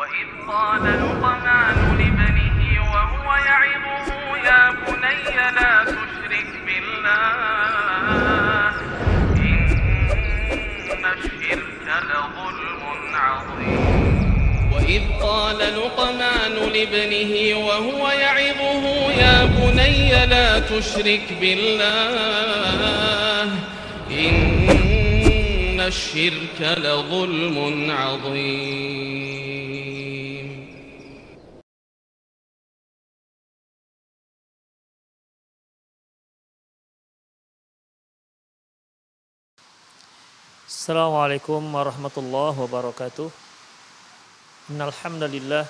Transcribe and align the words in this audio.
وإذ 0.00 0.28
قال 0.48 0.84
لقمان 0.84 1.76
لابنه 1.98 2.60
وهو 2.92 3.28
يعظه 3.36 4.08
يا 4.48 4.62
بني 4.70 5.34
لا 5.56 5.72
تشرك 5.84 6.50
بالله 6.66 8.72
إن 9.36 11.04
الشرك 11.12 11.86
لظلم 12.10 12.82
عظيم. 13.14 13.82
وإذ 14.72 15.02
قال 15.22 15.58
لقمان 15.58 16.54
لابنه 16.74 17.32
وهو 17.66 18.02
يعظه 18.10 18.84
يا 19.12 19.44
بني 19.44 20.26
لا 20.26 20.58
تشرك 20.58 21.26
بالله 21.40 23.44
إن 24.10 25.80
الشرك 25.80 26.60
لظلم 26.60 27.90
عظيم. 27.90 29.39
Assalamualaikum 40.80 41.60
warahmatullah 41.76 42.56
wabarakatuh. 42.56 43.28
Innalhamdalillah 44.72 45.68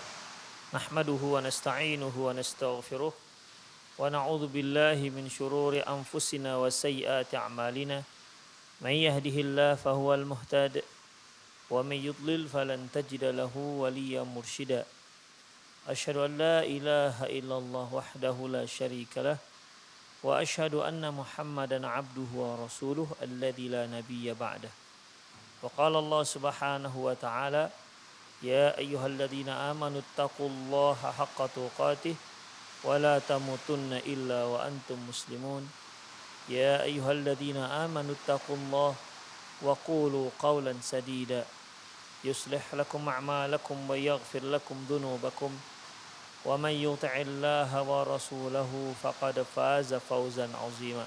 nahmaduhu 0.70 1.34
wa 1.34 1.42
nasta'inuhu 1.42 2.14
wa 2.14 2.30
nastaghfiruh 2.30 3.10
wa 3.10 4.06
na'udzu 4.06 4.46
billahi 4.54 5.10
min 5.10 5.26
shururi 5.26 5.82
anfusina 5.82 6.62
wa 6.62 6.70
sayyiati 6.70 7.34
a'malina. 7.34 8.06
May 8.78 9.02
yahdihillahu 9.10 9.82
fahuwal 9.82 10.22
muhtad 10.22 10.78
wa 10.78 11.82
may 11.82 11.98
yudlil 12.06 12.46
falan 12.46 12.86
tajida 12.94 13.34
lahu 13.34 13.82
waliyyan 13.82 14.30
mursyida. 14.30 14.86
Asyhadu 15.90 16.22
an 16.22 16.38
la 16.38 16.62
ilaha 16.62 17.26
illallah 17.26 17.90
wahdahu 17.90 18.46
la 18.46 18.62
syarikalah 18.62 19.42
wa 20.22 20.38
asyhadu 20.38 20.86
anna 20.86 21.10
Muhammadan 21.10 21.82
abduhu 21.82 22.46
wa 22.46 22.62
rasuluh 22.62 23.10
alladzi 23.18 23.66
la 23.66 23.90
nabiyya 23.90 24.38
ba'dah. 24.38 24.79
وقال 25.62 25.96
الله 25.96 26.22
سبحانه 26.24 26.94
وتعالى 26.96 27.70
يا 28.42 28.78
أيها 28.78 29.06
الذين 29.06 29.48
آمنوا 29.48 30.00
اتقوا 30.00 30.48
الله 30.48 30.98
حق 31.18 31.38
تقاته 31.46 32.14
ولا 32.84 33.18
تموتن 33.18 33.92
إلا 33.92 34.44
وأنتم 34.44 34.98
مسلمون. 35.08 35.68
يا 36.48 36.82
أيها 36.82 37.12
الذين 37.12 37.56
آمنوا 37.56 38.14
اتقوا 38.16 38.56
الله 38.56 38.94
وقولوا 39.62 40.30
قولا 40.38 40.74
سديدا. 40.82 41.44
يصلح 42.24 42.74
لكم 42.74 43.08
أعمالكم 43.08 43.90
ويغفر 43.90 44.44
لكم 44.44 44.76
ذنوبكم. 44.88 45.52
ومن 46.44 46.70
يطع 46.70 47.12
الله 47.16 47.82
ورسوله 47.82 48.94
فقد 49.02 49.44
فاز 49.56 49.94
فوزا 49.94 50.48
عظيما. 50.56 51.06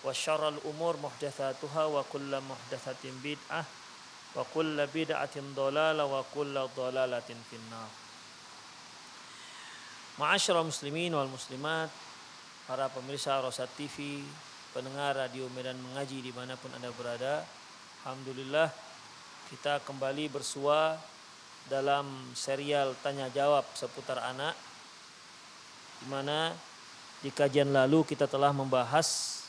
wa 0.00 0.12
syarrul 0.14 0.56
umur 0.64 0.96
muhdatsatuha 0.96 1.92
wa 1.92 2.00
kullu 2.08 2.40
muhdatsatin 2.40 3.12
bid'ah 3.20 3.66
wa 4.32 4.42
kullu 4.48 4.80
bid'atin 4.88 5.52
dhalalah 5.52 6.08
wa 6.08 6.24
kullu 6.32 6.68
dhalalatin 6.72 7.36
finnar. 7.52 7.90
Ma'asyiral 10.16 10.68
muslimin 10.68 11.16
wal 11.16 11.32
muslimat, 11.32 11.88
para 12.68 12.92
pemirsa 12.92 13.40
Rosat 13.40 13.72
TV, 13.76 14.20
pendengar 14.70 15.16
radio 15.16 15.48
Medan 15.56 15.80
Mengaji 15.80 16.20
di 16.20 16.32
mana 16.36 16.54
pun 16.60 16.70
Anda 16.76 16.92
berada, 16.92 17.42
Alhamdulillah 18.04 18.68
kita 19.50 19.82
kembali 19.82 20.30
bersua 20.30 20.94
dalam 21.66 22.06
serial 22.38 22.96
tanya 23.02 23.28
jawab 23.28 23.66
seputar 23.76 24.16
anak 24.22 24.54
di 26.00 26.06
mana 26.08 26.54
di 27.20 27.28
kajian 27.28 27.68
lalu 27.68 28.06
kita 28.08 28.24
telah 28.24 28.54
membahas 28.54 29.39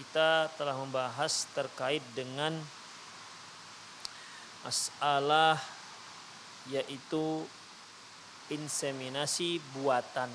kita 0.00 0.48
telah 0.56 0.72
membahas 0.80 1.44
terkait 1.52 2.00
dengan 2.16 2.56
masalah 4.64 5.60
yaitu 6.72 7.44
inseminasi 8.48 9.60
buatan. 9.76 10.32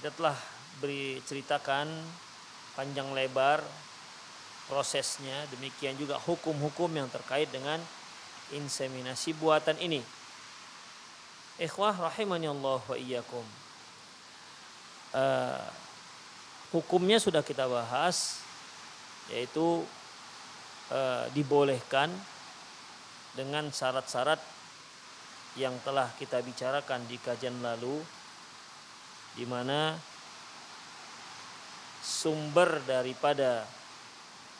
Kita 0.00 0.08
telah 0.08 0.36
beri 0.80 1.20
ceritakan 1.28 1.92
panjang 2.72 3.12
lebar 3.12 3.60
prosesnya, 4.72 5.44
demikian 5.52 6.00
juga 6.00 6.16
hukum-hukum 6.24 6.88
yang 6.96 7.12
terkait 7.12 7.52
dengan 7.52 7.76
inseminasi 8.56 9.36
buatan 9.36 9.76
ini. 9.84 10.00
Ikhwah 11.60 11.92
rahimani 11.92 12.48
Allah 12.48 12.80
wa 12.80 12.96
iyyakum. 12.96 13.44
Uh, 15.12 15.85
hukumnya 16.76 17.16
sudah 17.16 17.40
kita 17.40 17.64
bahas 17.64 18.44
yaitu 19.32 19.80
uh, 20.92 21.24
dibolehkan 21.32 22.12
dengan 23.32 23.72
syarat-syarat 23.72 24.38
yang 25.56 25.72
telah 25.80 26.12
kita 26.20 26.44
bicarakan 26.44 27.00
di 27.08 27.16
kajian 27.16 27.56
lalu 27.64 28.04
di 29.40 29.48
mana 29.48 29.96
sumber 32.04 32.84
daripada 32.84 33.64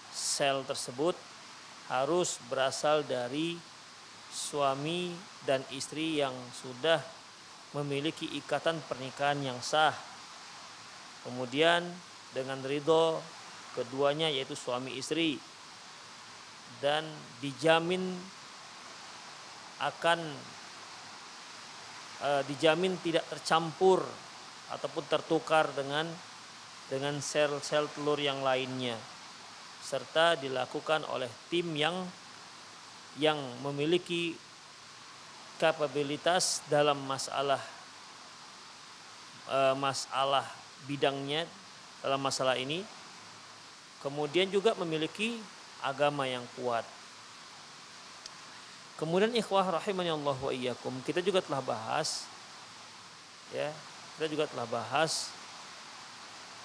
sel 0.09 0.65
tersebut 0.65 1.13
harus 1.93 2.41
berasal 2.49 3.05
dari 3.05 3.61
suami 4.33 5.13
dan 5.45 5.61
istri 5.71 6.19
yang 6.19 6.35
sudah 6.57 6.99
memiliki 7.77 8.27
ikatan 8.41 8.81
pernikahan 8.89 9.39
yang 9.45 9.61
sah. 9.61 9.93
Kemudian 11.27 11.83
dengan 12.31 12.63
ridho 12.63 13.19
keduanya 13.75 14.31
yaitu 14.31 14.55
suami 14.55 14.95
istri. 14.95 15.37
Dan 16.79 17.03
dijamin 17.43 18.15
akan 19.81 20.21
e, 22.23 22.31
dijamin 22.49 22.97
tidak 23.05 23.27
tercampur 23.29 24.05
ataupun 24.73 25.05
tertukar 25.11 25.69
dengan 25.75 26.09
dengan 26.87 27.19
sel-sel 27.19 27.91
telur 27.93 28.21
yang 28.23 28.41
lainnya. 28.41 28.97
Serta 29.83 30.39
dilakukan 30.39 31.05
oleh 31.11 31.31
tim 31.51 31.75
yang 31.75 32.07
yang 33.17 33.39
memiliki 33.65 34.37
kapabilitas 35.57 36.61
dalam 36.69 37.01
masalah 37.09 37.61
e, 39.49 39.59
masalah 39.81 40.45
bidangnya 40.85 41.49
dalam 42.05 42.21
masalah 42.21 42.61
ini 42.61 42.85
kemudian 44.05 44.53
juga 44.53 44.77
memiliki 44.77 45.41
agama 45.81 46.29
yang 46.29 46.45
kuat. 46.55 46.85
Kemudian 48.97 49.33
ikhwah 49.37 49.77
rahimani 49.77 50.13
Allah 50.13 50.37
wa 50.37 50.53
iyyakum 50.53 50.93
kita 51.05 51.21
juga 51.21 51.45
telah 51.45 51.61
bahas 51.61 52.25
ya 53.53 53.69
kita 54.17 54.27
juga 54.33 54.45
telah 54.49 54.65
bahas 54.65 55.29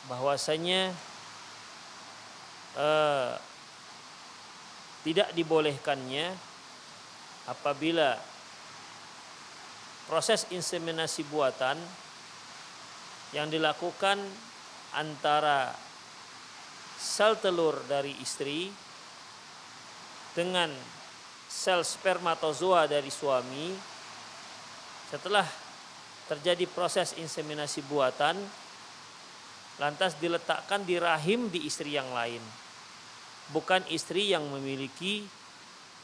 bahwasanya 0.08 0.96
eh, 2.80 3.32
tidak 5.04 5.34
dibolehkannya 5.36 6.32
apabila 7.50 8.16
proses 10.08 10.48
inseminasi 10.54 11.28
buatan 11.28 11.76
yang 13.32 13.48
dilakukan 13.48 14.20
antara 14.96 15.72
sel 17.00 17.40
telur 17.40 17.80
dari 17.88 18.12
istri 18.20 18.68
dengan 20.36 20.72
sel 21.48 21.84
spermatozoa 21.84 22.88
dari 22.88 23.12
suami 23.12 23.72
setelah 25.12 25.48
terjadi 26.28 26.68
proses 26.72 27.16
inseminasi 27.20 27.84
buatan 27.88 28.40
lantas 29.80 30.16
diletakkan 30.20 30.84
di 30.88 30.96
rahim 31.00 31.52
di 31.52 31.68
istri 31.68 31.96
yang 31.96 32.08
lain 32.16 32.40
bukan 33.52 33.84
istri 33.92 34.32
yang 34.32 34.48
memiliki 34.48 35.28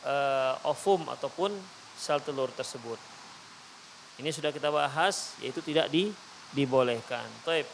uh, 0.03 0.59
ovum 0.67 1.07
ataupun 1.07 1.55
sel 1.97 2.21
telur 2.21 2.51
tersebut. 2.53 2.99
Ini 4.21 4.29
sudah 4.29 4.51
kita 4.51 4.69
bahas 4.69 5.33
yaitu 5.41 5.63
tidak 5.63 5.89
di, 5.89 6.11
dibolehkan. 6.51 7.27
Taib. 7.43 7.67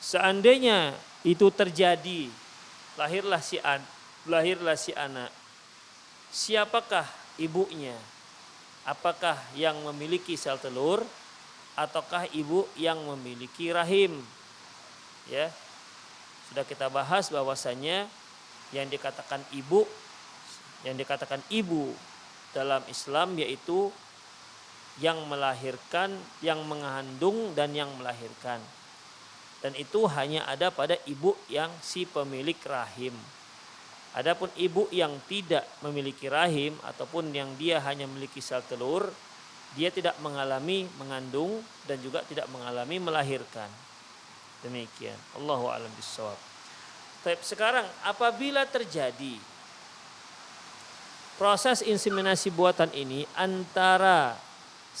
Seandainya 0.00 0.96
itu 1.26 1.52
terjadi, 1.52 2.32
lahirlah 2.96 3.40
si 3.44 3.60
an, 3.60 3.84
lahirlah 4.24 4.76
si 4.76 4.96
anak. 4.96 5.28
Siapakah 6.32 7.04
ibunya? 7.36 7.96
Apakah 8.88 9.36
yang 9.52 9.76
memiliki 9.92 10.40
sel 10.40 10.56
telur 10.56 11.04
ataukah 11.76 12.24
ibu 12.32 12.64
yang 12.80 12.96
memiliki 13.04 13.68
rahim? 13.74 14.24
Ya. 15.28 15.52
Sudah 16.48 16.64
kita 16.64 16.88
bahas 16.88 17.28
bahwasanya 17.28 18.08
yang 18.72 18.88
dikatakan 18.88 19.42
ibu 19.54 19.86
yang 20.80 20.96
dikatakan 20.96 21.44
ibu 21.52 21.92
dalam 22.56 22.80
Islam 22.88 23.36
yaitu 23.36 23.92
yang 25.00 25.24
melahirkan, 25.26 26.12
yang 26.44 26.60
mengandung 26.68 27.56
dan 27.56 27.72
yang 27.72 27.88
melahirkan. 27.96 28.60
Dan 29.60 29.76
itu 29.76 30.04
hanya 30.08 30.44
ada 30.48 30.72
pada 30.72 30.96
ibu 31.04 31.36
yang 31.48 31.68
si 31.84 32.04
pemilik 32.08 32.56
rahim. 32.64 33.12
Adapun 34.16 34.48
ibu 34.56 34.88
yang 34.92 35.16
tidak 35.28 35.64
memiliki 35.80 36.28
rahim 36.28 36.76
ataupun 36.84 37.32
yang 37.32 37.52
dia 37.56 37.80
hanya 37.84 38.04
memiliki 38.08 38.40
sel 38.44 38.64
telur, 38.64 39.08
dia 39.78 39.88
tidak 39.92 40.18
mengalami 40.18 40.88
mengandung 40.98 41.62
dan 41.86 42.00
juga 42.02 42.24
tidak 42.26 42.48
mengalami 42.50 42.98
melahirkan. 42.98 43.70
Demikian. 44.66 45.16
Allahu 45.38 45.70
a'lam 45.70 45.88
bishawab. 45.94 46.36
Sekarang 47.44 47.84
apabila 48.02 48.64
terjadi 48.64 49.36
proses 51.36 51.84
inseminasi 51.84 52.48
buatan 52.52 52.88
ini 52.96 53.28
antara 53.36 54.49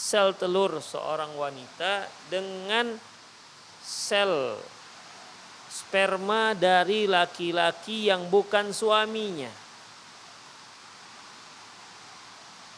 sel 0.00 0.32
telur 0.32 0.80
seorang 0.80 1.36
wanita 1.36 2.08
dengan 2.32 2.96
sel 3.84 4.56
sperma 5.68 6.56
dari 6.56 7.04
laki-laki 7.04 8.08
yang 8.08 8.32
bukan 8.32 8.72
suaminya. 8.72 9.52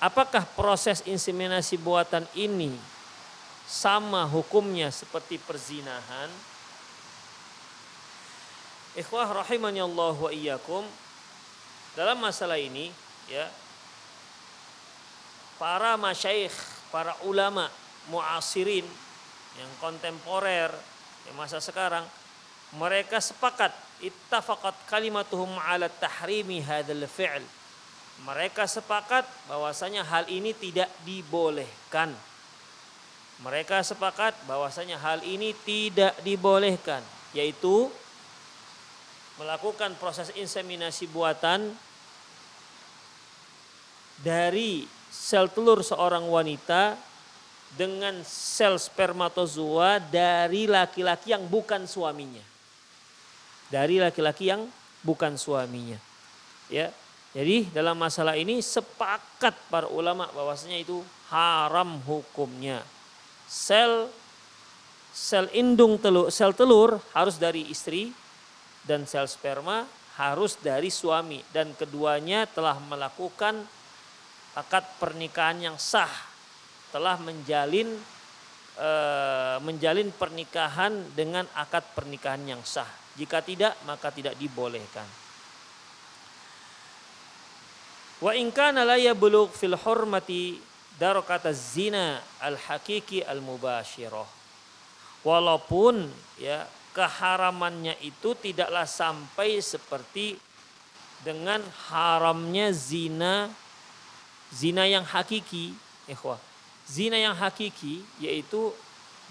Apakah 0.03 0.43
proses 0.59 0.99
inseminasi 1.07 1.79
buatan 1.79 2.27
ini 2.35 2.75
sama 3.71 4.27
hukumnya 4.27 4.91
seperti 4.91 5.39
perzinahan? 5.39 6.27
Ikhwah 8.99 9.47
rahimani 9.47 9.79
Allah 9.79 10.17
wa 10.19 10.31
iyyakum. 10.35 10.83
Dalam 11.95 12.19
masalah 12.19 12.59
ini 12.59 12.91
ya 13.31 13.47
para 15.63 15.95
masyaikh, 15.95 16.72
para 16.93 17.17
ulama 17.25 17.73
muasirin 18.13 18.85
yang 19.57 19.73
kontemporer 19.81 20.71
yang 21.27 21.37
masa 21.41 21.59
sekarang 21.59 22.05
mereka 22.77 23.21
sepakat 23.21 23.73
ittafaqat 24.01 24.89
kalimatuhum 24.89 25.57
ala 25.61 25.89
tahrimi 25.89 26.61
hadzal 26.61 27.05
fi'l. 27.09 27.45
Mereka 28.23 28.69
sepakat 28.69 29.27
bahwasanya 29.51 30.07
hal 30.07 30.29
ini 30.31 30.55
tidak 30.55 30.89
dibolehkan. 31.03 32.13
Mereka 33.43 33.83
sepakat 33.83 34.37
bahwasanya 34.47 35.03
hal 35.03 35.19
ini 35.27 35.51
tidak 35.67 36.15
dibolehkan, 36.23 37.03
yaitu 37.35 37.91
melakukan 39.41 39.99
proses 39.99 40.31
inseminasi 40.39 41.11
buatan 41.11 41.75
dari 44.23 44.87
sel 45.13 45.53
telur 45.53 45.85
seorang 45.85 46.25
wanita 46.25 46.97
dengan 47.77 48.25
sel 48.25 48.81
spermatozoa 48.81 50.01
dari 50.01 50.65
laki-laki 50.65 51.37
yang 51.37 51.45
bukan 51.45 51.85
suaminya. 51.85 52.41
Dari 53.69 54.01
laki-laki 54.01 54.49
yang 54.49 54.65
bukan 55.05 55.37
suaminya. 55.37 56.01
Ya. 56.73 56.89
Jadi 57.33 57.73
dalam 57.73 57.97
masalah 57.97 58.37
ini 58.37 58.61
sepakat 58.61 59.57
para 59.73 59.89
ulama 59.89 60.29
bahwasanya 60.37 60.81
itu 60.81 61.01
haram 61.33 61.97
hukumnya. 62.05 62.85
Sel 63.49 64.09
sel 65.13 65.49
indung 65.53 65.97
telur, 66.01 66.29
sel 66.29 66.53
telur 66.57 67.01
harus 67.17 67.37
dari 67.41 67.69
istri 67.69 68.13
dan 68.85 69.09
sel 69.09 69.29
sperma 69.29 69.89
harus 70.21 70.61
dari 70.61 70.93
suami 70.93 71.41
dan 71.57 71.73
keduanya 71.73 72.45
telah 72.45 72.77
melakukan 72.85 73.65
akad 74.53 74.85
pernikahan 75.01 75.59
yang 75.73 75.77
sah 75.81 76.11
telah 76.93 77.17
menjalin 77.17 77.89
e, 78.77 78.91
menjalin 79.65 80.13
pernikahan 80.13 80.93
dengan 81.17 81.49
akad 81.57 81.85
pernikahan 81.97 82.45
yang 82.45 82.63
sah. 82.65 82.89
Jika 83.17 83.45
tidak 83.45 83.77
maka 83.85 84.09
tidak 84.09 84.37
dibolehkan. 84.41 85.05
Wa 88.23 88.33
in 88.39 88.55
kana 88.55 88.87
la 88.87 88.97
yablugh 88.97 89.51
fil 89.53 89.77
hurmati 89.77 90.61
darakata 90.97 91.51
zina 91.51 92.21
al 92.39 92.55
hakiki 92.55 93.25
al 93.25 93.43
mubashirah 93.43 94.43
walaupun 95.27 96.11
ya 96.39 96.67
keharamannya 96.93 97.97
itu 98.05 98.37
tidaklah 98.37 98.85
sampai 98.85 99.63
seperti 99.65 100.37
dengan 101.23 101.63
haramnya 101.89 102.75
zina 102.75 103.49
zina 104.53 104.85
yang 104.85 105.03
hakiki 105.03 105.73
ikhwah. 106.07 106.39
Zina 106.85 107.17
yang 107.17 107.33
hakiki 107.33 108.05
yaitu 108.21 108.71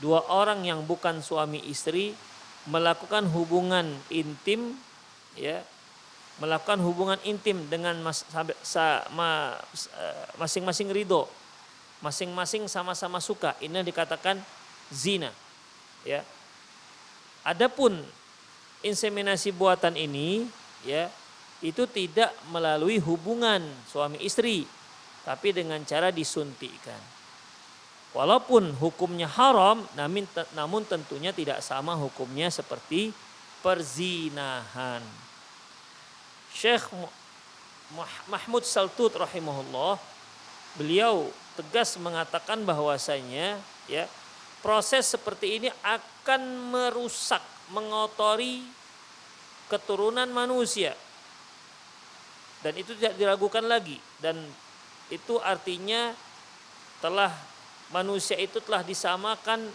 dua 0.02 0.26
orang 0.28 0.66
yang 0.66 0.82
bukan 0.82 1.22
suami 1.22 1.62
istri 1.70 2.18
melakukan 2.66 3.26
hubungan 3.30 3.86
intim 4.10 4.78
ya 5.38 5.62
melakukan 6.42 6.82
hubungan 6.82 7.22
intim 7.22 7.70
dengan 7.70 8.02
masing-masing 10.42 10.90
ridho. 10.90 11.30
Masing-masing 12.02 12.66
sama-sama 12.66 13.22
suka. 13.22 13.54
Ini 13.62 13.86
dikatakan 13.86 14.42
zina 14.90 15.30
ya. 16.02 16.26
Adapun 17.46 18.02
inseminasi 18.82 19.54
buatan 19.54 19.94
ini 19.94 20.50
ya 20.82 21.14
itu 21.62 21.86
tidak 21.86 22.34
melalui 22.50 22.98
hubungan 22.98 23.62
suami 23.86 24.18
istri 24.26 24.66
tapi 25.22 25.54
dengan 25.54 25.82
cara 25.86 26.10
disuntikkan. 26.10 27.00
Walaupun 28.12 28.76
hukumnya 28.76 29.28
haram 29.28 29.88
namun 29.96 30.28
namun 30.52 30.84
tentunya 30.84 31.32
tidak 31.32 31.64
sama 31.64 31.96
hukumnya 31.96 32.52
seperti 32.52 33.16
perzinahan. 33.64 35.00
Syekh 36.52 36.92
Mahmud 38.28 38.64
Saltut 38.68 39.16
rahimahullah 39.16 39.96
beliau 40.76 41.32
tegas 41.56 41.96
mengatakan 42.00 42.64
bahwasanya 42.64 43.60
ya 43.88 44.08
proses 44.60 45.08
seperti 45.08 45.60
ini 45.60 45.70
akan 45.84 46.42
merusak, 46.72 47.42
mengotori 47.72 48.64
keturunan 49.68 50.28
manusia. 50.32 50.96
Dan 52.62 52.78
itu 52.78 52.94
tidak 52.94 53.18
diragukan 53.18 53.66
lagi 53.66 53.98
dan 54.22 54.38
itu 55.12 55.38
artinya 55.44 56.16
telah 57.04 57.36
manusia 57.92 58.40
itu 58.40 58.64
telah 58.64 58.82
disamakan 58.82 59.68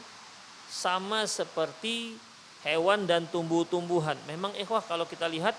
sama 0.66 1.28
seperti 1.28 2.16
hewan 2.64 3.04
dan 3.04 3.28
tumbuh-tumbuhan. 3.30 4.16
Memang 4.26 4.56
ikhwah 4.56 4.82
kalau 4.82 5.04
kita 5.06 5.28
lihat 5.30 5.54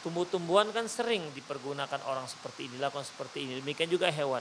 tumbuh-tumbuhan 0.00 0.72
kan 0.72 0.88
sering 0.88 1.20
dipergunakan 1.36 2.00
orang 2.08 2.24
seperti 2.24 2.70
ini, 2.70 2.80
dilakukan 2.80 3.04
seperti 3.04 3.44
ini. 3.44 3.52
Demikian 3.60 3.90
juga 3.90 4.08
hewan. 4.08 4.40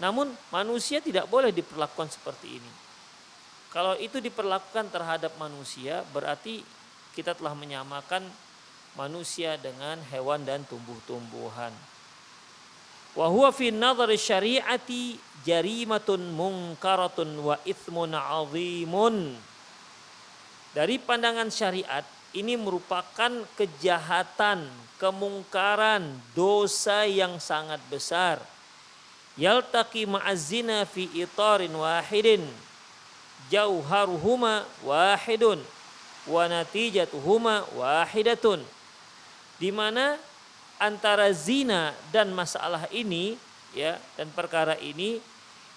Namun 0.00 0.32
manusia 0.52 1.02
tidak 1.02 1.28
boleh 1.28 1.52
diperlakukan 1.52 2.08
seperti 2.08 2.60
ini. 2.62 2.72
Kalau 3.74 3.92
itu 4.00 4.22
diperlakukan 4.22 4.88
terhadap 4.88 5.36
manusia, 5.36 6.00
berarti 6.14 6.64
kita 7.12 7.36
telah 7.36 7.52
menyamakan 7.52 8.24
manusia 8.96 9.60
dengan 9.60 10.00
hewan 10.08 10.48
dan 10.48 10.64
tumbuh-tumbuhan. 10.64 11.72
Wa 13.16 13.32
huwa 13.32 13.48
fi 13.48 13.72
nadhari 13.72 14.20
syari'ati 14.20 15.16
jarimatun 15.48 16.36
munkaratun 16.36 17.40
wa 17.40 17.56
ithmun 17.64 18.12
azimun. 18.12 19.32
Dari 20.76 21.00
pandangan 21.00 21.48
syariat, 21.48 22.04
ini 22.36 22.60
merupakan 22.60 23.32
kejahatan, 23.56 24.68
kemungkaran, 25.00 26.20
dosa 26.36 27.08
yang 27.08 27.40
sangat 27.40 27.80
besar. 27.88 28.36
Yaltaqi 29.40 30.04
ma'azina 30.04 30.84
fi 30.84 31.08
itarin 31.16 31.72
wahidin 31.72 32.44
jauharuhuma 33.52 34.64
wahidun 34.84 35.60
wa 36.26 36.42
natijatuhuma 36.50 37.68
wahidatun 37.76 38.64
di 39.62 39.70
mana 39.70 40.18
antara 40.76 41.32
zina 41.32 41.96
dan 42.12 42.32
masalah 42.32 42.88
ini 42.92 43.36
ya 43.72 43.96
dan 44.16 44.28
perkara 44.32 44.76
ini 44.80 45.20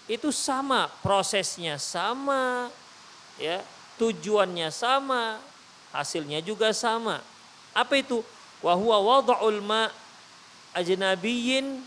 itu 0.10 0.34
sama 0.34 0.90
prosesnya 1.04 1.78
sama 1.78 2.68
ya 3.40 3.62
tujuannya 4.00 4.72
sama 4.72 5.40
hasilnya 5.94 6.40
juga 6.42 6.74
sama. 6.74 7.22
Apa 7.74 8.00
itu? 8.02 8.22
Wa 8.60 8.76
huwa 8.76 9.00
wada'ul 9.00 9.64
ma 9.64 9.88
ajnabiyyin 10.76 11.82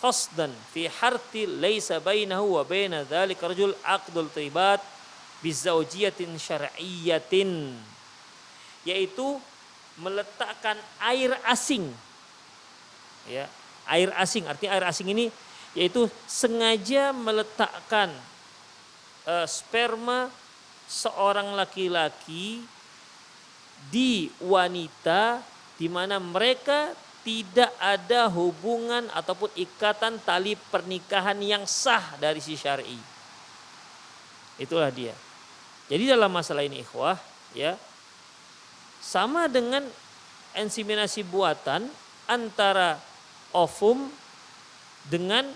qasdan 0.00 0.50
fi 0.72 0.88
harti 0.90 1.46
laysa 1.46 2.00
bainahu 2.02 2.58
wa 2.58 2.62
baina 2.66 3.06
dzalika 3.06 3.46
rajul 3.46 3.76
aqdul 3.84 4.28
tibat 4.32 4.80
bizaujiyatin 5.44 6.34
syar'iyyatin. 6.36 7.76
Yaitu 8.84 9.36
meletakkan 10.00 10.80
air 11.04 11.36
asing 11.44 11.92
ya 13.30 13.46
air 13.86 14.10
asing 14.18 14.50
artinya 14.50 14.74
air 14.74 14.86
asing 14.90 15.14
ini 15.14 15.30
yaitu 15.78 16.10
sengaja 16.26 17.14
meletakkan 17.14 18.10
uh, 19.26 19.46
sperma 19.46 20.26
seorang 20.90 21.54
laki-laki 21.54 22.66
di 23.88 24.28
wanita 24.42 25.38
di 25.78 25.86
mana 25.86 26.18
mereka 26.18 26.92
tidak 27.22 27.70
ada 27.78 28.26
hubungan 28.32 29.06
ataupun 29.12 29.52
ikatan 29.54 30.18
tali 30.24 30.56
pernikahan 30.56 31.36
yang 31.40 31.64
sah 31.68 32.16
dari 32.16 32.40
si 32.40 32.56
syar'i. 32.56 32.98
Itulah 34.60 34.92
dia. 34.92 35.12
Jadi 35.88 36.04
dalam 36.08 36.32
masalah 36.32 36.64
ini 36.64 36.80
ikhwah 36.84 37.16
ya 37.56 37.76
sama 39.00 39.48
dengan 39.48 39.84
inseminasi 40.54 41.24
buatan 41.24 41.88
antara 42.28 43.00
ovum 43.52 44.10
dengan 45.08 45.46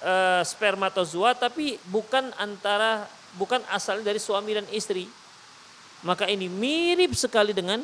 e, 0.00 0.14
spermatozoa 0.46 1.34
tapi 1.34 1.80
bukan 1.90 2.30
antara 2.38 3.06
bukan 3.34 3.60
asal 3.72 4.00
dari 4.00 4.18
suami 4.22 4.56
dan 4.56 4.66
istri. 4.70 5.10
Maka 6.04 6.28
ini 6.28 6.52
mirip 6.52 7.16
sekali 7.16 7.56
dengan 7.56 7.80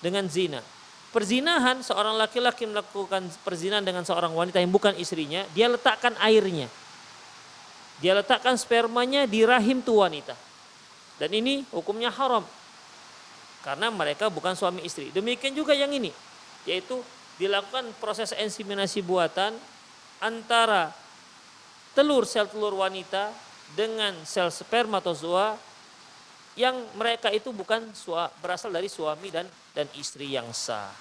dengan 0.00 0.24
zina 0.26 0.64
perzinahan 1.10 1.82
seorang 1.82 2.14
laki-laki 2.14 2.66
melakukan 2.66 3.26
perzinahan 3.42 3.82
dengan 3.82 4.06
seorang 4.06 4.30
wanita 4.30 4.62
yang 4.62 4.70
bukan 4.70 4.94
istrinya, 4.96 5.42
dia 5.54 5.66
letakkan 5.66 6.14
airnya. 6.22 6.70
Dia 8.00 8.16
letakkan 8.16 8.56
spermanya 8.56 9.28
di 9.28 9.44
rahim 9.44 9.84
tu 9.84 10.00
wanita. 10.00 10.32
Dan 11.20 11.36
ini 11.36 11.68
hukumnya 11.68 12.08
haram. 12.08 12.46
Karena 13.60 13.92
mereka 13.92 14.32
bukan 14.32 14.56
suami 14.56 14.80
istri. 14.88 15.12
Demikian 15.12 15.52
juga 15.52 15.76
yang 15.76 15.92
ini, 15.92 16.08
yaitu 16.64 16.96
dilakukan 17.40 17.96
proses 17.96 18.36
inseminasi 18.36 19.00
buatan 19.00 19.56
antara 20.20 20.92
telur 21.96 22.28
sel 22.28 22.44
telur 22.52 22.76
wanita 22.76 23.32
dengan 23.72 24.12
sel 24.28 24.52
spermatozoa 24.52 25.56
yang 26.60 26.76
mereka 27.00 27.32
itu 27.32 27.48
bukan 27.56 27.88
berasal 28.44 28.68
dari 28.68 28.92
suami 28.92 29.32
dan 29.32 29.48
dan 29.72 29.88
istri 29.96 30.36
yang 30.36 30.52
sah. 30.52 30.92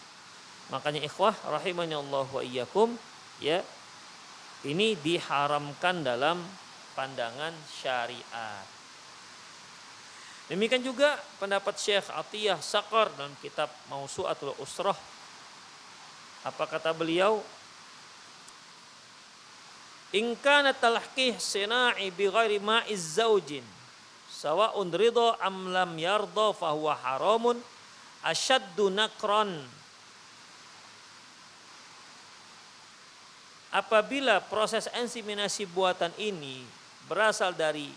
Makanya 0.71 1.03
ikhwah 1.03 1.35
rahimahnya 1.43 1.99
Allah 1.99 2.23
wa 2.29 2.39
iyyakum 2.39 2.95
ya 3.43 3.59
ini 4.63 4.95
diharamkan 4.95 6.05
dalam 6.07 6.39
pandangan 6.95 7.51
syariat. 7.67 8.63
Demikian 10.49 10.81
juga 10.81 11.13
pendapat 11.37 11.77
Syekh 11.77 12.09
Atiyah 12.09 12.57
Sakar 12.57 13.13
dalam 13.13 13.33
kitab 13.37 13.69
Mausu'atul 13.85 14.57
Usrah. 14.57 14.97
Apa 16.43 16.63
kata 16.69 16.95
beliau? 16.95 17.43
In 20.15 20.33
kana 20.39 20.73
talahqih 20.73 21.37
sina'i 21.37 22.09
bi 22.09 22.25
ghairi 22.25 22.57
ma'iz 22.57 23.21
zaujin 23.21 23.61
sawa'un 24.39 24.89
ridha 24.89 25.37
am 25.37 25.69
lam 25.69 25.91
yarda 25.99 26.49
fa 26.55 26.73
huwa 26.73 26.97
haramun 26.97 27.59
asyaddu 28.25 28.89
nakron 28.89 29.53
apabila 33.69 34.41
proses 34.49 34.89
inseminasi 34.97 35.69
buatan 35.69 36.09
ini 36.17 36.65
berasal 37.05 37.53
dari 37.53 37.91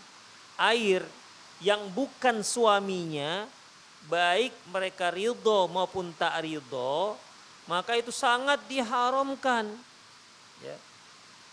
air 0.61 1.01
yang 1.63 1.89
bukan 1.95 2.45
suaminya 2.45 3.49
baik 4.05 4.53
mereka 4.69 5.09
ridho 5.09 5.65
maupun 5.71 6.11
tak 6.13 6.43
ridho 6.43 7.17
maka 7.69 7.95
itu 7.95 8.11
sangat 8.11 8.59
diharamkan 8.67 9.69
ya 10.63 10.77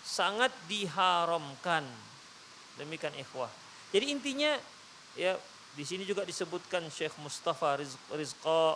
sangat 0.03 0.51
diharamkan 0.67 1.87
demikian 2.79 3.15
ikhwah 3.19 3.51
jadi 3.91 4.07
intinya 4.11 4.55
ya 5.19 5.35
di 5.75 5.85
sini 5.87 6.03
juga 6.03 6.27
disebutkan 6.27 6.87
Syekh 6.91 7.15
Mustafa 7.23 7.79
Rizqa, 8.15 8.75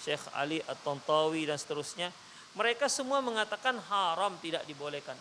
Syekh 0.00 0.24
Ali 0.32 0.64
At-Tontawi 0.64 1.44
dan 1.44 1.60
seterusnya. 1.60 2.08
Mereka 2.56 2.88
semua 2.88 3.20
mengatakan 3.20 3.76
haram 3.78 4.34
tidak 4.40 4.64
dibolehkan. 4.64 5.14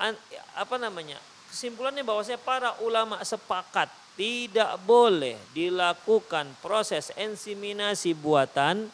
An, 0.00 0.16
apa 0.56 0.76
namanya? 0.80 1.18
Kesimpulannya 1.50 2.06
bahwasanya 2.06 2.40
para 2.40 2.78
ulama 2.80 3.18
sepakat 3.26 3.90
tidak 4.14 4.78
boleh 4.86 5.36
dilakukan 5.52 6.46
proses 6.62 7.10
inseminasi 7.18 8.14
buatan 8.14 8.86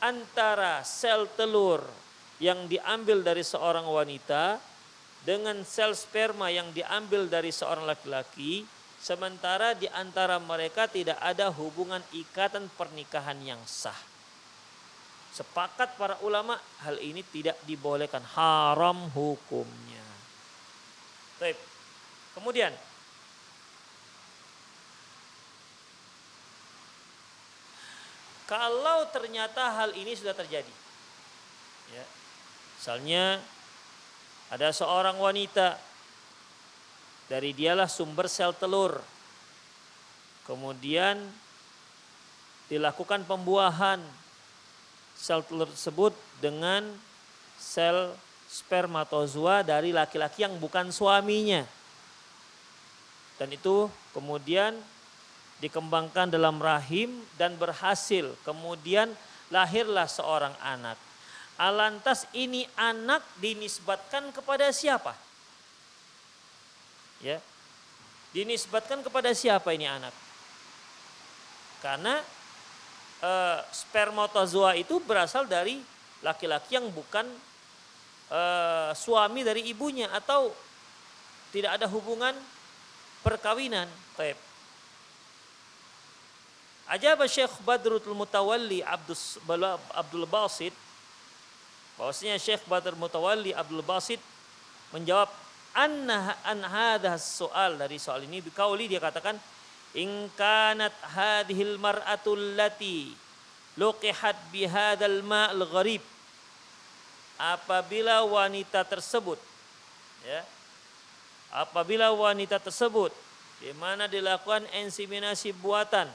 antara 0.00 0.82
sel 0.82 1.28
telur 1.36 1.84
yang 2.40 2.66
diambil 2.66 3.20
dari 3.20 3.44
seorang 3.44 3.84
wanita 3.84 4.56
dengan 5.22 5.60
sel 5.62 5.92
sperma 5.92 6.48
yang 6.48 6.72
diambil 6.72 7.28
dari 7.28 7.52
seorang 7.52 7.84
laki-laki 7.84 8.64
Sementara 9.00 9.72
di 9.72 9.88
antara 9.88 10.36
mereka 10.36 10.84
tidak 10.84 11.16
ada 11.24 11.48
hubungan 11.48 12.04
ikatan 12.12 12.68
pernikahan 12.76 13.40
yang 13.40 13.56
sah. 13.64 13.96
Sepakat 15.32 15.96
para 15.96 16.20
ulama 16.20 16.60
hal 16.84 17.00
ini 17.00 17.24
tidak 17.32 17.56
dibolehkan, 17.64 18.20
haram 18.36 19.08
hukumnya. 19.16 20.04
Baik. 21.40 21.56
Kemudian 22.36 22.76
kalau 28.50 29.06
ternyata 29.14 29.70
hal 29.70 29.94
ini 29.94 30.10
sudah 30.18 30.34
terjadi. 30.34 30.74
Ya. 31.94 32.02
Misalnya 32.74 33.38
ada 34.50 34.74
seorang 34.74 35.14
wanita 35.22 35.78
dari 37.30 37.54
dialah 37.54 37.86
sumber 37.86 38.26
sel 38.26 38.50
telur. 38.58 38.98
Kemudian 40.50 41.22
dilakukan 42.66 43.22
pembuahan 43.22 44.02
sel 45.14 45.46
telur 45.46 45.70
tersebut 45.70 46.10
dengan 46.42 46.90
sel 47.54 48.18
spermatozoa 48.50 49.62
dari 49.62 49.94
laki-laki 49.94 50.42
yang 50.42 50.58
bukan 50.58 50.90
suaminya. 50.90 51.62
Dan 53.38 53.54
itu 53.54 53.86
kemudian 54.10 54.74
dikembangkan 55.60 56.32
dalam 56.32 56.58
rahim 56.58 57.24
dan 57.36 57.56
berhasil. 57.60 58.32
Kemudian 58.44 59.12
lahirlah 59.52 60.08
seorang 60.08 60.52
anak. 60.60 60.96
Alantas 61.60 62.24
ini 62.32 62.64
anak 62.76 63.20
dinisbatkan 63.36 64.32
kepada 64.32 64.72
siapa? 64.72 65.12
ya 67.20 67.36
dinisbatkan 68.32 69.04
kepada 69.04 69.30
siapa 69.36 69.76
ini 69.76 69.84
anak 69.84 70.12
karena 71.84 72.20
e, 73.20 73.32
spermatozoa 73.72 74.76
itu 74.76 75.00
berasal 75.04 75.44
dari 75.44 75.80
laki-laki 76.24 76.80
yang 76.80 76.88
bukan 76.88 77.28
e, 78.28 78.42
suami 78.96 79.44
dari 79.44 79.68
ibunya 79.68 80.08
atau 80.12 80.52
tidak 81.50 81.80
ada 81.80 81.86
hubungan 81.90 82.36
perkawinan. 83.26 83.90
Ajab 86.90 87.22
Syekh 87.30 87.54
Badrul 87.62 88.02
Mutawalli 88.18 88.82
Abdul, 88.82 89.14
Abdul 89.94 90.26
Basit. 90.26 90.74
Bahwasanya 91.94 92.34
Syekh 92.42 92.66
Badr 92.66 92.98
Mutawalli 92.98 93.54
Abdul 93.54 93.86
Basit 93.86 94.18
menjawab 94.90 95.30
anna 95.70 96.34
an 96.42 96.66
hadha 96.66 97.14
soal. 97.14 97.78
Dari 97.78 97.94
soal 98.02 98.26
ini 98.26 98.42
bikauli 98.42 98.90
dia 98.90 98.98
katakan 98.98 99.38
in 99.94 100.26
kanat 100.34 100.96
hadhil 101.14 101.78
mar'atul 101.78 102.58
lati 102.58 103.14
luqihat 103.78 104.50
bihadzal 104.50 105.22
ma'al 105.22 105.62
gharib. 105.70 106.02
Apabila 107.38 108.26
wanita 108.26 108.82
tersebut 108.82 109.38
ya 110.26 110.44
apabila 111.50 112.12
wanita 112.12 112.60
tersebut 112.60 113.12
di 113.60 113.72
mana 113.76 114.04
dilakukan 114.04 114.64
inseminasi 114.84 115.52
buatan 115.56 116.08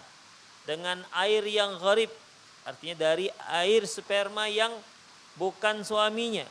dengan 0.65 1.01
air 1.13 1.45
yang 1.45 1.77
gharib 1.77 2.09
artinya 2.65 3.13
dari 3.13 3.29
air 3.53 3.85
sperma 3.85 4.49
yang 4.49 4.73
bukan 5.37 5.85
suaminya 5.85 6.45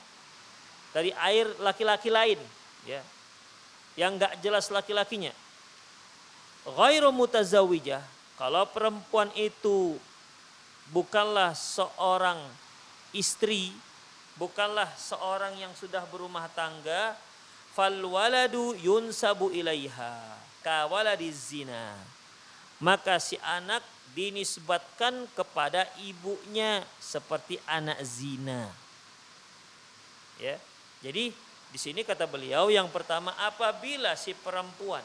dari 0.95 1.11
air 1.11 1.51
laki-laki 1.59 2.09
lain 2.09 2.39
ya 2.87 3.03
yang 3.95 4.19
nggak 4.19 4.43
jelas 4.43 4.71
laki-lakinya. 4.71 5.31
Ghairu 6.65 7.15
mutazawijah, 7.15 8.03
kalau 8.35 8.67
perempuan 8.67 9.31
itu 9.39 9.95
bukanlah 10.91 11.55
seorang 11.55 12.41
istri, 13.15 13.71
bukanlah 14.35 14.89
seorang 14.99 15.55
yang 15.61 15.71
sudah 15.77 16.03
berumah 16.09 16.51
tangga, 16.57 17.15
fal 17.77 17.95
waladu 18.09 18.75
yunsabu 18.81 19.53
ilaiha 19.55 20.19
kawaladi 20.65 21.31
zina. 21.31 21.95
Maka 22.83 23.23
si 23.23 23.39
anak 23.39 23.85
dinisbatkan 24.15 25.27
kepada 25.35 25.91
ibunya 26.07 26.87
seperti 27.03 27.59
anak 27.67 27.99
zina. 28.07 28.71
Ya. 30.39 30.59
Jadi 31.03 31.35
di 31.75 31.79
sini 31.83 32.07
kata 32.07 32.31
beliau 32.31 32.71
yang 32.71 32.87
pertama 32.87 33.35
apabila 33.43 34.15
si 34.15 34.31
perempuan 34.31 35.03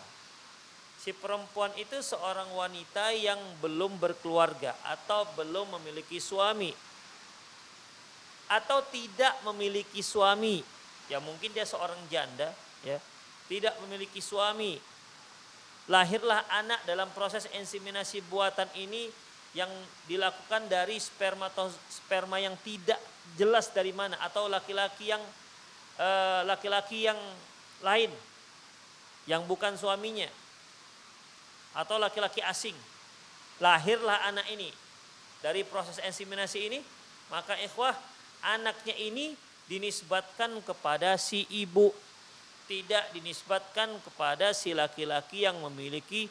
si 0.99 1.15
perempuan 1.15 1.73
itu 1.79 1.97
seorang 1.97 2.51
wanita 2.53 3.09
yang 3.15 3.41
belum 3.57 3.97
berkeluarga 3.97 4.77
atau 4.85 5.25
belum 5.33 5.79
memiliki 5.79 6.21
suami 6.21 6.69
atau 8.51 8.85
tidak 8.91 9.33
memiliki 9.49 10.05
suami 10.05 10.61
ya 11.09 11.17
mungkin 11.17 11.49
dia 11.55 11.65
seorang 11.65 11.97
janda 12.11 12.53
ya 12.85 13.01
tidak 13.49 13.73
memiliki 13.81 14.21
suami 14.21 14.77
lahirlah 15.89 16.45
anak 16.53 16.85
dalam 16.85 17.09
proses 17.17 17.49
inseminasi 17.57 18.21
buatan 18.29 18.69
ini 18.77 19.09
yang 19.57 19.69
dilakukan 20.05 20.69
dari 20.69 21.01
sperma 21.01 21.49
atau 21.49 21.73
sperma 21.89 22.37
yang 22.37 22.53
tidak 22.61 23.01
jelas 23.33 23.73
dari 23.73 23.89
mana 23.89 24.13
atau 24.21 24.45
laki-laki 24.45 25.09
yang 25.09 25.23
eh, 25.97 26.41
laki-laki 26.45 27.09
yang 27.09 27.17
lain 27.81 28.13
yang 29.25 29.41
bukan 29.49 29.73
suaminya 29.73 30.29
atau 31.77 32.01
laki-laki 32.01 32.41
asing. 32.41 32.77
Lahirlah 33.61 34.25
anak 34.29 34.47
ini. 34.49 34.71
Dari 35.39 35.63
proses 35.63 36.01
inseminasi 36.03 36.59
ini, 36.67 36.79
maka 37.31 37.55
ikhwah 37.63 37.95
anaknya 38.43 38.91
ini 38.97 39.37
dinisbatkan 39.71 40.59
kepada 40.65 41.15
si 41.15 41.47
ibu, 41.47 41.93
tidak 42.69 43.09
dinisbatkan 43.17 43.89
kepada 44.05 44.53
si 44.53 44.77
laki-laki 44.77 45.41
yang 45.41 45.57
memiliki 45.57 46.29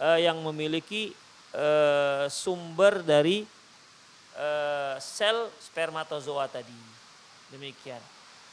uh, 0.00 0.16
yang 0.16 0.40
memiliki 0.40 1.12
uh, 1.52 2.24
sumber 2.32 3.04
dari 3.04 3.44
uh, 4.40 4.96
sel 4.96 5.52
spermatozoa 5.60 6.48
tadi. 6.48 6.72
Demikian. 7.52 8.00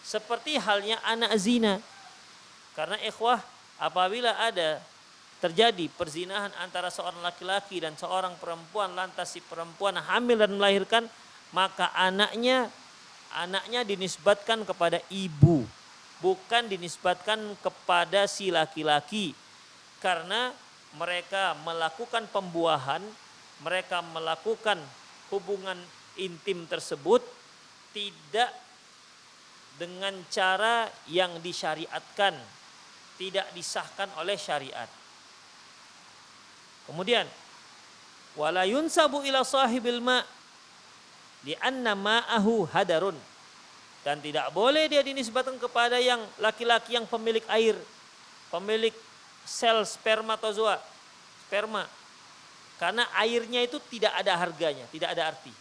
Seperti 0.04 0.60
halnya 0.60 1.00
anak 1.08 1.32
zina. 1.40 1.80
Karena 2.76 3.00
ikhwah 3.00 3.40
apabila 3.80 4.36
ada 4.36 4.84
terjadi 5.40 5.88
perzinahan 5.96 6.52
antara 6.60 6.92
seorang 6.92 7.24
laki-laki 7.24 7.80
dan 7.80 7.96
seorang 7.96 8.36
perempuan 8.36 8.92
lantas 8.96 9.32
si 9.32 9.40
perempuan 9.40 9.96
hamil 9.96 10.40
dan 10.40 10.56
melahirkan 10.56 11.04
maka 11.52 11.92
anaknya 11.92 12.72
anaknya 13.36 13.84
dinisbatkan 13.84 14.64
kepada 14.64 15.04
ibu 15.12 15.68
bukan 16.20 16.70
dinisbatkan 16.70 17.58
kepada 17.64 18.28
si 18.28 18.52
laki-laki. 18.52 19.34
Karena 20.04 20.52
mereka 20.94 21.58
melakukan 21.66 22.30
pembuahan 22.30 23.02
mereka 23.64 24.04
melakukan 24.04 24.76
hubungan 25.32 25.80
intim 26.20 26.68
tersebut 26.68 27.24
tidak 27.96 28.52
dengan 29.80 30.14
cara 30.30 30.86
yang 31.10 31.40
disyariatkan 31.42 32.38
tidak 33.18 33.48
disahkan 33.56 34.10
oleh 34.20 34.36
syariat. 34.38 34.90
Kemudian 36.86 37.26
wala 38.36 38.68
yunsabu 38.68 39.24
ila 39.24 39.46
sahibil 39.48 40.04
ma 40.04 40.22
di 41.42 41.56
anna 41.62 41.96
ma'ahu 41.96 42.68
hadarun 42.70 43.16
dan 44.04 44.20
tidak 44.20 44.52
boleh 44.52 44.92
dia 44.92 45.00
dinisbatkan 45.00 45.56
kepada 45.56 45.96
yang 45.98 46.20
laki-laki 46.44 47.00
yang 47.00 47.08
pemilik 47.08 47.44
air, 47.48 47.80
pemilik 48.52 48.94
sel 49.48 49.88
spermatozoa, 49.88 50.80
sperma. 51.48 51.88
Karena 52.76 53.08
airnya 53.16 53.64
itu 53.64 53.80
tidak 53.88 54.12
ada 54.12 54.36
harganya, 54.36 54.84
tidak 54.92 55.16
ada 55.16 55.24
arti. 55.32 55.54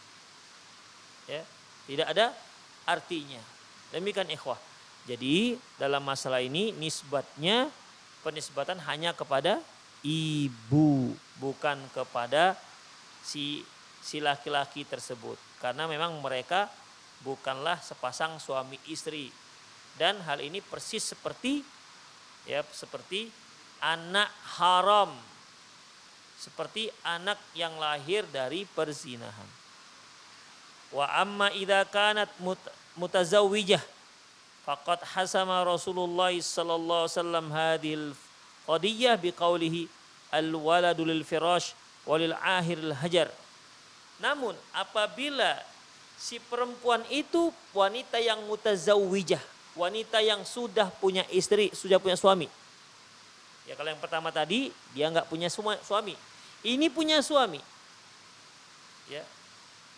Ya, 1.23 1.41
tidak 1.87 2.07
ada 2.11 2.25
artinya. 2.83 3.39
Demikian 3.95 4.27
ikhwah. 4.27 4.59
Jadi 5.07 5.55
dalam 5.79 6.03
masalah 6.03 6.43
ini 6.43 6.75
nisbatnya 6.75 7.71
penisbatan 8.23 8.79
hanya 8.87 9.15
kepada 9.15 9.59
ibu 10.03 11.15
bukan 11.39 11.79
kepada 11.95 12.59
si 13.23 13.63
si 14.03 14.19
laki-laki 14.19 14.83
tersebut 14.83 15.39
karena 15.63 15.87
memang 15.87 16.19
mereka 16.19 16.67
bukanlah 17.23 17.79
sepasang 17.79 18.37
suami 18.37 18.77
istri. 18.91 19.31
Dan 19.95 20.19
hal 20.27 20.43
ini 20.43 20.59
persis 20.59 21.01
seperti 21.01 21.63
ya 22.45 22.61
seperti 22.69 23.31
anak 23.79 24.29
haram. 24.59 25.15
Seperti 26.37 26.91
anak 27.07 27.39
yang 27.55 27.79
lahir 27.79 28.27
dari 28.27 28.67
perzinahan. 28.67 29.47
Wa 30.91 31.23
amma 31.23 31.49
idza 31.55 31.87
kanat 31.87 32.29
mutazawwijah 32.99 33.81
faqad 34.67 35.01
hasama 35.15 35.63
Rasulullah 35.63 36.35
sallallahu 36.35 37.07
alaihi 37.07 37.15
wasallam 37.15 37.47
hadhil 37.49 38.05
qadiyah 38.67 39.15
biqaulihi 39.17 39.87
al 40.35 40.51
waladu 40.53 41.07
lil 41.07 41.23
firash 41.23 41.73
walil 42.03 42.35
ahir 42.43 42.77
al 42.91 42.95
hajar. 42.99 43.31
Namun 44.19 44.53
apabila 44.75 45.63
si 46.17 46.39
perempuan 46.39 47.03
itu 47.11 47.51
wanita 47.75 48.17
yang 48.19 48.41
mutazawwijah, 48.47 49.41
wanita 49.75 50.19
yang 50.23 50.41
sudah 50.47 50.89
punya 50.97 51.25
istri, 51.33 51.73
sudah 51.73 51.99
punya 51.99 52.15
suami. 52.15 52.47
Ya 53.63 53.73
kalau 53.79 53.89
yang 53.91 54.01
pertama 54.01 54.29
tadi 54.31 54.71
dia 54.91 55.07
nggak 55.07 55.27
punya 55.31 55.47
suami, 55.51 56.15
ini 56.63 56.87
punya 56.91 57.23
suami. 57.23 57.59
Ya, 59.11 59.23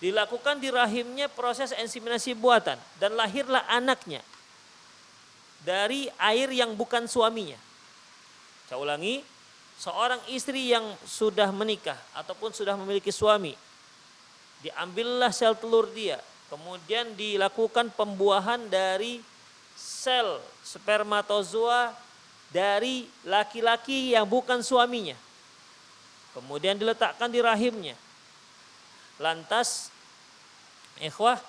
dilakukan 0.01 0.57
di 0.57 0.73
rahimnya 0.73 1.29
proses 1.29 1.71
inseminasi 1.71 2.33
buatan 2.33 2.75
dan 2.97 3.13
lahirlah 3.13 3.63
anaknya 3.69 4.25
dari 5.65 6.09
air 6.21 6.49
yang 6.53 6.77
bukan 6.77 7.09
suaminya. 7.09 7.57
Saya 8.65 8.81
ulangi, 8.81 9.21
seorang 9.77 10.21
istri 10.29 10.73
yang 10.73 10.85
sudah 11.05 11.49
menikah 11.53 11.97
ataupun 12.17 12.53
sudah 12.53 12.73
memiliki 12.77 13.13
suami, 13.13 13.57
diambillah 14.65 15.29
sel 15.29 15.53
telur 15.53 15.85
dia, 15.93 16.17
kemudian 16.49 17.13
dilakukan 17.13 17.93
pembuahan 17.93 18.65
dari 18.65 19.21
sel 19.77 20.41
spermatozoa 20.65 21.93
dari 22.49 23.05
laki-laki 23.29 24.17
yang 24.17 24.25
bukan 24.25 24.65
suaminya. 24.65 25.13
Kemudian 26.33 26.81
diletakkan 26.81 27.29
di 27.29 27.39
rahimnya. 27.39 27.93
Lantas, 29.21 29.93
ikhwah, 30.99 31.39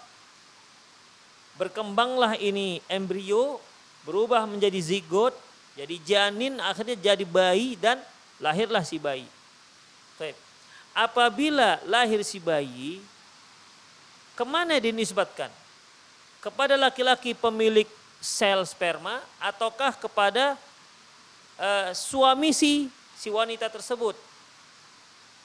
berkembanglah 1.57 2.37
ini 2.37 2.85
embrio, 2.87 3.59
berubah 4.05 4.45
menjadi 4.45 4.79
zigot, 4.79 5.35
jadi 5.75 5.97
janin 6.05 6.61
akhirnya 6.61 6.95
jadi 6.95 7.25
bayi 7.27 7.75
dan 7.81 7.99
lahirlah 8.39 8.85
si 8.85 9.01
bayi. 9.01 9.27
Baik. 10.21 10.46
Apabila 10.97 11.77
lahir 11.85 12.25
si 12.25 12.41
bayi, 12.41 13.05
ke 14.33 14.45
mana 14.49 14.81
dinisbatkan? 14.81 15.53
Kepada 16.41 16.81
laki-laki 16.81 17.37
pemilik 17.37 17.85
sel 18.17 18.65
sperma 18.65 19.21
ataukah 19.37 19.93
kepada 20.01 20.57
uh, 21.61 21.93
suami 21.93 22.57
si 22.57 22.89
si 23.13 23.29
wanita 23.29 23.69
tersebut? 23.69 24.17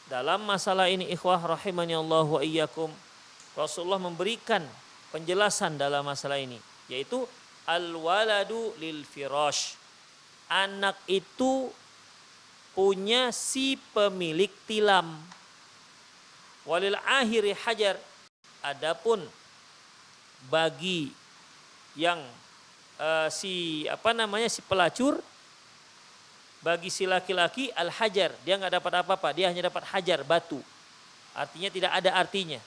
Dalam 0.08 0.44
masalah 0.44 0.88
ini 0.88 1.12
ikhwah 1.12 1.40
rahimani 1.40 1.96
Allah 2.00 2.28
wa 2.28 2.42
iyyakum 2.44 2.92
Rasulullah 3.56 4.00
memberikan 4.00 4.64
penjelasan 5.12 5.76
dalam 5.76 6.08
masalah 6.08 6.40
ini 6.40 6.60
yaitu 6.88 7.28
al 7.68 7.92
waladu 7.96 8.76
lil 8.80 9.04
firash 9.08 9.76
anak 10.52 11.00
itu 11.08 11.72
punya 12.76 13.32
si 13.32 13.80
pemilik 13.96 14.52
tilam. 14.68 15.16
Walil 16.66 16.98
akhiri 17.02 17.58
hajar. 17.66 17.98
Adapun 18.62 19.26
bagi 20.46 21.10
yang 21.98 22.22
uh, 23.02 23.26
si 23.34 23.86
apa 23.90 24.14
namanya 24.14 24.46
si 24.46 24.62
pelacur 24.62 25.18
bagi 26.62 26.94
si 26.94 27.10
laki-laki 27.10 27.74
al 27.74 27.90
hajar 27.90 28.30
dia 28.46 28.62
nggak 28.62 28.78
dapat 28.78 28.94
apa-apa. 29.02 29.34
Dia 29.34 29.50
hanya 29.50 29.66
dapat 29.66 29.82
hajar 29.90 30.22
batu. 30.22 30.62
Artinya 31.34 31.70
tidak 31.74 31.92
ada 31.98 32.14
artinya. 32.14 32.62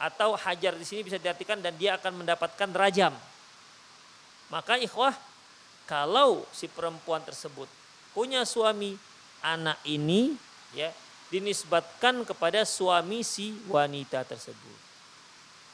Atau 0.00 0.36
hajar 0.36 0.72
di 0.76 0.84
sini 0.88 1.04
bisa 1.04 1.20
diartikan 1.20 1.60
dan 1.60 1.76
dia 1.76 2.00
akan 2.00 2.24
mendapatkan 2.24 2.70
rajam. 2.72 3.12
Maka 4.48 4.80
ikhwah 4.80 5.12
kalau 5.84 6.48
si 6.50 6.66
perempuan 6.66 7.20
tersebut 7.22 7.68
punya 8.16 8.48
suami, 8.48 8.96
anak 9.44 9.76
ini 9.84 10.32
ya 10.72 10.88
dinisbatkan 11.30 12.22
kepada 12.22 12.62
suami 12.62 13.26
si 13.26 13.58
wanita 13.66 14.22
tersebut. 14.22 14.78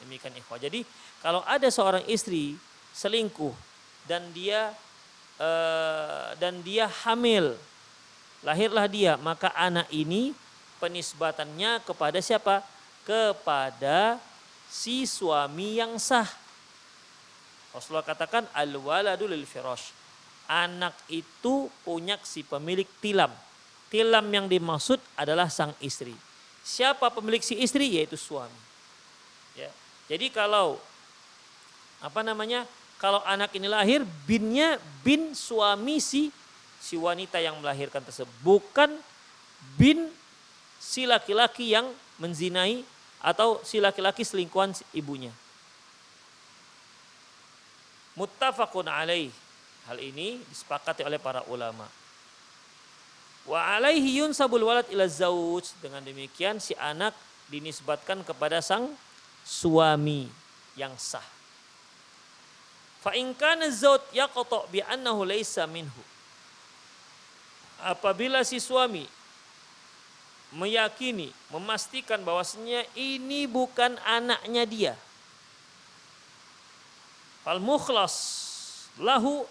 Demikian 0.01 0.33
ikhwah. 0.35 0.59
Jadi 0.59 0.83
kalau 1.21 1.45
ada 1.45 1.69
seorang 1.69 2.03
istri 2.09 2.57
selingkuh 2.91 3.53
dan 4.09 4.33
dia 4.35 4.75
uh, 5.39 6.35
dan 6.35 6.59
dia 6.65 6.89
hamil, 7.07 7.55
lahirlah 8.43 8.85
dia, 8.89 9.15
maka 9.21 9.53
anak 9.55 9.87
ini 9.93 10.35
penisbatannya 10.81 11.79
kepada 11.87 12.19
siapa? 12.19 12.65
Kepada 13.07 14.19
si 14.67 15.07
suami 15.07 15.79
yang 15.79 15.95
sah. 16.01 16.27
Rasulullah 17.71 18.05
katakan 18.05 18.45
al-waladu 18.53 19.25
lil 19.29 19.47
firash. 19.47 19.95
Anak 20.45 20.93
itu 21.07 21.71
punya 21.87 22.19
si 22.21 22.43
pemilik 22.43 22.85
tilam. 22.99 23.31
Tilam 23.93 24.25
yang 24.33 24.49
dimaksud 24.49 24.97
adalah 25.13 25.53
sang 25.53 25.69
istri. 25.77 26.17
Siapa 26.65 27.13
pemilik 27.13 27.45
si 27.45 27.61
istri? 27.61 27.93
Yaitu 27.93 28.17
suami. 28.17 28.57
Ya. 29.53 29.69
Jadi 30.09 30.33
kalau 30.33 30.81
apa 32.01 32.25
namanya? 32.25 32.65
Kalau 32.97 33.21
anak 33.27 33.53
ini 33.53 33.67
lahir 33.67 34.01
binnya 34.25 34.81
bin 35.03 35.37
suami 35.37 36.01
si 36.01 36.33
si 36.81 36.97
wanita 36.97 37.37
yang 37.37 37.59
melahirkan 37.61 38.01
tersebut, 38.01 38.31
bukan 38.41 38.95
bin 39.77 40.09
si 40.81 41.05
laki-laki 41.05 41.75
yang 41.75 41.91
menzinai 42.17 42.81
atau 43.21 43.59
si 43.61 43.77
laki-laki 43.77 44.25
selingkuhan 44.25 44.73
ibunya. 44.95 45.29
Muttafaqun 48.17 48.89
alaih. 48.89 49.29
Hal 49.83 49.99
ini 49.99 50.39
disepakati 50.47 51.03
oleh 51.03 51.19
para 51.19 51.43
ulama. 51.51 51.85
Wa 53.43 53.75
alaihi 53.75 54.23
yunsabul 54.23 54.63
walad 54.63 54.87
ila 54.87 55.07
zauj. 55.07 55.75
Dengan 55.83 56.03
demikian 56.03 56.63
si 56.63 56.71
anak 56.79 57.11
dinisbatkan 57.51 58.23
kepada 58.23 58.63
sang 58.63 58.95
suami 59.43 60.31
yang 60.79 60.95
sah. 60.95 61.25
Fa 63.03 63.11
in 63.19 63.35
kana 63.35 63.67
zauj 63.67 63.99
yaqta 64.15 64.63
bi 64.71 64.79
annahu 64.79 65.27
laysa 65.27 65.67
minhu. 65.67 66.03
Apabila 67.83 68.47
si 68.47 68.63
suami 68.63 69.03
meyakini, 70.55 71.35
memastikan 71.51 72.23
bahwasanya 72.23 72.87
ini 72.95 73.43
bukan 73.43 73.99
anaknya 74.07 74.63
dia. 74.63 74.93
Fal 77.43 77.59
mukhlas 77.59 78.15
lahu 78.95 79.43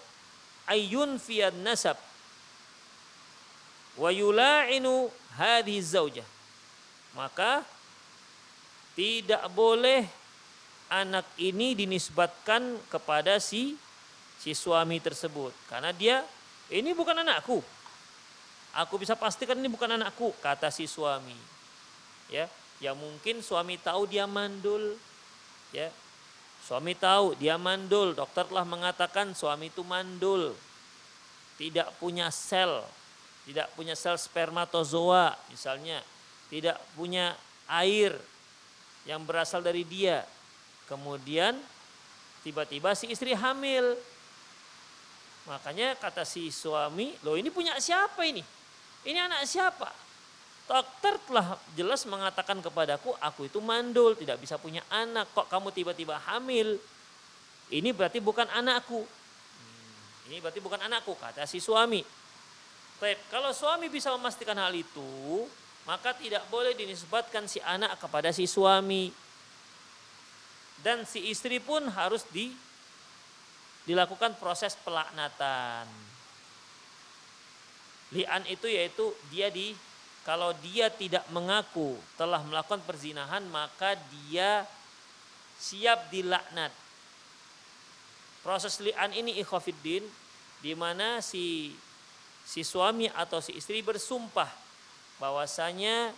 ayun 0.65 1.21
fiyad 1.21 1.53
nasab 1.61 2.01
wa 3.97 4.11
yula'inu 4.13 5.11
hadhi 5.37 5.81
zaujah. 5.81 6.27
Maka 7.13 7.65
tidak 8.97 9.45
boleh 9.53 10.05
anak 10.93 11.25
ini 11.41 11.73
dinisbatkan 11.73 12.77
kepada 12.93 13.41
si 13.41 13.77
si 14.37 14.53
suami 14.53 15.01
tersebut 15.01 15.53
karena 15.69 15.93
dia 15.93 16.21
ini 16.73 16.93
bukan 16.97 17.21
anakku. 17.21 17.61
Aku 18.73 18.97
bisa 18.97 19.13
pastikan 19.13 19.61
ini 19.61 19.69
bukan 19.69 20.01
anakku 20.01 20.33
kata 20.41 20.73
si 20.73 20.89
suami. 20.89 21.37
Ya, 22.33 22.49
ya 22.81 22.97
mungkin 22.97 23.45
suami 23.45 23.77
tahu 23.77 24.09
dia 24.09 24.25
mandul. 24.25 24.97
Ya. 25.77 25.93
Suami 26.65 26.97
tahu 26.97 27.37
dia 27.37 27.59
mandul, 27.61 28.15
dokter 28.17 28.49
telah 28.49 28.65
mengatakan 28.65 29.37
suami 29.37 29.69
itu 29.69 29.85
mandul. 29.85 30.57
Tidak 31.61 32.01
punya 32.01 32.33
sel, 32.33 32.81
tidak 33.49 33.71
punya 33.75 33.99
sel 33.99 34.15
spermatozoa 34.19 35.35
misalnya, 35.51 35.99
tidak 36.53 36.79
punya 36.95 37.35
air 37.67 38.15
yang 39.09 39.27
berasal 39.27 39.65
dari 39.65 39.83
dia 39.83 40.23
Kemudian 40.93 41.57
tiba-tiba 42.45 42.93
si 42.93 43.09
istri 43.09 43.33
hamil. 43.33 43.97
Makanya 45.49 45.97
kata 45.97 46.21
si 46.23 46.53
suami, 46.53 47.17
loh 47.25 47.35
ini 47.35 47.49
punya 47.49 47.81
siapa 47.81 48.29
ini? 48.29 48.45
Ini 49.09 49.19
anak 49.25 49.49
siapa? 49.49 49.89
Dokter 50.69 51.19
telah 51.27 51.59
jelas 51.75 52.05
mengatakan 52.07 52.61
kepadaku, 52.61 53.17
aku 53.19 53.49
itu 53.51 53.59
mandul, 53.59 54.15
tidak 54.15 54.39
bisa 54.39 54.61
punya 54.61 54.85
anak. 54.93 55.33
Kok 55.33 55.51
kamu 55.51 55.75
tiba-tiba 55.75 56.21
hamil? 56.31 56.79
Ini 57.73 57.91
berarti 57.91 58.23
bukan 58.23 58.47
anakku. 58.53 59.03
Hmm, 59.03 60.29
ini 60.31 60.39
berarti 60.39 60.61
bukan 60.61 60.79
anakku, 60.79 61.17
kata 61.19 61.49
si 61.49 61.59
suami. 61.59 62.05
Baik, 63.03 63.19
kalau 63.35 63.51
suami 63.51 63.91
bisa 63.91 64.15
memastikan 64.15 64.55
hal 64.55 64.71
itu, 64.71 65.43
maka 65.83 66.15
tidak 66.15 66.47
boleh 66.47 66.71
dinisbatkan 66.71 67.51
si 67.51 67.59
anak 67.59 67.99
kepada 67.99 68.31
si 68.31 68.47
suami 68.47 69.11
dan 70.87 71.03
si 71.03 71.27
istri 71.27 71.59
pun 71.59 71.83
harus 71.91 72.23
di 72.31 72.55
dilakukan 73.91 74.39
proses 74.39 74.79
pelaknatan. 74.87 75.91
Li'an 78.15 78.47
itu 78.47 78.71
yaitu 78.71 79.11
dia 79.35 79.51
di 79.51 79.75
kalau 80.23 80.55
dia 80.63 80.87
tidak 80.87 81.27
mengaku 81.35 81.99
telah 82.15 82.39
melakukan 82.47 82.87
perzinahan 82.87 83.43
maka 83.51 83.99
dia 84.15 84.63
siap 85.59 86.07
dilaknat. 86.15 86.71
Proses 88.47 88.79
li'an 88.79 89.11
ini 89.11 89.43
ikhafiddin 89.43 90.07
di 90.63 90.73
mana 90.79 91.19
si 91.19 91.75
si 92.53 92.61
suami 92.61 93.09
atau 93.09 93.41
si 93.41 93.57
istri 93.57 93.81
bersumpah 93.81 94.53
bahwasanya 95.17 96.13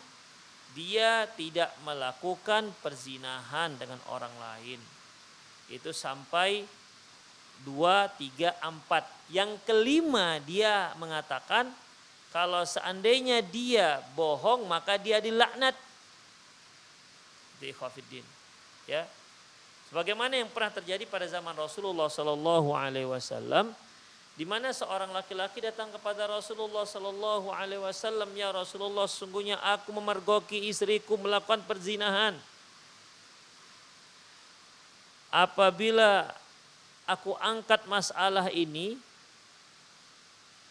dia 0.74 1.30
tidak 1.38 1.70
melakukan 1.86 2.74
perzinahan 2.82 3.78
dengan 3.78 4.02
orang 4.10 4.34
lain. 4.42 4.82
Itu 5.70 5.94
sampai 5.94 6.66
dua, 7.62 8.10
tiga, 8.18 8.58
empat. 8.58 9.06
Yang 9.30 9.62
kelima 9.62 10.42
dia 10.42 10.90
mengatakan 10.98 11.70
kalau 12.34 12.66
seandainya 12.66 13.38
dia 13.38 14.02
bohong 14.18 14.66
maka 14.66 14.98
dia 14.98 15.22
dilaknat. 15.22 15.78
Di 17.62 17.70
Khafiddin. 17.70 18.26
Ya. 18.90 19.06
Sebagaimana 19.86 20.34
yang 20.34 20.50
pernah 20.50 20.74
terjadi 20.74 21.06
pada 21.06 21.30
zaman 21.30 21.54
Rasulullah 21.54 22.10
Sallallahu 22.10 22.74
Alaihi 22.74 23.06
Wasallam, 23.06 23.70
di 24.34 24.42
mana 24.42 24.74
seorang 24.74 25.14
laki-laki 25.14 25.62
datang 25.62 25.94
kepada 25.94 26.26
Rasulullah 26.26 26.82
Sallallahu 26.82 27.54
Alaihi 27.54 27.78
Wasallam, 27.78 28.34
ya 28.34 28.50
Rasulullah, 28.50 29.06
sungguhnya 29.06 29.62
aku 29.62 29.94
memergoki 29.94 30.66
istriku 30.66 31.14
melakukan 31.14 31.62
perzinahan. 31.62 32.34
Apabila 35.30 36.34
aku 37.06 37.38
angkat 37.38 37.86
masalah 37.86 38.50
ini 38.50 38.98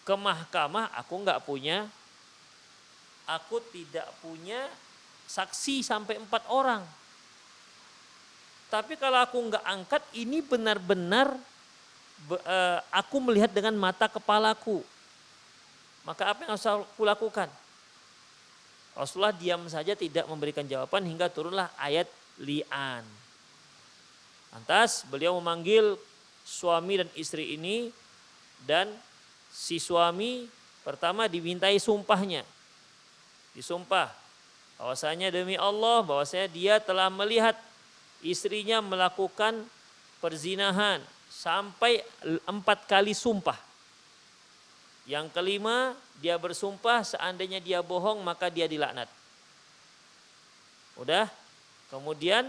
ke 0.03 0.15
mahkamah, 0.15 0.91
aku 0.99 1.23
nggak 1.23 1.47
punya, 1.47 1.87
aku 3.23 3.63
tidak 3.71 4.11
punya 4.19 4.67
saksi 5.23 5.79
sampai 5.79 6.19
empat 6.19 6.43
orang. 6.51 6.83
Tapi 8.67 8.99
kalau 8.99 9.23
aku 9.23 9.39
nggak 9.39 9.63
angkat, 9.63 10.03
ini 10.19 10.43
benar-benar 10.43 11.31
aku 12.93 13.17
melihat 13.19 13.51
dengan 13.51 13.75
mata 13.75 14.07
kepalaku. 14.07 14.83
Maka 16.03 16.35
apa 16.35 16.43
yang 16.43 16.51
harus 16.55 16.67
aku 16.67 17.03
lakukan? 17.07 17.47
Rasulullah 18.93 19.33
diam 19.33 19.65
saja 19.71 19.97
tidak 19.97 20.27
memberikan 20.29 20.67
jawaban 20.67 21.07
hingga 21.07 21.31
turunlah 21.31 21.71
ayat 21.79 22.05
li'an. 22.37 23.01
Lantas 24.53 25.01
beliau 25.09 25.33
memanggil 25.41 25.97
suami 26.45 27.01
dan 27.01 27.09
istri 27.17 27.57
ini 27.57 27.89
dan 28.69 28.91
si 29.49 29.81
suami 29.81 30.45
pertama 30.85 31.25
dimintai 31.25 31.81
sumpahnya. 31.81 32.45
Disumpah 33.57 34.13
bahwasanya 34.77 35.33
demi 35.33 35.57
Allah 35.57 36.05
bahwasanya 36.05 36.51
dia 36.51 36.77
telah 36.77 37.09
melihat 37.09 37.57
istrinya 38.21 38.83
melakukan 38.83 39.65
perzinahan 40.21 41.01
sampai 41.43 41.99
empat 42.47 42.87
kali 42.87 43.11
sumpah. 43.11 43.59
Yang 45.03 45.35
kelima, 45.35 45.91
dia 46.23 46.39
bersumpah 46.39 47.03
seandainya 47.03 47.59
dia 47.59 47.83
bohong 47.83 48.23
maka 48.23 48.47
dia 48.47 48.63
dilaknat. 48.63 49.11
Udah? 50.95 51.27
Kemudian 51.91 52.47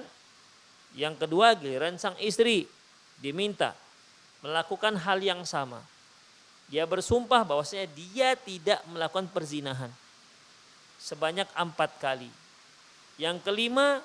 yang 0.95 1.19
kedua 1.19 1.59
giliran 1.59 1.99
sang 1.99 2.15
istri 2.23 2.71
diminta 3.19 3.75
melakukan 4.47 4.95
hal 4.95 5.19
yang 5.19 5.43
sama. 5.43 5.83
Dia 6.71 6.87
bersumpah 6.87 7.43
bahwasanya 7.43 7.91
dia 7.91 8.39
tidak 8.39 8.79
melakukan 8.87 9.27
perzinahan 9.35 9.91
sebanyak 11.03 11.51
empat 11.59 11.99
kali. 11.99 12.31
Yang 13.19 13.43
kelima, 13.43 13.99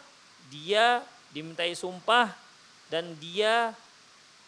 dia 0.49 1.05
dimintai 1.29 1.77
sumpah 1.77 2.33
dan 2.89 3.13
dia 3.21 3.77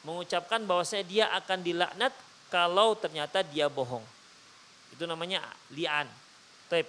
mengucapkan 0.02 0.64
bahwasanya 0.66 1.06
dia 1.06 1.26
akan 1.38 1.60
dilaknat 1.62 2.14
kalau 2.50 2.98
ternyata 2.98 3.46
dia 3.46 3.70
bohong. 3.72 4.04
Itu 4.92 5.08
namanya 5.08 5.42
li'an. 5.72 6.10
Taib. 6.68 6.88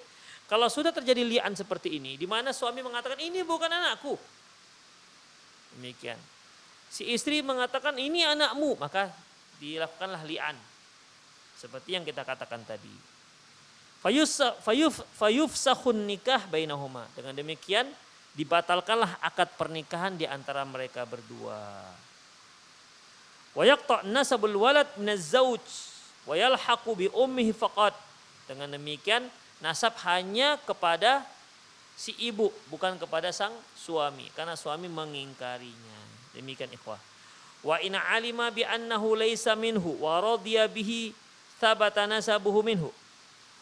Kalau 0.51 0.69
sudah 0.69 0.93
terjadi 0.93 1.25
li'an 1.25 1.55
seperti 1.57 1.97
ini, 1.97 2.21
di 2.21 2.29
mana 2.29 2.53
suami 2.53 2.85
mengatakan 2.85 3.17
ini 3.23 3.41
bukan 3.47 3.71
anakku. 3.73 4.19
Demikian. 5.79 6.19
Si 6.93 7.09
istri 7.09 7.41
mengatakan 7.41 7.97
ini 7.97 8.21
anakmu, 8.21 8.77
maka 8.77 9.09
dilakukanlah 9.57 10.21
li'an. 10.29 10.57
Seperti 11.57 11.97
yang 11.97 12.05
kita 12.05 12.27
katakan 12.27 12.61
tadi. 12.69 12.93
Fayuf 14.03 14.99
fayuf 15.15 15.53
sahun 15.55 15.95
nikah 16.05 16.43
bainahuma. 16.51 17.07
Dengan 17.15 17.39
demikian 17.39 17.87
dibatalkanlah 18.35 19.23
akad 19.23 19.47
pernikahan 19.55 20.19
di 20.19 20.27
antara 20.27 20.67
mereka 20.67 21.07
berdua. 21.07 21.87
Wa 23.53 23.69
yaqta' 23.69 24.09
nasabul 24.09 24.57
walad 24.57 24.89
minaz 24.97 25.37
zauj 25.37 25.61
wa 26.25 26.33
yalhaqu 26.33 26.91
bi 26.97 27.07
ummihi 27.13 27.53
faqat. 27.53 27.93
Dengan 28.49 28.73
demikian 28.73 29.29
nasab 29.61 29.95
hanya 30.09 30.57
kepada 30.65 31.23
si 31.95 32.17
ibu 32.19 32.49
bukan 32.73 32.97
kepada 32.97 33.31
sang 33.31 33.53
suami 33.77 34.27
karena 34.33 34.57
suami 34.57 34.89
mengingkarinya. 34.89 36.01
Demikian 36.33 36.73
ikhwah. 36.73 36.99
Wa 37.63 37.79
ina 37.79 38.03
alima 38.11 38.51
bi 38.51 38.67
annahu 38.67 39.15
laisa 39.15 39.55
minhu 39.55 40.01
wa 40.03 40.19
radiya 40.19 40.67
bihi 40.67 41.15
thabata 41.63 42.09
nasabuhu 42.09 42.65
minhu. 42.65 42.91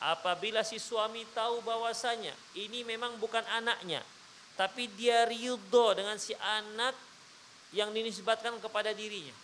Apabila 0.01 0.65
si 0.65 0.81
suami 0.81 1.29
tahu 1.37 1.61
bahwasanya 1.61 2.33
ini 2.57 2.81
memang 2.89 3.21
bukan 3.21 3.45
anaknya, 3.53 4.01
tapi 4.57 4.89
dia 4.97 5.29
ridho 5.29 5.93
dengan 5.93 6.17
si 6.17 6.33
anak 6.41 6.97
yang 7.77 7.93
dinisbatkan 7.93 8.57
kepada 8.65 8.97
dirinya. 8.97 9.37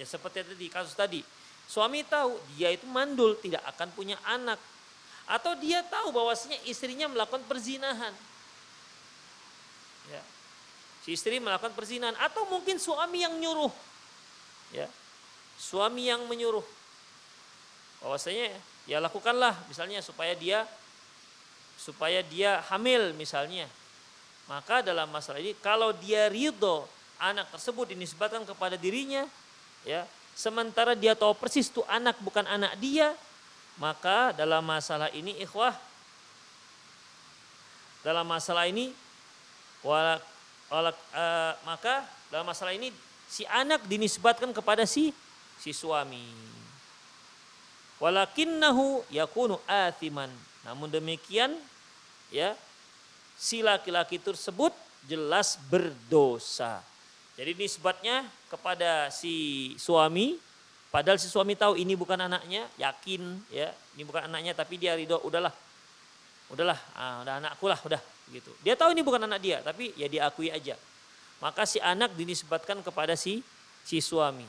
Ya 0.00 0.08
seperti 0.08 0.40
tadi 0.40 0.66
kasus 0.72 0.96
tadi, 0.96 1.20
suami 1.68 2.00
tahu 2.08 2.40
dia 2.56 2.72
itu 2.72 2.88
mandul 2.88 3.36
tidak 3.36 3.60
akan 3.76 3.92
punya 3.92 4.16
anak 4.24 4.56
atau 5.28 5.52
dia 5.60 5.84
tahu 5.84 6.08
bahwasanya 6.10 6.56
istrinya 6.64 7.04
melakukan 7.12 7.44
perzinahan. 7.44 8.16
Ya. 10.08 10.22
Si 11.04 11.12
istri 11.12 11.36
melakukan 11.36 11.76
perzinahan 11.76 12.16
atau 12.16 12.48
mungkin 12.48 12.80
suami 12.80 13.22
yang 13.22 13.36
nyuruh. 13.36 13.70
Ya. 14.72 14.88
Suami 15.60 16.08
yang 16.08 16.24
menyuruh. 16.24 16.64
Bahwasanya 18.00 18.56
ya 18.88 18.98
lakukanlah 18.98 19.52
misalnya 19.68 20.00
supaya 20.00 20.32
dia 20.32 20.64
supaya 21.76 22.24
dia 22.24 22.64
hamil 22.72 23.12
misalnya. 23.12 23.68
Maka 24.48 24.82
dalam 24.82 25.12
masalah 25.12 25.38
ini 25.38 25.54
kalau 25.60 25.92
dia 25.92 26.26
ridho 26.26 26.88
anak 27.20 27.52
tersebut 27.54 27.92
dinisbatkan 27.92 28.42
kepada 28.48 28.74
dirinya 28.74 29.28
ya 29.84 30.04
sementara 30.36 30.96
dia 30.96 31.16
tahu 31.16 31.32
persis 31.36 31.68
itu 31.68 31.84
anak 31.88 32.16
bukan 32.20 32.44
anak 32.44 32.76
dia 32.80 33.12
maka 33.80 34.36
dalam 34.36 34.60
masalah 34.64 35.08
ini 35.12 35.36
ikhwah 35.40 35.72
dalam 38.00 38.24
masalah 38.24 38.64
ini 38.64 38.92
wala, 39.84 40.20
wala, 40.72 40.92
uh, 41.12 41.52
maka 41.68 42.04
dalam 42.32 42.48
masalah 42.48 42.72
ini 42.72 42.92
si 43.28 43.44
anak 43.44 43.84
dinisbatkan 43.84 44.50
kepada 44.56 44.88
si 44.88 45.12
si 45.60 45.76
suami. 45.76 46.24
Walakinnahu 48.00 49.04
yakunu 49.12 49.60
athiman. 49.68 50.32
Namun 50.64 50.88
demikian 50.88 51.52
ya 52.32 52.56
si 53.36 53.60
laki-laki 53.60 54.16
tersebut 54.16 54.72
jelas 55.04 55.60
berdosa. 55.68 56.80
Jadi 57.40 57.56
nisbatnya 57.56 58.28
kepada 58.52 59.08
si 59.08 59.72
suami 59.80 60.36
padahal 60.92 61.16
si 61.16 61.24
suami 61.24 61.56
tahu 61.56 61.72
ini 61.72 61.96
bukan 61.96 62.20
anaknya, 62.28 62.68
yakin 62.76 63.40
ya, 63.48 63.72
ini 63.96 64.04
bukan 64.04 64.28
anaknya 64.28 64.52
tapi 64.52 64.76
dia 64.76 64.92
ridho 64.92 65.16
udahlah. 65.24 65.54
Udahlah, 66.52 66.76
ah, 66.92 67.24
udah 67.24 67.34
anakku 67.40 67.64
lah, 67.64 67.80
udah 67.80 68.02
gitu. 68.28 68.52
Dia 68.60 68.76
tahu 68.76 68.92
ini 68.92 69.00
bukan 69.00 69.24
anak 69.24 69.40
dia, 69.40 69.64
tapi 69.64 69.96
ya 69.96 70.04
diakui 70.04 70.52
aja. 70.52 70.76
Maka 71.40 71.64
si 71.64 71.80
anak 71.80 72.12
dinisbatkan 72.12 72.84
kepada 72.84 73.16
si 73.16 73.40
si 73.88 74.04
suami. 74.04 74.44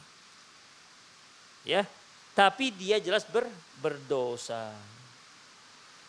Ya, 1.63 1.87
tapi 2.35 2.75
dia 2.75 2.99
jelas 2.99 3.23
ber, 3.23 3.47
berdosa. 3.79 4.75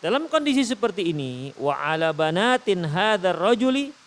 Dalam 0.03 0.27
kondisi 0.27 0.66
seperti 0.66 1.14
ini, 1.14 1.55
wa 1.62 1.79
ala 1.79 2.11
banatin 2.11 2.83
hadzal 2.83 3.38
rajuli 3.38 4.02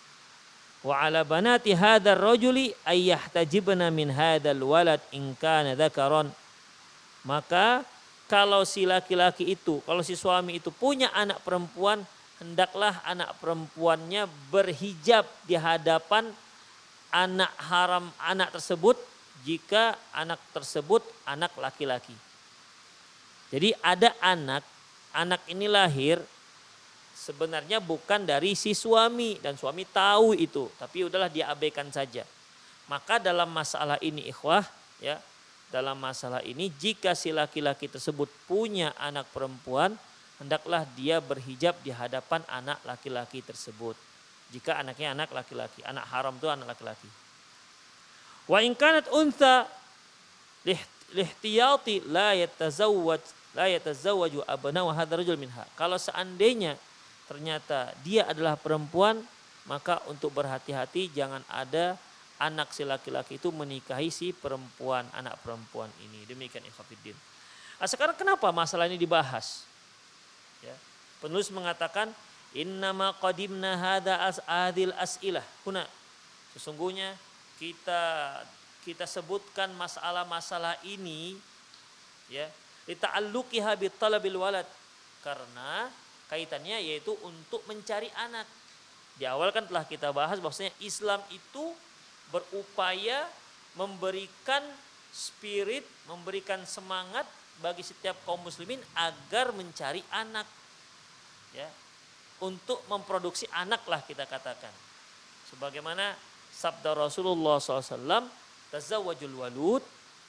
wa 0.86 1.02
ala 1.02 1.26
banati 1.26 1.74
hadzal 1.74 2.14
rajuli 2.14 2.70
ayyahtajibna 2.86 3.90
min 3.90 4.14
hadzal 4.14 4.62
walad 4.62 5.02
in 5.10 5.34
kana 5.42 5.74
dzakaron. 5.74 6.30
Maka 7.26 7.82
kalau 8.30 8.62
si 8.62 8.86
laki-laki 8.86 9.58
itu, 9.58 9.82
kalau 9.82 10.06
si 10.06 10.14
suami 10.14 10.62
itu 10.62 10.70
punya 10.70 11.10
anak 11.10 11.42
perempuan, 11.42 12.06
hendaklah 12.38 13.02
anak 13.02 13.34
perempuannya 13.42 14.30
berhijab 14.54 15.26
di 15.50 15.58
hadapan 15.58 16.30
anak 17.10 17.54
haram 17.66 18.06
anak 18.22 18.54
tersebut 18.54 19.00
jika 19.42 19.98
anak 20.14 20.38
tersebut 20.54 21.02
anak 21.26 21.50
laki-laki. 21.58 22.14
Jadi 23.50 23.74
ada 23.82 24.14
anak, 24.22 24.62
anak 25.14 25.42
ini 25.50 25.66
lahir 25.66 26.22
sebenarnya 27.26 27.82
bukan 27.82 28.22
dari 28.22 28.54
si 28.54 28.78
suami 28.78 29.42
dan 29.42 29.58
suami 29.58 29.82
tahu 29.90 30.38
itu, 30.38 30.70
tapi 30.78 31.10
udahlah 31.10 31.34
diabaikan 31.34 31.90
saja. 31.90 32.22
Maka 32.86 33.18
dalam 33.18 33.50
masalah 33.50 33.98
ini 34.06 34.30
ikhwah 34.30 34.62
ya, 35.02 35.18
dalam 35.74 35.98
masalah 35.98 36.46
ini 36.46 36.70
jika 36.78 37.18
si 37.18 37.34
laki-laki 37.34 37.90
tersebut 37.90 38.30
punya 38.46 38.94
anak 39.02 39.26
perempuan, 39.34 39.98
hendaklah 40.38 40.86
dia 40.94 41.18
berhijab 41.18 41.74
di 41.82 41.90
hadapan 41.90 42.46
anak 42.46 42.78
laki-laki 42.86 43.42
tersebut. 43.42 43.98
Jika 44.54 44.78
anaknya 44.78 45.18
anak 45.18 45.34
laki-laki, 45.34 45.82
anak 45.82 46.06
haram 46.14 46.38
itu 46.38 46.46
anak 46.46 46.78
laki-laki. 46.78 47.10
Wa 48.46 48.62
in 48.62 48.78
kanat 48.78 49.10
untha 49.10 49.66
lihtiyati 51.10 52.06
la 52.06 52.38
yatazawwaj 52.38 53.26
la 53.58 53.66
yatazawwaju 53.66 54.46
abna 54.46 54.86
wa 54.86 54.94
hadzal 54.94 55.26
rajul 55.26 55.42
minha. 55.42 55.66
Kalau 55.74 55.98
seandainya 55.98 56.78
ternyata 57.26 57.94
dia 58.06 58.26
adalah 58.30 58.58
perempuan, 58.58 59.22
maka 59.66 60.02
untuk 60.10 60.34
berhati-hati 60.34 61.10
jangan 61.14 61.42
ada 61.50 61.98
anak 62.38 62.76
si 62.76 62.84
laki-laki 62.84 63.40
itu 63.40 63.50
menikahi 63.50 64.12
si 64.12 64.36
perempuan, 64.36 65.08
anak 65.16 65.40
perempuan 65.42 65.88
ini. 66.04 66.28
Demikian 66.28 66.64
ikhwatiddin. 66.68 67.16
Nah, 67.80 67.88
sekarang 67.88 68.16
kenapa 68.16 68.52
masalah 68.52 68.88
ini 68.88 69.00
dibahas? 69.00 69.64
Ya. 70.64 70.76
Penulis 71.24 71.48
mengatakan 71.52 72.12
innama 72.56 73.16
qadimna 73.20 73.76
hada 73.76 74.20
as 74.28 74.40
as'ilah. 75.00 75.44
Huna. 75.64 75.84
Sesungguhnya 76.56 77.16
kita 77.60 78.04
kita 78.86 79.10
sebutkan 79.10 79.74
masalah-masalah 79.74 80.78
ini 80.86 81.34
ya 82.30 82.46
lita'alluqiha 82.86 83.74
bitalabil 83.82 84.38
walad 84.38 84.68
karena 85.26 85.90
kaitannya 86.32 86.82
yaitu 86.82 87.14
untuk 87.24 87.62
mencari 87.70 88.10
anak. 88.16 88.48
Di 89.16 89.24
awal 89.28 89.52
kan 89.56 89.66
telah 89.66 89.88
kita 89.88 90.12
bahas 90.12 90.42
bahwasanya 90.44 90.76
Islam 90.84 91.24
itu 91.32 91.72
berupaya 92.34 93.28
memberikan 93.80 94.64
spirit, 95.16 95.88
memberikan 96.10 96.64
semangat 96.68 97.24
bagi 97.64 97.86
setiap 97.86 98.20
kaum 98.28 98.44
muslimin 98.44 98.82
agar 98.96 99.56
mencari 99.56 100.04
anak. 100.12 100.48
Ya 101.56 101.72
untuk 102.44 102.84
memproduksi 102.92 103.48
anak 103.56 103.86
lah 103.88 104.04
kita 104.04 104.28
katakan. 104.28 104.72
Sebagaimana 105.48 106.18
sabda 106.52 106.98
Rasulullah 106.98 107.62
SAW 107.62 108.28
tazawwajul 108.74 109.36
walud 109.40 109.84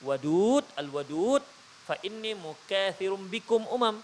wadud 0.04 0.64
al 0.76 0.88
wadud 0.92 1.42
fa 1.88 1.96
inni 2.04 2.36
mukathirum 2.36 3.26
bikum 3.32 3.64
umam 3.72 3.98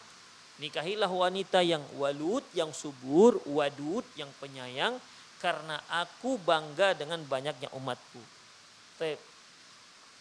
nikahilah 0.61 1.09
wanita 1.09 1.65
yang 1.65 1.81
walud 1.97 2.45
yang 2.53 2.75
subur 2.75 3.41
wadud 3.49 4.05
yang 4.19 4.29
penyayang 4.37 5.01
karena 5.41 5.81
aku 5.91 6.39
bangga 6.39 6.95
dengan 6.95 7.23
banyaknya 7.27 7.73
umatku. 7.75 8.23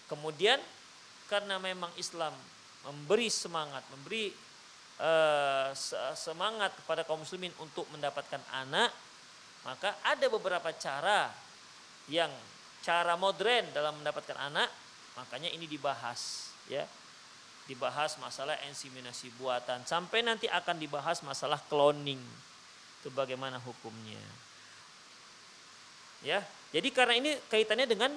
Kemudian 0.10 0.58
karena 1.30 1.62
memang 1.62 1.94
Islam 1.96 2.34
memberi 2.84 3.30
semangat, 3.30 3.86
memberi 3.94 4.34
uh, 4.98 5.70
semangat 6.18 6.74
kepada 6.82 7.06
kaum 7.06 7.22
muslimin 7.22 7.54
untuk 7.62 7.86
mendapatkan 7.94 8.42
anak, 8.52 8.90
maka 9.62 9.96
ada 10.02 10.26
beberapa 10.28 10.74
cara 10.76 11.30
yang 12.10 12.34
cara 12.82 13.14
modern 13.14 13.70
dalam 13.72 14.02
mendapatkan 14.02 14.36
anak, 14.36 14.68
makanya 15.16 15.54
ini 15.54 15.70
dibahas 15.70 16.50
ya. 16.66 16.84
Dibahas 17.70 18.18
masalah 18.20 18.58
inseminasi 18.68 19.32
buatan 19.40 19.86
sampai 19.88 20.26
nanti 20.26 20.50
akan 20.50 20.76
dibahas 20.76 21.22
masalah 21.24 21.62
cloning. 21.70 22.20
Itu 23.00 23.10
bagaimana 23.14 23.62
hukumnya. 23.62 24.22
Ya. 26.22 26.46
Jadi 26.72 26.90
karena 26.94 27.18
ini 27.18 27.32
kaitannya 27.50 27.88
dengan 27.90 28.12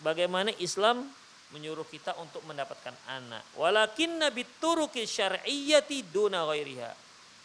bagaimana 0.00 0.50
Islam 0.58 1.06
menyuruh 1.52 1.86
kita 1.86 2.18
untuk 2.18 2.42
mendapatkan 2.48 2.94
anak. 3.06 3.44
Walakin 3.54 4.18
nabi 4.18 4.42
turuki 4.58 5.06
syar'iyyati 5.06 6.10
duna 6.10 6.42
ghairiha. 6.48 6.92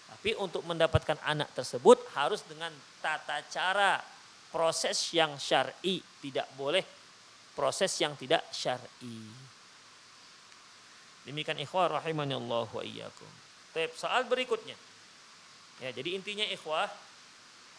Tapi 0.10 0.34
untuk 0.42 0.66
mendapatkan 0.66 1.22
anak 1.22 1.54
tersebut 1.54 2.02
harus 2.18 2.42
dengan 2.50 2.74
tata 2.98 3.46
cara 3.46 4.02
proses 4.50 4.98
yang 5.14 5.38
syar'i, 5.38 6.02
tidak 6.20 6.50
boleh 6.58 6.82
proses 7.54 7.94
yang 8.02 8.18
tidak 8.18 8.42
syar'i. 8.50 9.49
Demikian 11.28 11.60
ikhwah 11.60 12.00
rahimani 12.00 12.36
Allah 12.38 12.68
wa 12.68 12.84
iyyakum. 12.84 13.28
Baik, 13.76 13.94
soal 13.96 14.26
berikutnya. 14.26 14.76
Ya, 15.80 15.90
jadi 15.96 16.16
intinya 16.16 16.44
ikhwah 16.48 16.88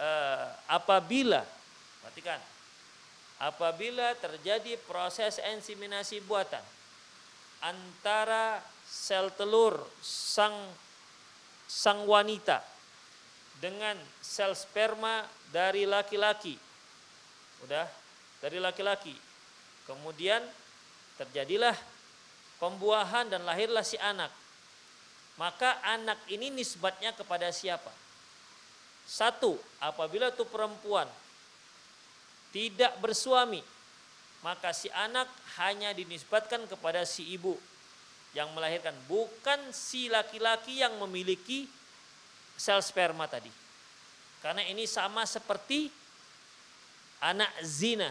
eh, 0.00 0.46
apabila 0.72 1.44
perhatikan 2.00 2.40
apabila 3.40 4.12
terjadi 4.20 4.76
proses 4.84 5.40
inseminasi 5.40 6.20
buatan 6.24 6.60
antara 7.64 8.60
sel 8.84 9.32
telur 9.36 9.80
sang 10.00 10.56
sang 11.68 12.04
wanita 12.08 12.60
dengan 13.60 13.94
sel 14.24 14.56
sperma 14.56 15.22
dari 15.52 15.84
laki-laki. 15.84 16.56
Udah, 17.68 17.84
dari 18.40 18.56
laki-laki. 18.56 19.12
Kemudian 19.84 20.40
terjadilah 21.20 21.76
pembuahan 22.60 23.26
dan 23.32 23.42
lahirlah 23.42 23.82
si 23.82 23.96
anak. 23.96 24.30
Maka 25.40 25.80
anak 25.80 26.20
ini 26.28 26.52
nisbatnya 26.52 27.16
kepada 27.16 27.48
siapa? 27.48 27.88
Satu, 29.08 29.56
apabila 29.80 30.28
itu 30.28 30.44
perempuan 30.44 31.08
tidak 32.52 32.94
bersuami, 33.00 33.64
maka 34.44 34.70
si 34.76 34.92
anak 34.92 35.26
hanya 35.58 35.96
dinisbatkan 35.96 36.68
kepada 36.68 37.02
si 37.08 37.24
ibu 37.32 37.56
yang 38.36 38.52
melahirkan, 38.54 38.94
bukan 39.10 39.74
si 39.74 40.06
laki-laki 40.06 40.84
yang 40.84 40.94
memiliki 41.02 41.66
sel 42.54 42.84
sperma 42.84 43.26
tadi. 43.26 43.50
Karena 44.44 44.62
ini 44.68 44.84
sama 44.84 45.24
seperti 45.24 45.90
anak 47.20 47.50
zina. 47.64 48.08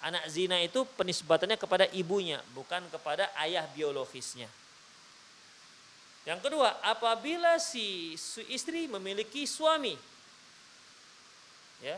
Anak 0.00 0.24
zina 0.32 0.56
itu 0.64 0.88
penisbatannya 0.96 1.60
kepada 1.60 1.84
ibunya, 1.92 2.40
bukan 2.56 2.80
kepada 2.88 3.28
ayah 3.44 3.68
biologisnya. 3.76 4.48
Yang 6.24 6.40
kedua, 6.48 6.76
apabila 6.84 7.60
si 7.60 8.16
istri 8.48 8.88
memiliki 8.88 9.44
suami, 9.44 9.92
ya, 11.84 11.96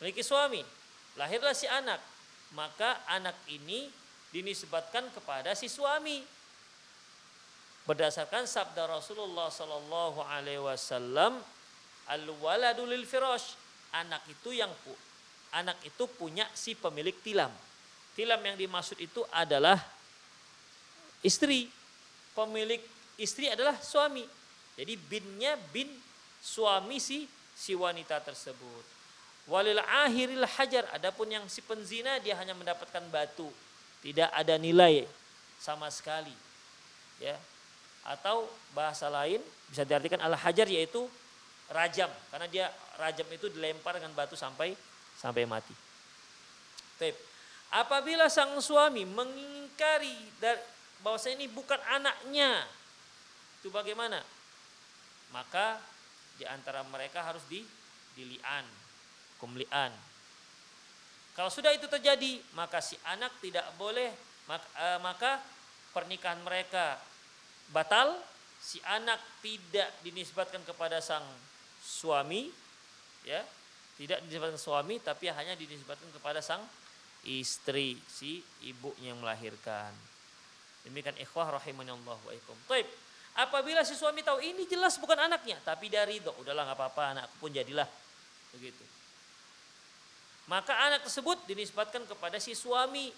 memiliki 0.00 0.20
suami, 0.20 0.60
lahirlah 1.16 1.56
si 1.56 1.64
anak, 1.64 2.00
maka 2.52 3.00
anak 3.08 3.36
ini 3.48 3.88
dinisbatkan 4.32 5.08
kepada 5.12 5.52
si 5.56 5.68
suami. 5.68 6.24
Berdasarkan 7.84 8.48
sabda 8.48 8.88
Rasulullah 8.88 9.52
Sallallahu 9.52 10.24
Alaihi 10.24 10.60
Wasallam, 10.60 11.36
al 12.08 12.24
waladul 12.40 12.96
firash, 13.04 13.56
anak 13.92 14.24
itu 14.28 14.56
yang 14.56 14.72
anak 15.54 15.78
itu 15.86 16.04
punya 16.18 16.44
si 16.52 16.74
pemilik 16.74 17.14
tilam. 17.22 17.50
Tilam 18.18 18.38
yang 18.42 18.58
dimaksud 18.58 18.98
itu 18.98 19.22
adalah 19.30 19.78
istri. 21.22 21.70
Pemilik 22.34 22.82
istri 23.18 23.46
adalah 23.46 23.78
suami. 23.78 24.26
Jadi 24.74 24.98
binnya 24.98 25.54
bin 25.70 25.86
suami 26.42 26.98
si 26.98 27.30
si 27.54 27.78
wanita 27.78 28.18
tersebut. 28.18 28.84
Walil 29.46 29.78
akhiril 29.78 30.46
hajar. 30.58 30.90
Adapun 30.90 31.30
yang 31.30 31.46
si 31.46 31.62
penzina 31.62 32.18
dia 32.18 32.34
hanya 32.34 32.54
mendapatkan 32.58 33.02
batu. 33.10 33.46
Tidak 34.02 34.34
ada 34.34 34.58
nilai 34.58 35.06
sama 35.62 35.86
sekali. 35.94 36.34
Ya. 37.22 37.38
Atau 38.04 38.50
bahasa 38.74 39.06
lain 39.06 39.40
bisa 39.70 39.86
diartikan 39.86 40.20
al 40.20 40.36
hajar 40.36 40.68
yaitu 40.68 41.06
rajam 41.72 42.12
karena 42.28 42.46
dia 42.52 42.66
rajam 43.00 43.24
itu 43.32 43.48
dilempar 43.48 43.96
dengan 43.96 44.12
batu 44.12 44.36
sampai 44.36 44.76
sampai 45.24 45.48
mati. 45.48 45.72
Tep. 47.00 47.16
Apabila 47.72 48.28
sang 48.28 48.52
suami 48.60 49.08
mengingkari 49.08 50.12
bahwa 51.00 51.16
ini 51.32 51.48
bukan 51.48 51.80
anaknya, 51.88 52.68
itu 53.58 53.72
bagaimana? 53.72 54.20
Maka 55.32 55.80
di 56.36 56.44
antara 56.44 56.84
mereka 56.84 57.24
harus 57.24 57.40
di 57.48 57.64
dilian 58.12 58.68
kumlian. 59.40 59.90
Kalau 61.34 61.50
sudah 61.50 61.74
itu 61.74 61.90
terjadi, 61.90 62.38
maka 62.54 62.78
si 62.78 62.94
anak 63.08 63.32
tidak 63.42 63.66
boleh 63.74 64.12
maka, 64.46 64.68
uh, 64.78 65.00
maka 65.02 65.42
pernikahan 65.90 66.38
mereka 66.46 67.00
batal, 67.74 68.14
si 68.62 68.78
anak 68.86 69.18
tidak 69.42 69.90
dinisbatkan 70.06 70.62
kepada 70.62 71.02
sang 71.02 71.26
suami, 71.82 72.54
ya, 73.26 73.42
tidak 73.94 74.22
dinisbatkan 74.26 74.58
suami, 74.58 74.98
tapi 74.98 75.30
hanya 75.30 75.54
dinisbatkan 75.54 76.10
kepada 76.10 76.42
sang 76.42 76.62
istri, 77.24 77.96
si 78.10 78.42
ibu 78.66 78.90
yang 79.00 79.18
melahirkan. 79.22 79.90
Demikian 80.84 81.16
ikhwah 81.16 81.56
rahimahullah 81.56 82.18
wa 82.20 82.32
ikum. 82.34 82.56
Taib. 82.68 82.84
Apabila 83.34 83.82
si 83.82 83.98
suami 83.98 84.22
tahu 84.22 84.38
ini 84.38 84.62
jelas 84.70 84.94
bukan 85.00 85.18
anaknya, 85.18 85.58
tapi 85.66 85.90
dari 85.90 86.22
itu 86.22 86.30
udahlah 86.38 86.70
nggak 86.70 86.78
apa-apa, 86.78 87.02
anakku 87.18 87.34
pun 87.42 87.50
jadilah 87.50 87.86
begitu. 88.54 88.84
Maka 90.46 90.76
anak 90.86 91.02
tersebut 91.08 91.42
dinisbatkan 91.48 92.06
kepada 92.06 92.38
si 92.38 92.54
suami 92.54 93.10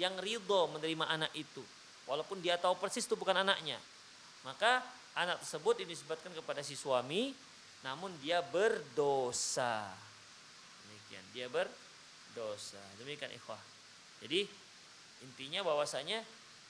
yang 0.00 0.16
ridho 0.16 0.72
menerima 0.72 1.04
anak 1.04 1.32
itu. 1.36 1.60
Walaupun 2.08 2.40
dia 2.40 2.56
tahu 2.56 2.78
persis 2.80 3.04
itu 3.04 3.18
bukan 3.18 3.36
anaknya. 3.44 3.76
Maka 4.46 4.80
anak 5.12 5.44
tersebut 5.44 5.84
dinisbatkan 5.84 6.32
kepada 6.32 6.64
si 6.64 6.78
suami 6.78 7.34
namun 7.82 8.14
dia 8.22 8.40
berdosa. 8.40 10.07
Dia 11.32 11.46
berdosa. 11.52 12.80
Demikian 13.00 13.32
ikhwah. 13.34 13.60
Jadi 14.24 14.46
intinya 15.24 15.66
bahwasanya 15.66 16.22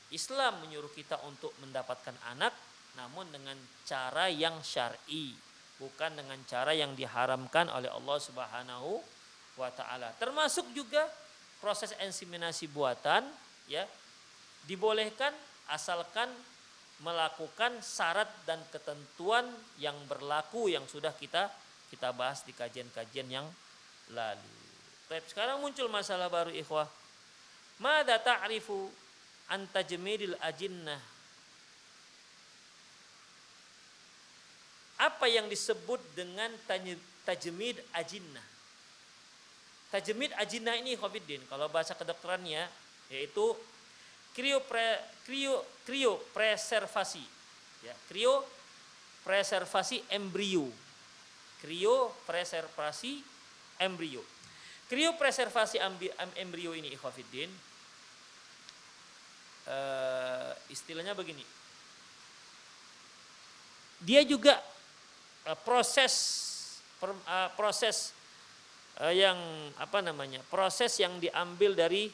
Islam 0.09 0.65
menyuruh 0.65 0.93
kita 0.93 1.21
untuk 1.29 1.53
mendapatkan 1.61 2.17
anak 2.33 2.53
namun 2.97 3.31
dengan 3.31 3.55
cara 3.87 4.27
yang 4.27 4.59
syar'i, 4.59 5.31
bukan 5.79 6.19
dengan 6.19 6.41
cara 6.51 6.75
yang 6.75 6.99
diharamkan 6.99 7.71
oleh 7.71 7.87
Allah 7.87 8.19
Subhanahu 8.19 8.99
wa 9.55 9.71
taala. 9.71 10.11
Termasuk 10.19 10.67
juga 10.75 11.07
proses 11.63 11.95
inseminasi 12.03 12.67
buatan 12.71 13.23
ya 13.71 13.87
dibolehkan 14.67 15.31
asalkan 15.71 16.31
melakukan 17.03 17.79
syarat 17.79 18.27
dan 18.43 18.59
ketentuan 18.75 19.47
yang 19.79 19.95
berlaku 20.11 20.67
yang 20.67 20.83
sudah 20.91 21.15
kita 21.15 21.47
kita 21.89 22.11
bahas 22.11 22.43
di 22.43 22.51
kajian-kajian 22.51 23.29
yang 23.31 23.47
lalu. 24.13 24.51
Baik, 25.09 25.25
sekarang 25.33 25.65
muncul 25.65 25.89
masalah 25.89 26.29
baru 26.29 26.53
ikhwah. 26.53 26.89
Mada 27.81 28.21
ta'rifu 28.21 28.91
an 29.49 29.65
tajmidil 29.73 30.37
ajinnah? 30.45 31.01
Apa 34.99 35.31
yang 35.31 35.47
disebut 35.47 36.03
dengan 36.19 36.51
tajmid 37.25 37.79
ajinnah? 37.95 38.47
Tajmid 39.89 40.35
ajinah 40.37 40.75
ini 40.77 40.99
Khofiddin, 40.99 41.41
kalau 41.49 41.71
bahasa 41.71 41.97
kedokterannya 41.97 42.67
yaitu 43.09 43.57
krio 44.37 44.61
pre, 44.61 45.01
krio 45.25 45.65
krio 45.87 46.21
preservasi. 46.35 47.25
Ya, 47.87 47.95
krio 48.11 48.45
preservasi 49.25 50.05
embrio. 50.13 50.69
Krio 51.63 52.13
preservasi 52.27 53.23
embrio. 53.79 54.23
Krio 54.89 55.13
preservasi 55.21 55.77
embrio 56.41 56.73
ini 56.73 56.97
Khofiddin 56.97 57.53
uh, 59.69 60.51
istilahnya 60.73 61.13
begini. 61.13 61.45
Dia 64.01 64.25
juga 64.25 64.57
uh, 65.45 65.59
proses 65.61 66.15
uh, 67.05 67.53
proses 67.53 68.17
uh, 69.05 69.13
yang 69.13 69.37
apa 69.77 70.01
namanya 70.01 70.41
proses 70.49 70.97
yang 70.97 71.21
diambil 71.21 71.77
dari 71.77 72.09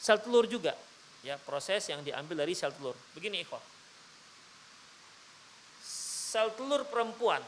sel 0.00 0.16
telur 0.24 0.48
juga. 0.48 0.72
Ya 1.20 1.36
proses 1.36 1.84
yang 1.92 2.00
diambil 2.00 2.40
dari 2.40 2.56
sel 2.56 2.72
telur. 2.72 2.96
Begini 3.12 3.44
ikhwah. 3.44 3.60
Sel 5.84 6.56
telur 6.56 6.88
perempuan 6.88 7.44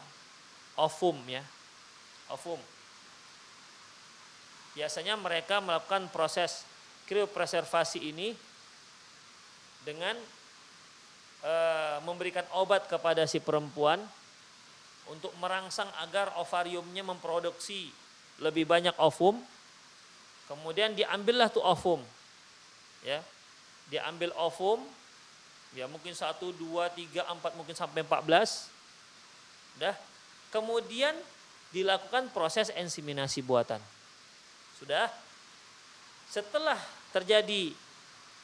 ovum 0.77 1.17
ya. 1.33 1.41
Ovum 2.29 2.76
biasanya 4.77 5.17
mereka 5.17 5.65
melakukan 5.65 6.13
proses 6.13 6.69
kriopreservasi 7.09 8.13
ini 8.13 8.37
dengan 9.83 10.15
e, 11.41 11.55
memberikan 12.05 12.45
obat 12.55 12.85
kepada 12.87 13.25
si 13.25 13.41
perempuan 13.41 13.99
untuk 15.09 15.33
merangsang 15.41 15.89
agar 16.05 16.37
ovariumnya 16.37 17.03
memproduksi 17.07 17.89
lebih 18.45 18.69
banyak 18.69 18.93
ovum 19.01 19.41
kemudian 20.47 20.93
diambillah 20.93 21.49
tuh 21.49 21.65
ovum 21.65 22.05
ya 23.01 23.25
dia 23.87 24.03
ambil 24.11 24.35
ovum, 24.35 24.83
ya 25.79 25.87
mungkin 25.87 26.11
satu, 26.11 26.51
dua, 26.51 26.91
tiga, 26.91 27.23
empat, 27.31 27.55
mungkin 27.55 27.75
sampai 27.79 28.03
empat 28.03 28.21
belas. 28.27 28.67
Dah. 29.79 29.95
Kemudian 30.51 31.15
dilakukan 31.71 32.31
proses 32.35 32.75
ensiminasi 32.75 33.47
buatan. 33.47 33.79
Sudah. 34.77 35.09
Setelah 36.29 36.77
terjadi 37.15 37.73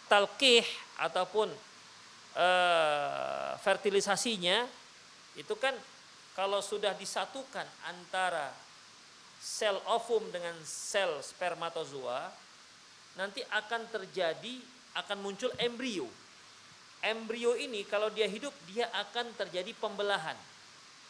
talkih 0.08 0.64
ataupun 0.96 1.52
uh, 2.36 3.50
fertilisasinya, 3.60 4.64
itu 5.36 5.54
kan 5.60 5.76
kalau 6.32 6.64
sudah 6.64 6.96
disatukan 6.96 7.68
antara 7.84 8.48
sel 9.36 9.76
ovum 9.90 10.24
dengan 10.32 10.56
sel 10.64 11.20
spermatozoa, 11.20 12.32
nanti 13.20 13.44
akan 13.52 13.84
terjadi, 13.92 14.56
akan 14.96 15.18
muncul 15.20 15.52
embrio. 15.60 16.08
Embrio 17.02 17.58
ini 17.58 17.82
kalau 17.84 18.08
dia 18.14 18.30
hidup, 18.30 18.54
dia 18.70 18.86
akan 18.94 19.34
terjadi 19.34 19.74
pembelahan. 19.76 20.38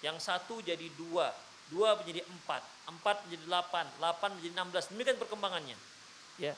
Yang 0.01 0.25
satu 0.25 0.59
jadi 0.65 0.89
dua, 0.99 1.31
dua 1.73 1.97
menjadi 1.97 2.21
empat, 2.29 2.63
empat 2.93 3.25
menjadi 3.25 3.43
delapan, 3.49 3.85
delapan 3.97 4.29
menjadi 4.37 4.53
enam 4.53 4.69
belas. 4.69 4.85
Demikian 4.93 5.17
perkembangannya. 5.17 5.77
Ya, 6.37 6.53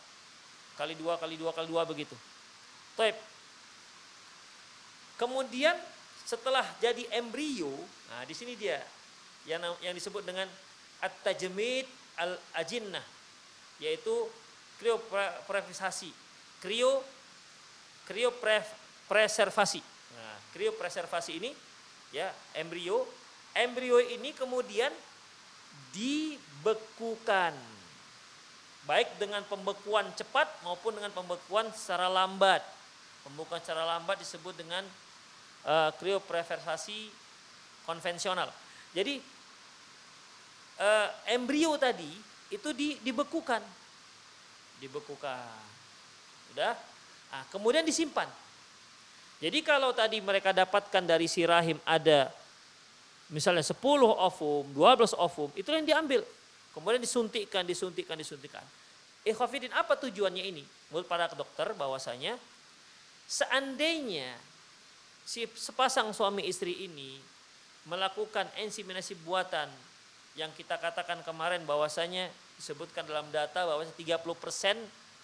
kali 0.74 0.98
dua, 0.98 1.14
kali 1.16 1.38
dua, 1.38 1.54
kali 1.54 1.70
dua 1.70 1.86
begitu. 1.86 2.18
Taib. 2.98 3.14
Kemudian 5.14 5.78
setelah 6.26 6.66
jadi 6.82 7.06
embrio, 7.14 7.70
nah 8.10 8.26
di 8.26 8.34
sini 8.34 8.58
dia 8.58 8.82
yang 9.46 9.62
yang 9.78 9.94
disebut 9.94 10.26
dengan 10.26 10.50
at-tajmid 10.98 11.86
al-ajinnah 12.18 13.04
yaitu 13.78 14.26
kriopreservasi. 14.82 16.10
Krio 16.58 17.04
kriopreservasi. 18.10 19.80
Nah, 20.16 20.36
kriopreservasi 20.54 21.32
ini 21.38 21.50
ya 22.14 22.30
embrio 22.56 23.04
embrio 23.55 24.02
ini 24.02 24.34
kemudian 24.34 24.90
dibekukan 25.94 27.55
baik 28.84 29.16
dengan 29.16 29.40
pembekuan 29.48 30.05
cepat 30.12 30.50
maupun 30.66 30.98
dengan 30.98 31.14
pembekuan 31.14 31.70
secara 31.72 32.11
lambat. 32.11 32.61
Pembekuan 33.24 33.62
secara 33.64 33.88
lambat 33.96 34.20
disebut 34.20 34.52
dengan 34.52 34.84
uh, 35.64 35.90
kriopreservasi 35.96 37.09
konvensional. 37.88 38.52
Jadi 38.92 39.16
uh, 40.76 41.09
embrio 41.32 41.80
tadi 41.80 42.12
itu 42.52 42.68
di, 42.76 43.00
dibekukan, 43.00 43.64
dibekukan, 44.78 45.64
udah. 46.52 46.76
Nah, 47.32 47.44
kemudian 47.48 47.82
disimpan. 47.82 48.28
Jadi 49.40 49.64
kalau 49.64 49.90
tadi 49.90 50.20
mereka 50.22 50.55
dapatkan 50.55 51.02
dari 51.02 51.26
si 51.26 51.42
rahim 51.42 51.80
ada 51.82 52.30
misalnya 53.32 53.64
10 53.64 53.76
ovum, 54.04 54.64
12 54.72 55.16
ovum, 55.16 55.50
itu 55.56 55.68
yang 55.70 55.86
diambil. 55.86 56.20
Kemudian 56.74 57.00
disuntikkan, 57.00 57.62
disuntikkan, 57.62 58.18
disuntikkan. 58.18 58.64
Ikhwafidin 59.24 59.72
apa 59.72 59.96
tujuannya 59.96 60.44
ini? 60.44 60.64
Menurut 60.92 61.08
para 61.08 61.30
dokter 61.32 61.72
bahwasanya 61.72 62.36
seandainya 63.24 64.36
si 65.24 65.48
sepasang 65.56 66.12
suami 66.12 66.44
istri 66.44 66.84
ini 66.84 67.16
melakukan 67.88 68.44
ensiminasi 68.60 69.16
buatan 69.24 69.70
yang 70.36 70.52
kita 70.52 70.76
katakan 70.76 71.24
kemarin 71.24 71.64
bahwasanya 71.64 72.28
disebutkan 72.60 73.06
dalam 73.08 73.24
data 73.32 73.64
bahwa 73.64 73.86
30% 73.86 74.04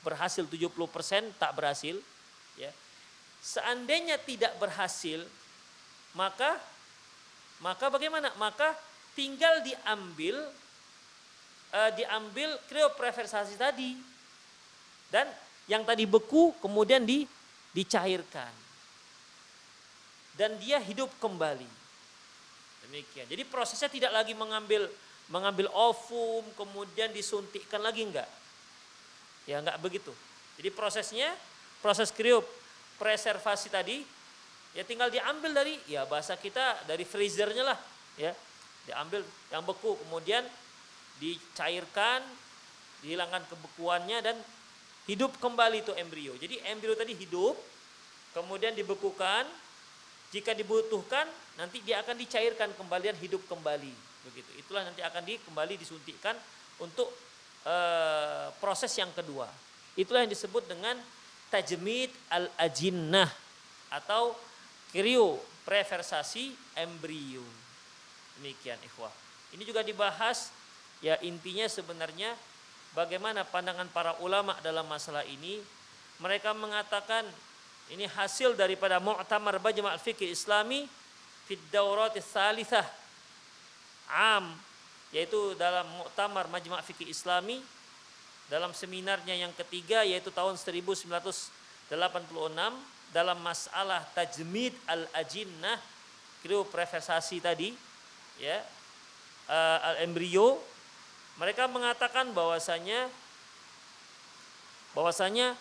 berhasil 0.01 0.44
70% 0.48 1.36
tak 1.36 1.53
berhasil 1.53 1.98
ya. 2.57 2.72
Seandainya 3.44 4.16
tidak 4.20 4.57
berhasil 4.57 5.24
maka 6.16 6.57
maka 7.61 7.93
bagaimana? 7.93 8.33
Maka 8.41 8.73
tinggal 9.13 9.61
diambil 9.65 10.37
uh, 11.77 11.91
diambil 11.95 12.57
kriopreversasi 12.67 13.55
tadi 13.61 13.97
dan 15.13 15.29
yang 15.69 15.85
tadi 15.87 16.09
beku 16.09 16.57
kemudian 16.59 17.05
di, 17.05 17.29
dicairkan 17.77 18.51
dan 20.35 20.57
dia 20.59 20.81
hidup 20.81 21.11
kembali 21.21 21.81
Demikian. 22.91 23.23
Jadi 23.31 23.47
prosesnya 23.47 23.87
tidak 23.87 24.11
lagi 24.11 24.35
mengambil 24.35 24.91
mengambil 25.31 25.71
ovum 25.71 26.43
kemudian 26.59 27.15
disuntikkan 27.15 27.79
lagi 27.79 28.03
enggak. 28.03 28.27
Ya 29.47 29.63
enggak 29.63 29.79
begitu. 29.79 30.11
Jadi 30.59 30.75
prosesnya 30.75 31.31
proses 31.79 32.11
kriop 32.11 32.43
preservasi 32.99 33.71
tadi 33.71 34.03
ya 34.75 34.83
tinggal 34.87 35.11
diambil 35.11 35.51
dari 35.51 35.75
ya 35.91 36.07
bahasa 36.07 36.39
kita 36.39 36.87
dari 36.87 37.03
freezernya 37.03 37.64
lah 37.66 37.79
ya. 38.18 38.33
Diambil 38.89 39.23
yang 39.53 39.62
beku 39.62 39.95
kemudian 40.07 40.43
dicairkan, 41.21 42.25
dihilangkan 43.05 43.45
kebekuannya 43.53 44.18
dan 44.25 44.37
hidup 45.05 45.37
kembali 45.37 45.85
itu 45.85 45.93
embrio. 45.95 46.33
Jadi 46.41 46.59
embrio 46.64 46.97
tadi 46.97 47.12
hidup, 47.12 47.55
kemudian 48.33 48.73
dibekukan, 48.73 49.45
jika 50.31 50.57
dibutuhkan 50.57 51.27
nanti 51.59 51.83
dia 51.85 52.01
akan 52.01 52.16
dicairkan 52.16 52.73
kembali 52.79 53.12
dan 53.12 53.18
hidup 53.21 53.43
kembali. 53.51 53.93
Begitu. 54.31 54.51
Itulah 54.61 54.87
nanti 54.87 55.03
akan 55.03 55.23
di, 55.27 55.37
kembali 55.43 55.75
disuntikkan 55.81 56.37
untuk 56.81 57.11
e, 57.66 57.75
proses 58.62 58.93
yang 58.97 59.11
kedua. 59.12 59.51
Itulah 59.99 60.25
yang 60.25 60.33
disebut 60.33 60.64
dengan 60.71 60.97
tajmid 61.51 62.14
al-ajinnah 62.31 63.29
atau 63.91 64.39
krio 64.91 65.38
preversasi 65.64 66.55
embrio. 66.78 67.45
Demikian 68.38 68.78
ikhwah. 68.82 69.12
Ini 69.55 69.62
juga 69.66 69.82
dibahas 69.82 70.51
ya 71.03 71.16
intinya 71.24 71.66
sebenarnya 71.66 72.34
bagaimana 72.95 73.47
pandangan 73.47 73.88
para 73.91 74.18
ulama 74.22 74.59
dalam 74.62 74.86
masalah 74.86 75.26
ini. 75.26 75.62
Mereka 76.20 76.53
mengatakan 76.53 77.24
ini 77.91 78.05
hasil 78.07 78.55
daripada 78.55 79.01
Mu'tamar 79.01 79.57
Bajma' 79.57 79.97
Fikih 79.99 80.30
Islami 80.30 80.84
fid 81.49 81.59
Dauratis 81.72 82.28
Salithah 82.28 82.86
am 84.11 84.55
yaitu 85.11 85.59
dalam 85.59 85.86
Mu'tamar 85.99 86.47
Majma' 86.47 86.84
Fikih 86.86 87.11
Islami 87.11 87.59
dalam 88.47 88.70
seminarnya 88.74 89.34
yang 89.34 89.51
ketiga 89.55 90.03
yaitu 90.07 90.30
tahun 90.30 90.59
1986 90.59 91.11
dalam 93.11 93.39
masalah 93.43 94.07
tajmid 94.15 94.75
al-ajinnah 94.87 95.79
kriopreversasi 96.47 97.43
tadi 97.43 97.75
ya 98.39 98.63
uh, 99.51 99.79
al-embrio 99.95 100.59
mereka 101.41 101.65
mengatakan 101.67 102.31
bahwasanya 102.37 103.09
bahwasanya 104.93 105.55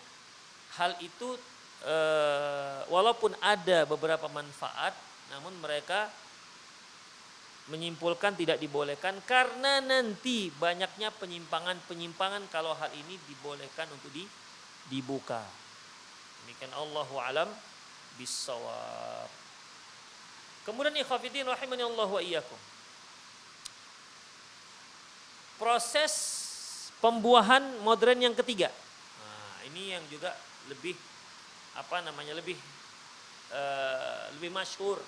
hal 0.75 0.91
itu 0.99 1.37
uh, 1.85 2.83
walaupun 2.89 3.31
ada 3.39 3.85
beberapa 3.87 4.27
manfaat, 4.27 4.91
namun 5.31 5.53
mereka 5.61 6.09
menyimpulkan 7.69 8.33
tidak 8.33 8.57
dibolehkan 8.57 9.13
karena 9.29 9.77
nanti 9.77 10.49
banyaknya 10.57 11.13
penyimpangan-penyimpangan 11.21 12.49
kalau 12.49 12.73
hal 12.73 12.89
ini 12.97 13.13
dibolehkan 13.29 13.85
untuk 13.93 14.09
di, 14.09 14.25
dibuka. 14.89 15.45
Demikian 16.59 16.75
Allahu 16.75 17.15
alam 17.23 17.47
bisawab. 18.19 19.31
Kemudian 20.67 20.91
ikhwafidin 20.99 21.47
rahimani 21.47 21.87
Allah 21.87 22.03
wa 22.03 22.19
iyyakum. 22.19 22.59
Proses 25.55 26.11
pembuahan 26.99 27.63
modern 27.79 28.19
yang 28.19 28.35
ketiga. 28.35 28.67
Nah, 29.23 29.71
ini 29.71 29.95
yang 29.95 30.03
juga 30.11 30.35
lebih 30.67 30.99
apa 31.79 32.03
namanya 32.03 32.35
lebih 32.35 32.59
uh, 33.55 34.27
lebih 34.35 34.51
masyhur 34.51 34.99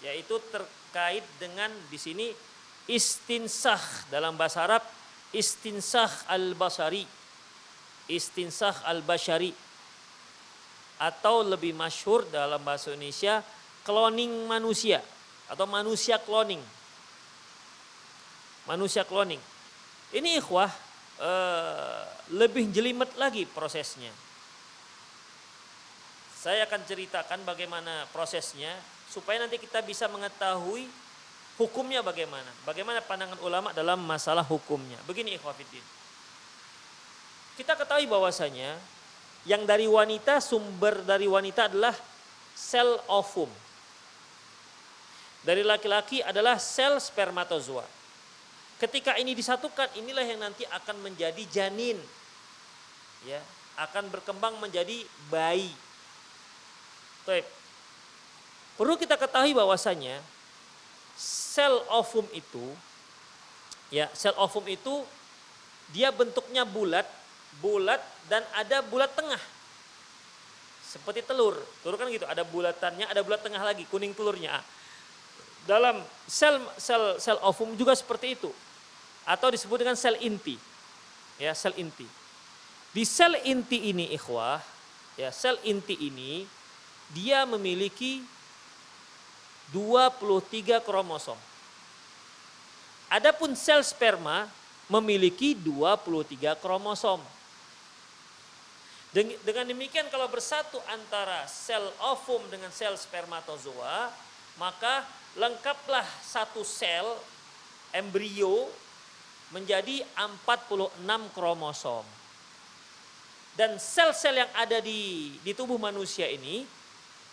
yaitu 0.00 0.40
terkait 0.48 1.24
dengan 1.36 1.68
di 1.92 2.00
sini 2.00 2.32
istinsah 2.88 4.08
dalam 4.08 4.40
bahasa 4.40 4.64
Arab 4.64 4.80
istinsah 5.36 6.08
al-basari 6.32 7.04
istinsah 8.08 8.88
al-bashari 8.88 9.52
atau 11.00 11.42
lebih 11.42 11.74
masyhur 11.74 12.26
dalam 12.30 12.62
bahasa 12.62 12.94
Indonesia 12.94 13.42
cloning 13.82 14.46
manusia 14.46 15.02
atau 15.50 15.66
manusia 15.66 16.16
cloning 16.22 16.62
manusia 18.64 19.02
cloning 19.04 19.40
ini 20.14 20.38
ikhwah 20.38 20.70
uh, 21.20 22.02
lebih 22.32 22.70
jelimet 22.70 23.10
lagi 23.18 23.44
prosesnya 23.44 24.14
saya 26.44 26.68
akan 26.68 26.84
ceritakan 26.84 27.40
bagaimana 27.48 28.04
prosesnya 28.12 28.76
supaya 29.08 29.40
nanti 29.40 29.56
kita 29.56 29.80
bisa 29.80 30.04
mengetahui 30.12 30.84
hukumnya 31.56 32.02
bagaimana. 32.02 32.50
Bagaimana 32.66 33.00
pandangan 33.00 33.38
ulama 33.40 33.70
dalam 33.72 34.02
masalah 34.02 34.42
hukumnya. 34.44 34.98
Begini 35.08 35.34
ikhwafidin. 35.38 35.82
Kita 37.54 37.78
ketahui 37.78 38.10
bahwasanya 38.10 38.74
Yang 39.44 39.62
dari 39.68 39.86
wanita 39.88 40.40
sumber 40.40 41.04
dari 41.04 41.28
wanita 41.28 41.68
adalah 41.68 41.92
sel 42.56 42.96
ovum. 43.10 43.50
Dari 45.44 45.60
laki-laki 45.60 46.24
adalah 46.24 46.56
sel 46.56 46.96
spermatozoa. 46.96 47.84
Ketika 48.80 49.20
ini 49.20 49.36
disatukan, 49.36 49.92
inilah 50.00 50.24
yang 50.24 50.40
nanti 50.40 50.64
akan 50.64 51.04
menjadi 51.04 51.44
janin. 51.52 52.00
Ya, 53.28 53.40
akan 53.76 54.08
berkembang 54.08 54.56
menjadi 54.60 55.04
bayi. 55.28 55.68
Baik. 57.28 57.44
Perlu 58.74 58.98
kita 58.98 59.14
ketahui 59.14 59.54
bahwasanya 59.54 60.18
sel 61.14 61.78
ovum 61.94 62.26
itu 62.34 62.74
ya, 63.94 64.10
sel 64.12 64.34
ovum 64.34 64.66
itu 64.66 65.06
dia 65.94 66.10
bentuknya 66.10 66.66
bulat, 66.66 67.06
bulat 67.58 68.00
dan 68.30 68.42
ada 68.56 68.80
bulat 68.82 69.12
tengah. 69.12 69.40
Seperti 70.84 71.26
telur. 71.26 71.58
Telur 71.82 71.98
kan 71.98 72.06
gitu, 72.10 72.26
ada 72.26 72.46
bulatannya, 72.46 73.10
ada 73.10 73.20
bulat 73.26 73.42
tengah 73.42 73.58
lagi, 73.58 73.82
kuning 73.90 74.14
telurnya. 74.14 74.62
Dalam 75.66 75.98
sel 76.28 76.60
sel 76.78 77.18
sel 77.18 77.40
ovum 77.42 77.74
juga 77.74 77.96
seperti 77.98 78.38
itu. 78.38 78.50
Atau 79.26 79.50
disebut 79.50 79.80
dengan 79.80 79.96
sel 79.98 80.14
inti. 80.20 80.54
Ya, 81.40 81.50
sel 81.56 81.74
inti. 81.80 82.06
Di 82.94 83.02
sel 83.02 83.34
inti 83.42 83.90
ini 83.90 84.14
ikhwah, 84.14 84.62
ya, 85.18 85.34
sel 85.34 85.58
inti 85.66 85.98
ini 85.98 86.46
dia 87.10 87.42
memiliki 87.42 88.22
23 89.74 90.78
kromosom. 90.84 91.36
Adapun 93.10 93.58
sel 93.58 93.82
sperma 93.82 94.46
memiliki 94.86 95.58
23 95.58 96.54
kromosom. 96.60 97.18
Dengan 99.14 99.62
demikian 99.62 100.10
kalau 100.10 100.26
bersatu 100.26 100.82
antara 100.90 101.46
sel 101.46 101.86
ovum 102.02 102.42
dengan 102.50 102.74
sel 102.74 102.98
spermatozoa, 102.98 104.10
maka 104.58 105.06
lengkaplah 105.38 106.02
satu 106.18 106.66
sel 106.66 107.06
embrio 107.94 108.66
menjadi 109.54 110.02
46 110.18 110.98
kromosom. 111.30 112.02
Dan 113.54 113.78
sel-sel 113.78 114.42
yang 114.42 114.50
ada 114.50 114.82
di 114.82 115.30
di 115.46 115.54
tubuh 115.54 115.78
manusia 115.78 116.26
ini 116.26 116.66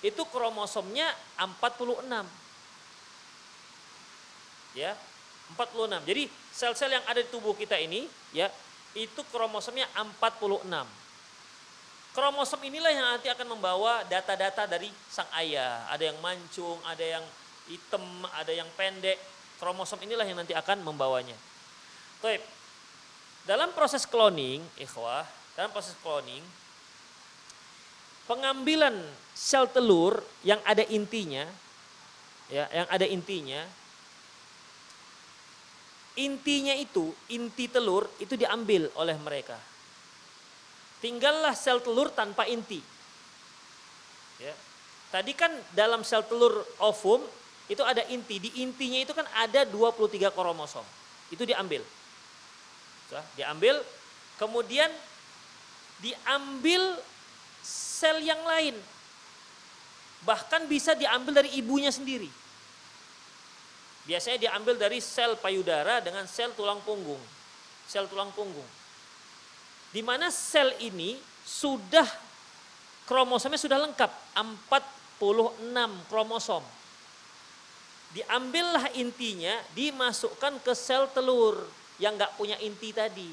itu 0.06 0.22
kromosomnya 0.30 1.10
46. 1.42 2.06
Ya, 4.78 4.94
46. 5.58 5.98
Jadi 6.06 6.30
sel-sel 6.54 6.94
yang 6.94 7.06
ada 7.10 7.26
di 7.26 7.30
tubuh 7.34 7.58
kita 7.58 7.74
ini 7.82 8.06
ya, 8.38 8.54
itu 8.94 9.26
kromosomnya 9.34 9.90
46. 9.98 11.01
Kromosom 12.12 12.59
inilah 12.59 12.91
yang 12.91 13.07
nanti 13.16 13.32
akan 13.32 13.55
membawa 13.55 14.03
data-data 14.03 14.68
dari 14.68 14.91
sang 15.07 15.28
ayah. 15.39 15.88
Ada 15.88 16.12
yang 16.12 16.20
mancung, 16.20 16.76
ada 16.84 16.99
yang 16.99 17.24
hitam, 17.72 18.03
ada 18.36 18.51
yang 18.51 18.68
pendek. 18.76 19.16
Kromosom 19.64 20.03
inilah 20.03 20.28
yang 20.28 20.43
nanti 20.43 20.51
akan 20.51 20.84
membawanya. 20.84 21.38
Baik. 22.20 22.43
Dalam 23.47 23.72
proses 23.72 24.03
cloning, 24.03 24.59
ikhwah, 24.76 25.24
dalam 25.55 25.72
proses 25.72 25.95
cloning, 26.03 26.43
pengambilan 28.28 29.01
sel 29.32 29.66
telur 29.72 30.20
yang 30.43 30.59
ada 30.68 30.84
intinya, 30.91 31.47
ya, 32.51 32.68
yang 32.70 32.88
ada 32.91 33.07
intinya, 33.07 33.64
intinya 36.20 36.76
itu, 36.76 37.16
inti 37.32 37.72
telur 37.72 38.05
itu 38.20 38.36
diambil 38.36 38.91
oleh 38.99 39.16
mereka. 39.16 39.70
Tinggallah 41.02 41.58
sel 41.58 41.82
telur 41.82 42.14
tanpa 42.14 42.45
inti. 42.45 42.78
Ya. 44.38 44.54
Tadi 45.10 45.34
kan 45.34 45.49
dalam 45.74 46.06
sel 46.06 46.24
telur 46.24 46.62
ovum 46.78 47.26
itu 47.68 47.82
ada 47.82 48.06
inti, 48.12 48.38
di 48.38 48.62
intinya 48.62 48.99
itu 49.02 49.12
kan 49.12 49.26
ada 49.34 49.66
23 49.66 50.30
kromosom. 50.32 50.86
Itu 51.34 51.43
diambil. 51.47 51.82
diambil, 53.36 53.76
kemudian 54.39 54.88
diambil 55.99 56.95
sel 57.60 58.24
yang 58.24 58.39
lain. 58.47 58.76
Bahkan 60.24 60.70
bisa 60.72 60.95
diambil 60.95 61.43
dari 61.43 61.52
ibunya 61.60 61.91
sendiri. 61.91 62.32
Biasanya 64.08 64.49
diambil 64.49 64.76
dari 64.80 64.97
sel 65.04 65.38
payudara 65.38 66.02
dengan 66.02 66.26
sel 66.26 66.56
tulang 66.58 66.82
punggung. 66.82 67.20
Sel 67.86 68.08
tulang 68.08 68.32
punggung. 68.34 68.68
Di 69.92 70.00
mana 70.00 70.32
sel 70.32 70.76
ini 70.80 71.20
sudah 71.44 72.08
kromosomnya 73.06 73.60
sudah 73.60 73.80
lengkap, 73.84 74.12
46 74.39 76.08
kromosom. 76.08 76.64
Diambillah 78.12 78.92
intinya, 79.00 79.56
dimasukkan 79.76 80.64
ke 80.64 80.72
sel 80.76 81.12
telur 81.12 81.64
yang 82.00 82.16
nggak 82.16 82.36
punya 82.39 82.56
inti 82.64 82.92
tadi. 82.96 83.28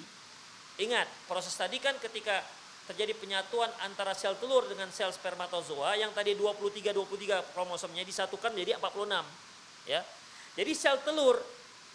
Ingat, 0.79 1.07
proses 1.27 1.55
tadi 1.55 1.83
kan 1.83 1.99
ketika 1.99 2.43
terjadi 2.89 3.13
penyatuan 3.19 3.69
antara 3.85 4.17
sel 4.17 4.33
telur 4.41 4.65
dengan 4.65 4.89
sel 4.89 5.13
spermatozoa 5.13 5.99
yang 6.01 6.09
tadi 6.17 6.33
23 6.33 6.97
23 6.97 7.53
kromosomnya 7.53 8.01
disatukan 8.01 8.55
jadi 8.57 8.81
46 8.81 9.91
ya. 9.91 10.01
Jadi 10.57 10.73
sel 10.73 10.97
telur 11.05 11.37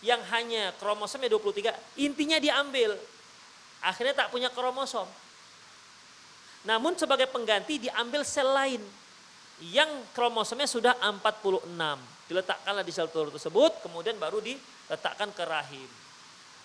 yang 0.06 0.22
hanya 0.30 0.76
kromosomnya 0.78 1.32
23 1.34 2.04
intinya 2.04 2.38
diambil. 2.38 2.94
Akhirnya 3.84 4.26
tak 4.26 4.32
punya 4.32 4.48
kromosom. 4.48 5.06
Namun 6.64 6.96
sebagai 6.96 7.28
pengganti 7.28 7.84
diambil 7.84 8.24
sel 8.24 8.48
lain 8.48 8.80
yang 9.60 9.92
kromosomnya 10.16 10.66
sudah 10.66 10.96
46. 11.04 11.68
Diletakkanlah 12.32 12.84
di 12.88 12.94
sel 12.96 13.12
telur 13.12 13.30
tersebut 13.30 13.84
kemudian 13.84 14.16
baru 14.16 14.40
diletakkan 14.40 15.30
ke 15.36 15.44
rahim. 15.44 15.90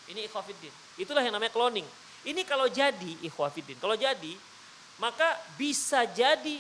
Ini 0.09 0.31
ikhwafiddin. 0.31 0.73
Itulah 0.97 1.21
yang 1.21 1.35
namanya 1.35 1.53
cloning. 1.53 1.85
Ini 2.27 2.43
kalau 2.47 2.67
jadi 2.67 3.19
ikhwafidin, 3.27 3.79
kalau 3.79 3.95
jadi 3.95 4.35
maka 4.99 5.39
bisa 5.55 6.03
jadi 6.11 6.59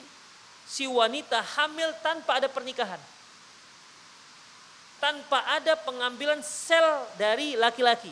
si 0.62 0.86
wanita 0.86 1.42
hamil 1.58 1.90
tanpa 2.04 2.38
ada 2.38 2.46
pernikahan. 2.46 3.00
Tanpa 4.98 5.42
ada 5.54 5.78
pengambilan 5.78 6.42
sel 6.42 7.06
dari 7.18 7.54
laki-laki. 7.54 8.10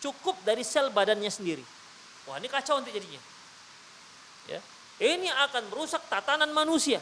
Cukup 0.00 0.36
dari 0.44 0.62
sel 0.62 0.92
badannya 0.92 1.30
sendiri. 1.30 1.64
Wah 2.26 2.36
ini 2.36 2.48
kacau 2.50 2.80
nanti 2.80 2.92
jadinya. 2.92 3.22
Ya. 4.46 4.60
Ini 4.96 5.28
akan 5.48 5.72
merusak 5.72 6.02
tatanan 6.08 6.50
manusia. 6.50 7.00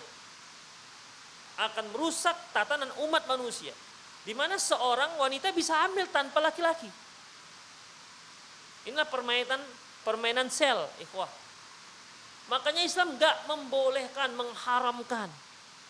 Akan 1.58 1.86
merusak 1.94 2.34
tatanan 2.50 2.90
umat 3.06 3.24
manusia. 3.30 3.70
Di 4.24 4.32
mana 4.32 4.56
seorang 4.56 5.20
wanita 5.20 5.52
bisa 5.52 5.84
hamil 5.84 6.08
tanpa 6.10 6.40
laki-laki. 6.40 6.88
Inilah 8.84 9.08
permainan 9.08 9.60
permainan 10.04 10.48
sel, 10.52 10.84
ikhwah. 11.00 11.28
Makanya 12.52 12.84
Islam 12.84 13.16
nggak 13.16 13.48
membolehkan, 13.48 14.36
mengharamkan. 14.36 15.32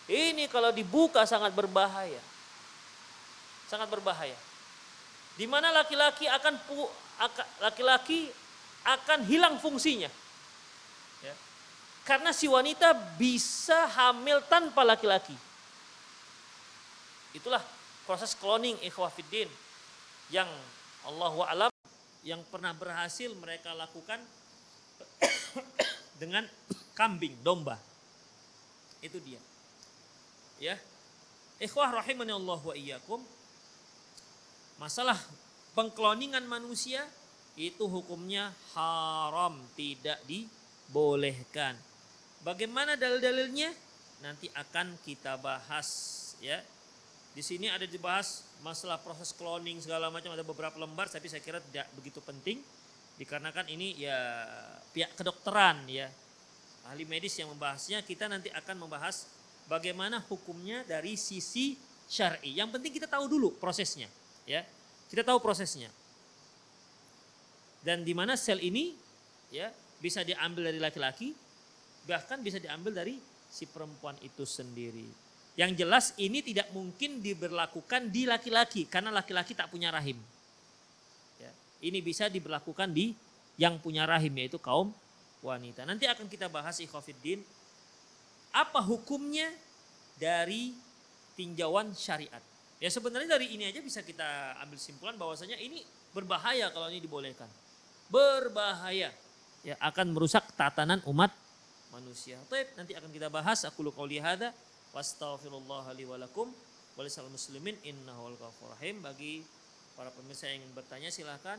Ini 0.07 0.47
kalau 0.47 0.71
dibuka 0.71 1.27
sangat 1.27 1.51
berbahaya. 1.51 2.21
Sangat 3.67 3.91
berbahaya. 3.91 4.37
Di 5.35 5.45
mana 5.45 5.71
laki-laki 5.71 6.31
akan 6.31 6.55
laki-laki 7.59 8.31
akan 8.85 9.19
hilang 9.27 9.55
fungsinya. 9.59 10.07
Ya. 11.19 11.35
Karena 12.07 12.31
si 12.31 12.47
wanita 12.47 12.93
bisa 13.19 13.89
hamil 13.89 14.39
tanpa 14.47 14.85
laki-laki. 14.85 15.35
Itulah 17.35 17.59
proses 18.07 18.31
cloning 18.37 18.79
ikhwafiddin 18.85 19.49
yang 20.31 20.47
Allah 21.03 21.35
alam 21.51 21.71
yang 22.25 22.41
pernah 22.47 22.73
berhasil 22.73 23.29
mereka 23.37 23.75
lakukan 23.75 24.17
dengan 26.21 26.47
kambing, 26.95 27.35
domba. 27.43 27.77
Itu 29.03 29.19
dia. 29.21 29.37
Ya. 30.57 30.79
Ikhwah 31.59 31.91
rahimani 32.01 32.33
Allah 32.33 32.59
wa 32.59 32.75
iyyakum. 32.75 33.21
Masalah 34.75 35.15
pengkloningan 35.71 36.43
manusia 36.43 37.07
itu 37.55 37.87
hukumnya 37.87 38.51
haram, 38.75 39.55
tidak 39.79 40.19
dibolehkan. 40.27 41.79
Bagaimana 42.43 42.99
dalil-dalilnya? 42.99 43.71
Nanti 44.19 44.51
akan 44.51 44.99
kita 45.03 45.39
bahas 45.39 45.87
ya 46.43 46.59
di 47.35 47.43
sini 47.43 47.67
ada 47.67 47.83
dibahas 47.83 48.47
masalah 48.63 48.95
proses 48.95 49.35
cloning 49.35 49.83
segala 49.83 50.07
macam 50.07 50.31
ada 50.31 50.41
beberapa 50.41 50.79
lembar 50.79 51.11
tapi 51.11 51.27
saya 51.27 51.43
kira 51.43 51.59
tidak 51.59 51.83
begitu 51.91 52.23
penting 52.23 52.63
dikarenakan 53.19 53.67
ini 53.75 53.99
ya 53.99 54.47
pihak 54.95 55.19
kedokteran 55.19 55.83
ya 55.91 56.07
ahli 56.87 57.03
medis 57.03 57.35
yang 57.35 57.51
membahasnya 57.51 58.07
kita 58.07 58.31
nanti 58.31 58.47
akan 58.55 58.87
membahas 58.87 59.27
bagaimana 59.67 60.23
hukumnya 60.31 60.87
dari 60.87 61.19
sisi 61.19 61.75
syar'i. 62.07 62.55
Yang 62.55 62.79
penting 62.79 62.91
kita 63.03 63.07
tahu 63.11 63.27
dulu 63.27 63.57
prosesnya 63.59 64.07
ya. 64.45 64.65
Kita 65.11 65.21
tahu 65.21 65.37
prosesnya. 65.41 65.89
Dan 67.85 68.01
di 68.01 68.17
mana 68.17 68.33
sel 68.33 68.61
ini 68.61 68.97
ya 69.53 69.69
bisa 70.01 70.25
diambil 70.25 70.73
dari 70.73 70.81
laki-laki 70.81 71.37
Bahkan 72.05 72.45
bisa 72.45 72.61
diambil 72.61 72.93
dari 72.93 73.17
si 73.49 73.65
perempuan 73.65 74.13
itu 74.21 74.45
sendiri. 74.45 75.09
Yang 75.57 75.71
jelas 75.81 76.05
ini 76.21 76.45
tidak 76.45 76.69
mungkin 76.69 77.19
diberlakukan 77.19 78.13
di 78.13 78.29
laki-laki 78.29 78.85
karena 78.85 79.09
laki-laki 79.09 79.57
tak 79.57 79.73
punya 79.73 79.89
rahim. 79.89 80.19
Ya, 81.41 81.51
ini 81.81 81.99
bisa 82.05 82.29
diberlakukan 82.29 82.93
di 82.93 83.17
yang 83.57 83.81
punya 83.81 84.05
rahim 84.05 84.35
yaitu 84.37 84.61
kaum 84.61 84.93
wanita. 85.41 85.87
Nanti 85.87 86.05
akan 86.05 86.29
kita 86.29 86.51
bahas 86.51 86.77
ikhwafiddin 86.77 87.41
apa 88.53 88.83
hukumnya 88.85 89.49
dari 90.21 90.75
tinjauan 91.33 91.95
syariat. 91.97 92.43
Ya 92.85 92.93
sebenarnya 92.93 93.33
dari 93.33 93.49
ini 93.49 93.65
aja 93.65 93.81
bisa 93.81 94.05
kita 94.05 94.61
ambil 94.61 94.77
simpulan 94.77 95.17
bahwasanya 95.17 95.57
ini 95.57 95.81
berbahaya 96.13 96.69
kalau 96.69 96.85
ini 96.93 97.01
dibolehkan. 97.01 97.49
Berbahaya. 98.13 99.09
Ya 99.65 99.75
akan 99.81 100.13
merusak 100.13 100.45
tatanan 100.53 101.01
umat 101.09 101.33
manusia. 101.89 102.37
Baik, 102.45 102.77
nanti 102.77 102.93
akan 102.93 103.09
kita 103.09 103.33
bahas 103.33 103.65
aku 103.65 103.89
qauli 103.89 104.21
hadza 104.21 104.53
wastaghfirullah 104.93 105.97
li 105.97 106.05
wa 106.05 106.21
lakum 106.21 106.53
walisal 106.93 107.25
muslimin 107.33 107.73
innahu 107.81 108.37
ghafurur 108.37 108.77
rahim 108.77 109.01
bagi 109.01 109.41
para 109.97 110.13
pemirsa 110.13 110.45
yang 110.53 110.61
ingin 110.61 110.77
bertanya 110.77 111.09
silahkan 111.09 111.57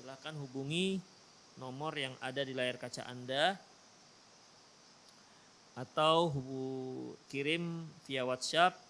silahkan 0.00 0.32
hubungi 0.40 0.96
nomor 1.60 1.92
yang 1.92 2.16
ada 2.24 2.40
di 2.40 2.56
layar 2.56 2.80
kaca 2.80 3.04
Anda 3.04 3.60
atau 5.76 6.32
hubu, 6.32 7.12
kirim 7.28 7.84
via 8.08 8.24
WhatsApp 8.24 8.85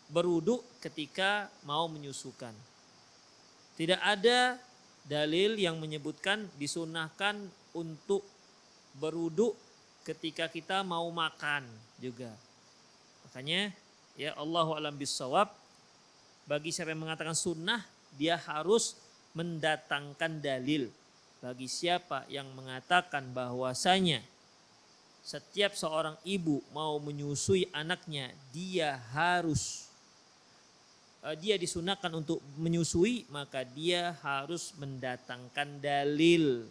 berwudu 0.09 0.59
ketika 0.81 1.47
mau 1.63 1.85
menyusukan. 1.85 2.51
Tidak 3.77 4.01
ada 4.01 4.59
dalil 5.05 5.55
yang 5.55 5.79
menyebutkan 5.79 6.49
disunahkan 6.59 7.37
untuk 7.71 8.25
berwudu 8.97 9.55
ketika 10.03 10.49
kita 10.49 10.81
mau 10.81 11.07
makan 11.13 11.63
juga. 12.01 12.33
Makanya 13.29 13.71
ya 14.17 14.33
Allahu 14.35 14.75
alam 14.75 14.97
bisawab 14.97 15.53
bagi 16.49 16.73
siapa 16.73 16.91
yang 16.91 17.05
mengatakan 17.05 17.37
sunnah 17.37 17.85
dia 18.17 18.35
harus 18.35 18.97
mendatangkan 19.37 20.41
dalil. 20.41 20.89
Bagi 21.39 21.71
siapa 21.71 22.27
yang 22.27 22.51
mengatakan 22.51 23.31
bahwasanya 23.31 24.19
setiap 25.23 25.77
seorang 25.77 26.17
ibu 26.27 26.59
mau 26.75 26.99
menyusui 26.99 27.69
anaknya 27.71 28.33
dia 28.51 28.99
harus 29.13 29.88
dia 31.39 31.59
disunahkan 31.59 32.11
untuk 32.15 32.39
menyusui 32.55 33.27
maka 33.27 33.67
dia 33.67 34.15
harus 34.23 34.71
mendatangkan 34.79 35.83
dalil 35.83 36.63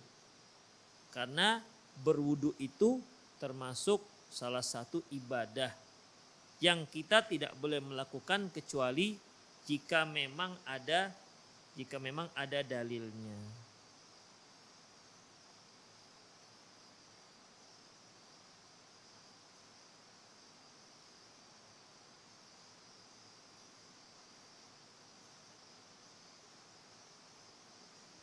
karena 1.13 1.61
berwudu 2.01 2.57
itu 2.57 3.03
termasuk 3.37 4.01
salah 4.33 4.65
satu 4.65 5.05
ibadah 5.13 5.73
yang 6.59 6.89
kita 6.91 7.23
tidak 7.23 7.55
boleh 7.61 7.79
melakukan 7.79 8.51
kecuali 8.51 9.15
jika 9.69 10.09
memang 10.09 10.57
ada 10.67 11.13
jika 11.79 12.03
memang 12.03 12.27
ada 12.35 12.67
dalilnya. 12.67 13.68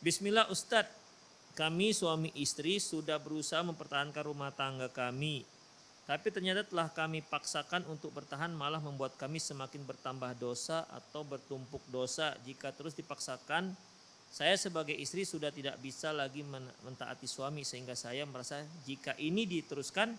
Bismillah 0.06 0.46
Ustadz, 0.54 0.94
kami 1.58 1.90
suami 1.90 2.30
istri 2.38 2.78
sudah 2.78 3.18
berusaha 3.18 3.58
mempertahankan 3.66 4.22
rumah 4.22 4.54
tangga 4.54 4.86
kami. 4.86 5.42
Tapi 6.06 6.30
ternyata 6.30 6.62
telah 6.62 6.86
kami 6.94 7.26
paksakan 7.26 7.82
untuk 7.90 8.14
bertahan 8.14 8.54
malah 8.54 8.78
membuat 8.78 9.18
kami 9.18 9.42
semakin 9.42 9.82
bertambah 9.82 10.38
dosa 10.38 10.86
atau 10.94 11.26
bertumpuk 11.26 11.82
dosa. 11.90 12.38
Jika 12.46 12.70
terus 12.70 12.94
dipaksakan, 12.94 13.74
saya 14.30 14.54
sebagai 14.54 14.94
istri 14.94 15.26
sudah 15.26 15.50
tidak 15.50 15.74
bisa 15.82 16.14
lagi 16.14 16.46
mentaati 16.86 17.26
suami 17.26 17.66
sehingga 17.66 17.98
saya 17.98 18.22
merasa 18.30 18.62
jika 18.86 19.10
ini 19.18 19.42
diteruskan 19.42 20.14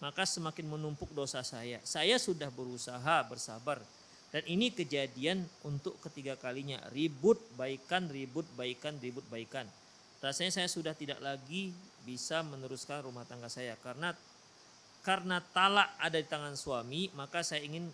maka 0.00 0.24
semakin 0.24 0.64
menumpuk 0.64 1.12
dosa 1.12 1.44
saya. 1.44 1.76
Saya 1.84 2.16
sudah 2.16 2.48
berusaha 2.48 3.20
bersabar 3.28 3.84
dan 4.34 4.42
ini 4.50 4.74
kejadian 4.74 5.46
untuk 5.62 5.94
ketiga 6.02 6.34
kalinya. 6.34 6.82
Ribut 6.90 7.38
baikan 7.54 8.10
ribut 8.10 8.46
baikan 8.58 8.98
ribut 8.98 9.22
baikan. 9.30 9.66
Rasanya 10.18 10.62
saya 10.62 10.68
sudah 10.68 10.94
tidak 10.98 11.22
lagi 11.22 11.70
bisa 12.02 12.42
meneruskan 12.42 13.06
rumah 13.06 13.22
tangga 13.22 13.46
saya. 13.46 13.78
Karena 13.78 14.10
karena 15.06 15.38
talak 15.54 15.94
ada 16.02 16.18
di 16.18 16.26
tangan 16.26 16.58
suami 16.58 17.06
maka 17.14 17.46
saya 17.46 17.62
ingin 17.62 17.86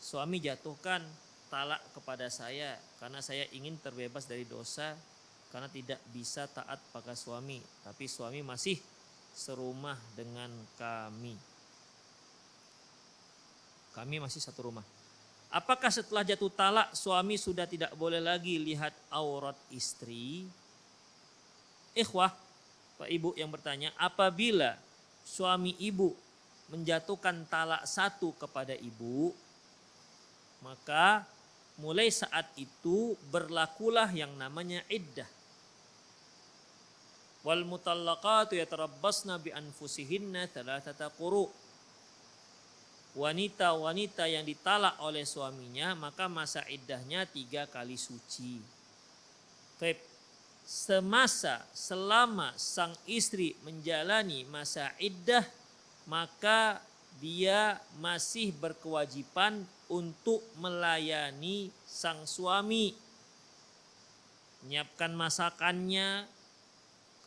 suami 0.00 0.40
jatuhkan 0.40 1.04
talak 1.52 1.84
kepada 1.92 2.32
saya. 2.32 2.80
Karena 2.96 3.20
saya 3.20 3.44
ingin 3.52 3.76
terbebas 3.76 4.24
dari 4.24 4.48
dosa 4.48 4.96
karena 5.52 5.68
tidak 5.68 6.00
bisa 6.16 6.48
taat 6.48 6.80
pada 6.96 7.12
suami. 7.12 7.60
Tapi 7.84 8.08
suami 8.08 8.40
masih 8.40 8.80
serumah 9.36 10.00
dengan 10.16 10.48
kami. 10.80 11.36
Kami 13.92 14.16
masih 14.18 14.40
satu 14.40 14.72
rumah 14.72 15.03
apakah 15.54 15.94
setelah 15.94 16.26
jatuh 16.26 16.50
talak 16.50 16.90
suami 16.98 17.38
sudah 17.38 17.70
tidak 17.70 17.94
boleh 17.94 18.18
lagi 18.18 18.58
lihat 18.58 18.90
aurat 19.14 19.54
istri 19.70 20.50
Ikhwah, 21.94 22.34
Pak 22.98 23.06
Ibu 23.06 23.38
yang 23.38 23.54
bertanya, 23.54 23.94
apabila 23.94 24.74
suami 25.22 25.78
ibu 25.78 26.10
menjatuhkan 26.74 27.46
talak 27.46 27.86
satu 27.86 28.34
kepada 28.34 28.74
ibu, 28.74 29.30
maka 30.66 31.22
mulai 31.78 32.10
saat 32.10 32.50
itu 32.58 33.14
berlakulah 33.30 34.10
yang 34.10 34.34
namanya 34.34 34.82
iddah. 34.90 35.26
Wal 37.46 37.62
mutallaqatu 37.62 38.58
yatarabbasna 38.58 39.38
bi 39.38 39.54
anfusihinna 39.54 40.50
thalathata 40.50 41.14
quru. 41.14 41.46
Wanita-wanita 43.14 44.26
yang 44.26 44.42
ditalak 44.42 44.98
oleh 44.98 45.22
suaminya 45.22 45.94
maka 45.94 46.26
masa 46.26 46.66
iddahnya 46.66 47.30
tiga 47.30 47.70
kali 47.70 47.94
suci. 47.94 48.58
Baik, 49.78 50.02
semasa 50.64 51.60
selama 51.76 52.56
sang 52.56 52.96
istri 53.04 53.52
menjalani 53.62 54.48
masa 54.48 54.90
iddah 54.96 55.44
maka 56.08 56.80
dia 57.20 57.78
masih 58.00 58.50
berkewajiban 58.56 59.62
untuk 59.92 60.40
melayani 60.58 61.68
sang 61.84 62.24
suami 62.24 62.96
menyiapkan 64.64 65.12
masakannya 65.12 66.24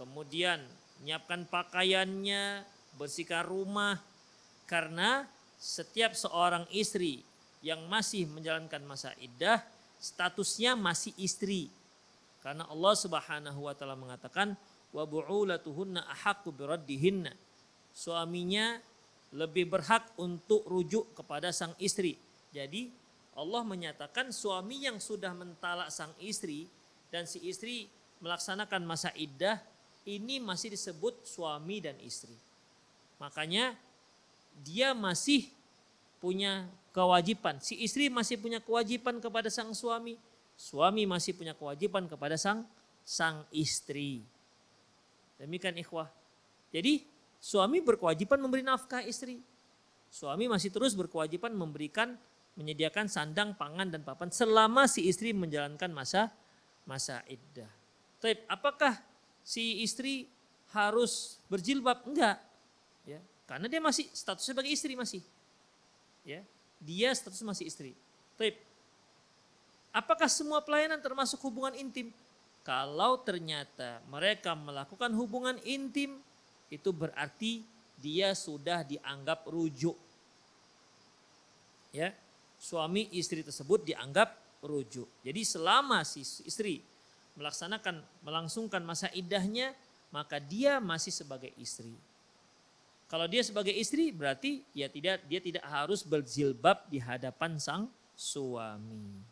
kemudian 0.02 0.58
menyiapkan 1.00 1.46
pakaiannya 1.46 2.66
bersihkan 2.98 3.46
rumah 3.46 4.02
karena 4.66 5.30
setiap 5.58 6.14
seorang 6.14 6.70
istri 6.70 7.26
yang 7.66 7.82
masih 7.90 8.30
menjalankan 8.30 8.82
masa 8.86 9.12
iddah 9.18 9.66
statusnya 9.98 10.78
masih 10.78 11.12
istri 11.18 11.74
karena 12.48 12.64
Allah 12.70 12.96
Subhanahu 12.96 13.60
wa 13.66 13.74
taala 13.76 14.00
mengatakan 14.00 14.56
wa 14.96 15.04
bu'ulatuhunna 15.04 16.08
ahaqqu 16.08 16.54
biraddihinna. 16.56 17.36
Suaminya 17.92 18.80
lebih 19.36 19.68
berhak 19.68 20.16
untuk 20.16 20.64
rujuk 20.64 21.12
kepada 21.18 21.52
sang 21.52 21.76
istri. 21.82 22.16
Jadi 22.56 22.88
Allah 23.36 23.68
menyatakan 23.68 24.32
suami 24.32 24.88
yang 24.88 25.02
sudah 25.02 25.36
mentalak 25.36 25.92
sang 25.92 26.14
istri 26.24 26.72
dan 27.12 27.28
si 27.28 27.44
istri 27.44 27.92
melaksanakan 28.24 28.82
masa 28.88 29.12
iddah 29.14 29.60
ini 30.08 30.40
masih 30.40 30.72
disebut 30.72 31.28
suami 31.28 31.84
dan 31.84 32.00
istri. 32.00 32.34
Makanya 33.20 33.76
dia 34.64 34.94
masih 34.98 35.50
punya 36.18 36.66
kewajiban. 36.96 37.62
Si 37.62 37.78
istri 37.78 38.10
masih 38.10 38.42
punya 38.42 38.58
kewajiban 38.58 39.22
kepada 39.22 39.52
sang 39.54 39.74
suami 39.76 40.18
suami 40.58 41.06
masih 41.06 41.38
punya 41.38 41.54
kewajiban 41.54 42.10
kepada 42.10 42.36
sang 42.36 42.66
sang 43.06 43.46
istri. 43.54 44.26
Demikian 45.38 45.78
ikhwah. 45.78 46.10
Jadi 46.74 47.06
suami 47.38 47.80
berkewajiban 47.80 48.42
memberi 48.42 48.66
nafkah 48.66 49.06
istri. 49.06 49.40
Suami 50.10 50.50
masih 50.50 50.74
terus 50.74 50.98
berkewajiban 50.98 51.54
memberikan 51.54 52.18
menyediakan 52.58 53.06
sandang, 53.06 53.54
pangan 53.54 53.94
dan 53.94 54.02
papan 54.02 54.34
selama 54.34 54.90
si 54.90 55.06
istri 55.06 55.30
menjalankan 55.30 55.94
masa 55.94 56.34
masa 56.90 57.22
iddah. 57.30 57.70
Tapi 58.18 58.42
apakah 58.50 58.98
si 59.46 59.86
istri 59.86 60.26
harus 60.74 61.38
berjilbab? 61.54 62.02
Enggak. 62.10 62.42
Ya, 63.06 63.22
karena 63.48 63.72
dia 63.72 63.80
masih 63.80 64.06
statusnya 64.12 64.52
sebagai 64.54 64.72
istri 64.72 64.94
masih. 64.94 65.24
Ya, 66.28 66.44
dia 66.84 67.10
status 67.16 67.40
masih 67.42 67.72
istri. 67.72 67.96
Tapi 68.36 68.60
apakah 69.96 70.28
semua 70.28 70.60
pelayanan 70.60 71.00
termasuk 71.00 71.40
hubungan 71.48 71.72
intim? 71.80 72.12
Kalau 72.68 73.24
ternyata 73.24 74.04
mereka 74.12 74.52
melakukan 74.52 75.16
hubungan 75.16 75.56
intim, 75.64 76.20
itu 76.68 76.92
berarti 76.92 77.64
dia 77.96 78.36
sudah 78.36 78.84
dianggap 78.84 79.48
rujuk. 79.48 79.96
Ya, 81.96 82.12
suami 82.60 83.08
istri 83.16 83.40
tersebut 83.42 83.88
dianggap 83.88 84.36
rujuk. 84.60 85.08
Jadi 85.24 85.42
selama 85.48 86.04
si 86.04 86.28
istri 86.44 86.84
melaksanakan 87.40 88.04
melangsungkan 88.28 88.84
masa 88.84 89.08
idahnya, 89.16 89.72
maka 90.12 90.44
dia 90.44 90.84
masih 90.84 91.16
sebagai 91.16 91.56
istri. 91.56 91.96
Kalau 93.08 93.24
dia 93.26 93.40
sebagai 93.40 93.72
istri 93.72 94.12
berarti 94.12 94.68
ya 94.76 94.92
tidak 94.92 95.24
dia 95.32 95.40
tidak 95.40 95.64
harus 95.64 96.04
berjilbab 96.04 96.92
di 96.92 97.00
hadapan 97.00 97.56
sang 97.56 97.88
suami. 98.20 99.24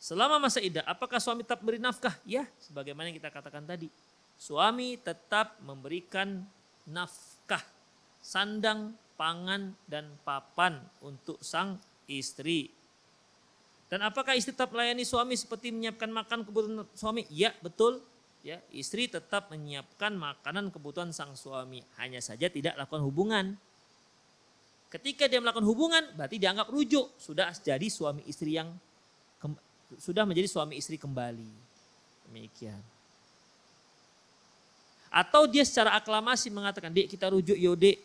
Selama 0.00 0.40
masa 0.40 0.64
idah, 0.64 0.80
apakah 0.88 1.20
suami 1.20 1.44
tetap 1.44 1.60
beri 1.60 1.76
nafkah? 1.76 2.16
Ya, 2.24 2.48
sebagaimana 2.56 3.12
yang 3.12 3.20
kita 3.20 3.28
katakan 3.28 3.68
tadi. 3.68 3.92
Suami 4.40 4.96
tetap 4.96 5.60
memberikan 5.60 6.40
nafkah, 6.88 7.60
sandang, 8.24 8.96
pangan, 9.20 9.76
dan 9.84 10.08
papan 10.24 10.80
untuk 11.04 11.36
sang 11.44 11.76
istri. 12.08 12.72
Dan 13.92 14.00
apakah 14.00 14.32
istri 14.32 14.56
tetap 14.56 14.72
melayani 14.72 15.04
suami 15.04 15.36
seperti 15.36 15.68
menyiapkan 15.68 16.08
makan 16.08 16.48
kebutuhan 16.48 16.88
suami? 16.96 17.28
Ya, 17.28 17.52
betul. 17.60 18.00
Ya, 18.40 18.56
istri 18.72 19.04
tetap 19.04 19.52
menyiapkan 19.52 20.16
makanan 20.16 20.72
kebutuhan 20.72 21.12
sang 21.12 21.36
suami. 21.36 21.84
Hanya 22.00 22.24
saja 22.24 22.48
tidak 22.48 22.72
lakukan 22.80 23.04
hubungan. 23.04 23.52
Ketika 24.88 25.28
dia 25.28 25.44
melakukan 25.44 25.68
hubungan, 25.68 26.02
berarti 26.16 26.40
dianggap 26.40 26.72
rujuk. 26.72 27.20
Sudah 27.20 27.52
jadi 27.52 27.84
suami 27.92 28.24
istri 28.24 28.56
yang 28.56 28.72
sudah 30.00 30.24
menjadi 30.24 30.48
suami 30.48 30.80
istri 30.80 30.96
kembali. 30.96 31.52
Demikian. 32.30 32.80
Atau 35.10 35.50
dia 35.50 35.66
secara 35.66 35.98
aklamasi 35.98 36.48
mengatakan, 36.48 36.94
dek 36.94 37.10
kita 37.10 37.28
rujuk 37.28 37.58
yode. 37.58 37.98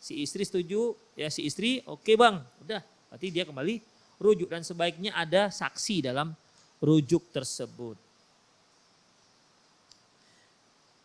Si 0.00 0.18
istri 0.24 0.44
setuju, 0.44 0.92
ya 1.14 1.30
si 1.30 1.46
istri 1.46 1.84
oke 1.86 2.02
okay 2.02 2.16
bang. 2.18 2.42
Udah, 2.64 2.82
berarti 3.12 3.28
dia 3.30 3.44
kembali 3.46 3.80
rujuk. 4.18 4.48
Dan 4.50 4.66
sebaiknya 4.66 5.14
ada 5.14 5.52
saksi 5.52 6.10
dalam 6.10 6.32
rujuk 6.82 7.22
tersebut. 7.30 8.05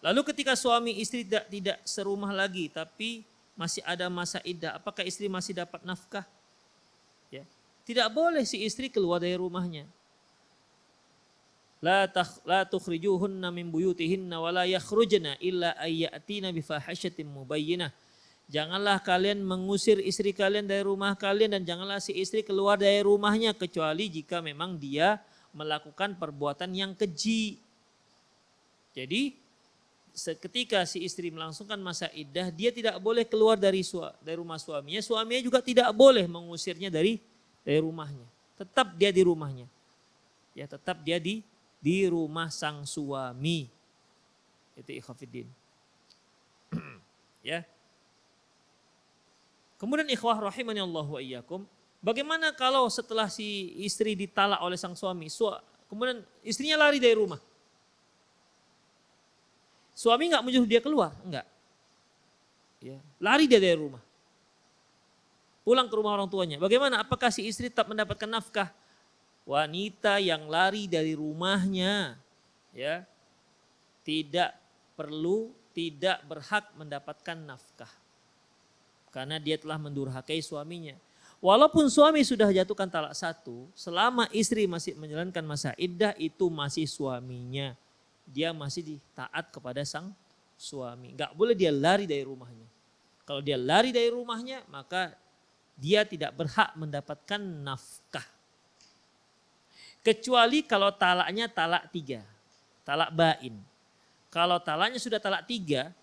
Lalu 0.01 0.21
ketika 0.33 0.57
suami 0.57 0.97
istri 0.97 1.21
tidak, 1.21 1.45
tidak 1.49 1.77
serumah 1.85 2.33
lagi, 2.33 2.73
tapi 2.73 3.21
masih 3.53 3.85
ada 3.85 4.09
masa 4.09 4.41
iddah, 4.41 4.81
apakah 4.81 5.05
istri 5.05 5.29
masih 5.29 5.53
dapat 5.53 5.85
nafkah? 5.85 6.25
Ya. 7.29 7.45
Tidak 7.85 8.09
boleh 8.09 8.41
si 8.43 8.65
istri 8.65 8.89
keluar 8.89 9.21
dari 9.21 9.37
rumahnya 9.37 9.85
la 11.81 12.05
takh 12.05 12.45
la 12.45 12.61
tukhrijuhunna 12.63 13.49
min 13.49 13.73
buyutihinna 13.73 14.37
wa 14.37 14.53
la 14.53 14.63
yakhrujna 14.69 15.35
illa 15.41 15.73
ayyatina 15.81 16.53
bi 16.53 16.61
mubayyinah. 17.25 17.89
Janganlah 18.51 19.01
kalian 19.01 19.41
mengusir 19.41 19.97
istri 19.97 20.35
kalian 20.35 20.69
dari 20.69 20.85
rumah 20.85 21.17
kalian 21.17 21.57
dan 21.57 21.63
janganlah 21.65 21.97
si 21.97 22.13
istri 22.13 22.45
keluar 22.45 22.77
dari 22.77 23.01
rumahnya 23.01 23.57
kecuali 23.57 24.11
jika 24.11 24.43
memang 24.43 24.77
dia 24.77 25.17
melakukan 25.55 26.19
perbuatan 26.19 26.69
yang 26.75 26.91
keji. 26.93 27.57
Jadi 28.91 29.40
seketika 30.11 30.83
si 30.83 31.03
istri 31.03 31.31
melangsungkan 31.31 31.79
masa 31.79 32.11
iddah, 32.11 32.51
dia 32.51 32.69
tidak 32.69 32.99
boleh 32.99 33.23
keluar 33.23 33.55
dari 33.55 33.81
dari 34.21 34.37
rumah 34.37 34.59
suaminya, 34.59 35.01
suaminya 35.01 35.41
juga 35.41 35.59
tidak 35.63 35.89
boleh 35.95 36.27
mengusirnya 36.27 36.91
dari 36.91 37.19
dari 37.63 37.79
rumahnya. 37.79 38.27
Tetap 38.59 38.93
dia 38.99 39.09
di 39.09 39.23
rumahnya. 39.25 39.67
Ya, 40.51 40.67
tetap 40.67 41.01
dia 41.01 41.17
di 41.17 41.41
di 41.81 42.05
rumah 42.05 42.51
sang 42.53 42.85
suami. 42.85 43.71
Itu 44.77 44.91
ikhwafiddin. 44.91 45.47
ya. 47.49 47.65
Kemudian 49.81 50.05
ikhwah 50.13 50.37
rahimani 50.37 50.77
Allah 50.77 51.07
wa 51.09 51.17
iyyakum. 51.17 51.65
Bagaimana 52.01 52.53
kalau 52.53 52.89
setelah 52.89 53.29
si 53.29 53.77
istri 53.81 54.17
ditalak 54.17 54.61
oleh 54.61 54.77
sang 54.77 54.97
suami, 54.97 55.29
kemudian 55.85 56.21
istrinya 56.41 56.85
lari 56.85 56.97
dari 56.97 57.13
rumah? 57.13 57.37
Suami 60.01 60.33
nggak 60.33 60.41
menyuruh 60.41 60.65
dia 60.65 60.81
keluar, 60.81 61.13
enggak. 61.21 61.45
Ya, 62.81 62.97
lari 63.21 63.45
dia 63.45 63.61
dari 63.61 63.77
rumah. 63.77 64.01
Pulang 65.61 65.85
ke 65.85 65.93
rumah 65.93 66.17
orang 66.17 66.25
tuanya. 66.25 66.57
Bagaimana? 66.57 67.05
Apakah 67.05 67.29
si 67.29 67.45
istri 67.45 67.69
tetap 67.69 67.85
mendapatkan 67.85 68.25
nafkah? 68.25 68.73
wanita 69.45 70.21
yang 70.21 70.45
lari 70.45 70.85
dari 70.85 71.17
rumahnya 71.17 72.17
ya 72.71 73.05
tidak 74.05 74.53
perlu 74.93 75.49
tidak 75.73 76.21
berhak 76.27 76.65
mendapatkan 76.77 77.37
nafkah 77.41 77.89
karena 79.11 79.39
dia 79.43 79.59
telah 79.59 79.75
mendurhakai 79.75 80.39
suaminya. 80.39 80.95
Walaupun 81.41 81.89
suami 81.89 82.21
sudah 82.21 82.53
jatuhkan 82.53 82.85
talak 82.85 83.17
satu, 83.17 83.65
selama 83.73 84.29
istri 84.29 84.69
masih 84.69 84.93
menjalankan 84.93 85.41
masa 85.41 85.73
iddah 85.73 86.13
itu 86.21 86.47
masih 86.53 86.85
suaminya. 86.85 87.73
Dia 88.31 88.55
masih 88.55 88.97
taat 89.11 89.51
kepada 89.51 89.83
sang 89.83 90.15
suami. 90.55 91.13
Gak 91.13 91.35
boleh 91.35 91.53
dia 91.53 91.69
lari 91.69 92.07
dari 92.07 92.23
rumahnya. 92.23 92.67
Kalau 93.27 93.43
dia 93.43 93.59
lari 93.59 93.91
dari 93.91 94.09
rumahnya 94.09 94.63
maka 94.71 95.13
dia 95.75 96.07
tidak 96.07 96.31
berhak 96.35 96.71
mendapatkan 96.79 97.41
nafkah. 97.41 98.25
Kecuali 100.01 100.65
kalau 100.65 100.89
talaknya 100.95 101.45
talak 101.51 101.91
tiga. 101.93 102.25
Talak 102.81 103.13
bain. 103.13 103.53
Kalau 104.33 104.57
talaknya 104.57 104.97
sudah 104.97 105.19
talak 105.21 105.45
tiga, 105.45 105.93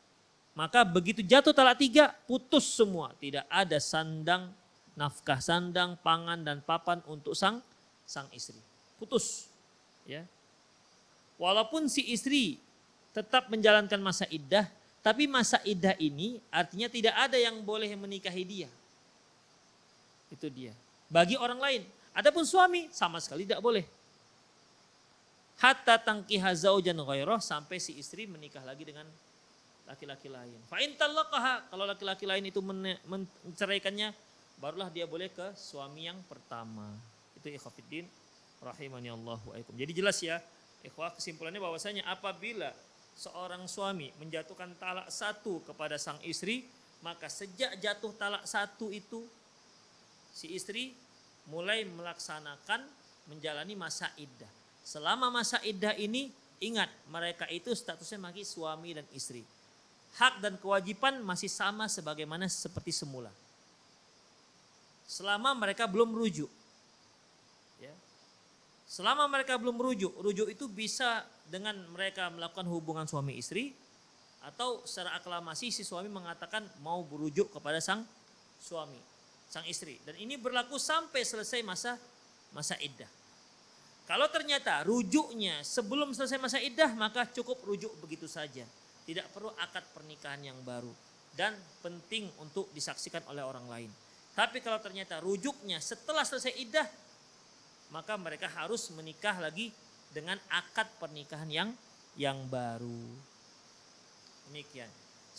maka 0.53 0.83
begitu 0.87 1.22
jatuh 1.22 1.51
talak 1.51 1.79
tiga, 1.79 2.14
putus 2.26 2.66
semua. 2.66 3.11
Tidak 3.18 3.47
ada 3.51 3.79
sandang, 3.83 4.55
nafkah 4.95 5.43
sandang, 5.43 5.99
pangan 6.03 6.43
dan 6.43 6.59
papan 6.62 7.03
untuk 7.07 7.35
sang 7.35 7.62
sang 8.07 8.26
istri. 8.35 8.59
Putus. 8.99 9.51
Ya. 10.07 10.26
Walaupun 11.39 11.86
si 11.86 12.03
istri 12.11 12.59
tetap 13.14 13.47
menjalankan 13.49 13.99
masa 14.03 14.26
iddah, 14.28 14.66
tapi 15.01 15.30
masa 15.30 15.62
iddah 15.62 15.95
ini 15.97 16.43
artinya 16.51 16.91
tidak 16.91 17.14
ada 17.14 17.39
yang 17.39 17.62
boleh 17.62 17.89
menikahi 17.95 18.43
dia. 18.45 18.70
Itu 20.28 20.51
dia. 20.51 20.74
Bagi 21.09 21.39
orang 21.39 21.57
lain. 21.62 21.82
Adapun 22.12 22.43
suami 22.43 22.91
sama 22.91 23.22
sekali 23.22 23.47
tidak 23.47 23.62
boleh. 23.62 23.86
Hatta 25.59 25.99
tangkiha 25.99 26.51
zaujan 26.55 26.99
ghairah 26.99 27.39
sampai 27.43 27.78
si 27.78 27.95
istri 27.99 28.26
menikah 28.26 28.62
lagi 28.66 28.82
dengan 28.86 29.07
laki-laki 29.89 30.28
lain. 30.28 30.59
Fa 30.68 30.82
in 30.84 30.95
kalau 30.99 31.84
laki-laki 31.89 32.28
lain 32.28 32.45
itu 32.47 32.61
menceraikannya 32.62 34.12
barulah 34.59 34.91
dia 34.91 35.07
boleh 35.07 35.30
ke 35.30 35.55
suami 35.55 36.11
yang 36.11 36.18
pertama. 36.26 36.86
Itu 37.39 37.49
ikhwafiddin 37.49 38.05
rahimani 38.61 39.09
Allah 39.14 39.39
wa 39.39 39.55
Jadi 39.55 39.93
jelas 39.95 40.18
ya, 40.20 40.43
ikhwah 40.87 41.14
kesimpulannya 41.14 41.59
bahwasanya 41.59 42.07
apabila 42.07 42.70
seorang 43.18 43.66
suami 43.66 44.14
menjatuhkan 44.22 44.79
talak 44.79 45.11
satu 45.11 45.59
kepada 45.66 45.99
sang 45.99 46.22
istri, 46.22 46.62
maka 47.03 47.26
sejak 47.26 47.79
jatuh 47.83 48.14
talak 48.14 48.47
satu 48.47 48.95
itu 48.95 49.26
si 50.31 50.55
istri 50.55 50.95
mulai 51.51 51.83
melaksanakan 51.83 52.87
menjalani 53.26 53.74
masa 53.74 54.11
iddah. 54.14 54.51
Selama 54.87 55.29
masa 55.29 55.59
iddah 55.66 55.93
ini 55.99 56.31
ingat 56.62 56.89
mereka 57.11 57.45
itu 57.51 57.74
statusnya 57.74 58.18
masih 58.18 58.47
suami 58.47 58.97
dan 58.97 59.07
istri. 59.12 59.43
Hak 60.16 60.41
dan 60.41 60.57
kewajiban 60.57 61.20
masih 61.20 61.53
sama 61.53 61.87
sebagaimana 61.87 62.49
seperti 62.49 62.91
semula. 62.95 63.31
Selama 65.05 65.53
mereka 65.55 65.85
belum 65.85 66.16
rujuk. 66.16 66.49
Selama 68.89 69.28
mereka 69.28 69.61
belum 69.61 69.76
rujuk, 69.76 70.16
rujuk 70.16 70.49
itu 70.49 70.64
bisa 70.64 71.20
dengan 71.45 71.76
mereka 71.93 72.32
melakukan 72.32 72.64
hubungan 72.72 73.05
suami 73.05 73.36
istri 73.36 73.76
atau 74.41 74.80
secara 74.89 75.12
aklamasi 75.20 75.68
si 75.68 75.84
suami 75.84 76.09
mengatakan 76.09 76.64
mau 76.80 77.05
berujuk 77.05 77.53
kepada 77.53 77.82
sang 77.84 78.07
suami 78.57 78.97
sang 79.49 79.64
istri 79.68 80.01
dan 80.05 80.14
ini 80.16 80.41
berlaku 80.41 80.80
sampai 80.80 81.20
selesai 81.20 81.61
masa 81.64 82.01
masa 82.53 82.80
iddah. 82.80 83.09
Kalau 84.09 84.24
ternyata 84.32 84.80
rujuknya 84.89 85.61
sebelum 85.61 86.16
selesai 86.16 86.41
masa 86.41 86.57
iddah 86.61 86.89
maka 86.97 87.28
cukup 87.28 87.61
rujuk 87.64 87.93
begitu 88.01 88.24
saja. 88.24 88.64
tidak 89.09 89.24
perlu 89.32 89.49
akad 89.57 89.80
pernikahan 89.97 90.53
yang 90.53 90.61
baru 90.68 90.93
dan 91.32 91.57
penting 91.80 92.28
untuk 92.45 92.68
disaksikan 92.76 93.24
oleh 93.32 93.41
orang 93.41 93.64
lain. 93.64 93.91
Tapi 94.36 94.61
kalau 94.61 94.76
ternyata 94.84 95.16
rujuknya 95.24 95.80
setelah 95.80 96.28
selesai 96.28 96.53
iddah, 96.61 96.84
maka 97.93 98.16
mereka 98.20 98.49
harus 98.53 98.93
menikah 98.93 99.36
lagi 99.41 99.72
dengan 100.12 100.36
akad 100.49 100.89
pernikahan 101.01 101.49
yang 101.49 101.70
yang 102.18 102.39
baru. 102.49 103.05
Demikian. 104.49 104.89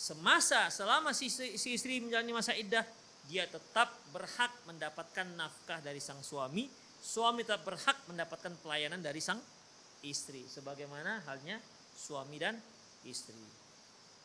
Semasa 0.00 0.72
selama 0.72 1.12
si, 1.12 1.28
si 1.28 1.76
istri 1.76 2.00
menjalani 2.00 2.32
masa 2.32 2.56
iddah, 2.56 2.86
dia 3.28 3.44
tetap 3.44 3.92
berhak 4.14 4.48
mendapatkan 4.64 5.28
nafkah 5.36 5.78
dari 5.84 6.00
sang 6.00 6.24
suami, 6.24 6.64
suami 7.04 7.44
tetap 7.44 7.68
berhak 7.68 7.98
mendapatkan 8.08 8.56
pelayanan 8.64 9.04
dari 9.04 9.20
sang 9.20 9.36
istri 10.00 10.48
sebagaimana 10.48 11.20
halnya 11.28 11.60
suami 11.92 12.40
dan 12.40 12.56
istri. 13.04 13.36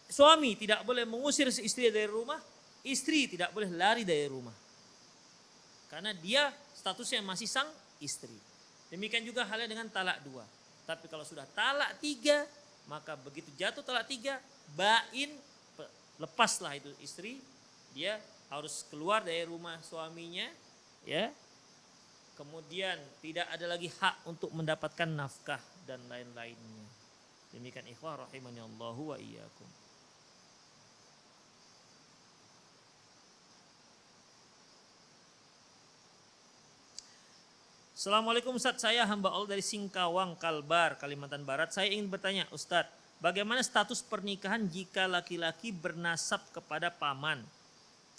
Suami 0.08 0.56
tidak 0.56 0.86
boleh 0.88 1.04
mengusir 1.04 1.50
istri 1.50 1.92
dari 1.92 2.08
rumah, 2.08 2.40
istri 2.88 3.28
tidak 3.28 3.52
boleh 3.52 3.68
lari 3.74 4.08
dari 4.08 4.30
rumah. 4.32 4.54
Karena 5.92 6.16
dia 6.16 6.54
statusnya 6.78 7.20
masih 7.26 7.50
sang 7.50 7.68
istri. 8.00 8.36
Demikian 8.90 9.26
juga 9.26 9.44
halnya 9.48 9.68
dengan 9.70 9.90
talak 9.90 10.22
dua. 10.24 10.46
Tapi 10.86 11.10
kalau 11.10 11.26
sudah 11.26 11.46
talak 11.58 11.98
tiga, 11.98 12.46
maka 12.86 13.18
begitu 13.18 13.50
jatuh 13.58 13.82
talak 13.82 14.06
tiga, 14.06 14.38
bain 14.78 15.34
lepaslah 16.22 16.78
itu 16.78 16.94
istri, 17.02 17.42
dia 17.92 18.22
harus 18.48 18.86
keluar 18.88 19.26
dari 19.26 19.44
rumah 19.44 19.82
suaminya, 19.82 20.48
ya. 21.04 21.34
Kemudian 22.36 23.00
tidak 23.24 23.48
ada 23.48 23.66
lagi 23.66 23.88
hak 23.88 24.28
untuk 24.28 24.52
mendapatkan 24.52 25.08
nafkah 25.08 25.60
dan 25.88 26.04
lain-lainnya. 26.12 26.88
Demikian 27.56 27.88
ikhwah 27.88 28.28
rahimani 28.28 28.60
Allahu 28.60 29.16
wa 29.16 29.18
iyyakum. 29.18 29.85
Assalamualaikum 37.96 38.60
Ustaz, 38.60 38.84
saya 38.84 39.08
hamba 39.08 39.32
Allah 39.32 39.56
dari 39.56 39.64
Singkawang, 39.64 40.36
Kalbar, 40.36 41.00
Kalimantan 41.00 41.48
Barat. 41.48 41.72
Saya 41.72 41.88
ingin 41.88 42.12
bertanya 42.12 42.44
Ustadz, 42.52 42.92
bagaimana 43.24 43.64
status 43.64 44.04
pernikahan 44.04 44.68
jika 44.68 45.08
laki-laki 45.08 45.72
bernasab 45.72 46.44
kepada 46.52 46.92
paman? 46.92 47.40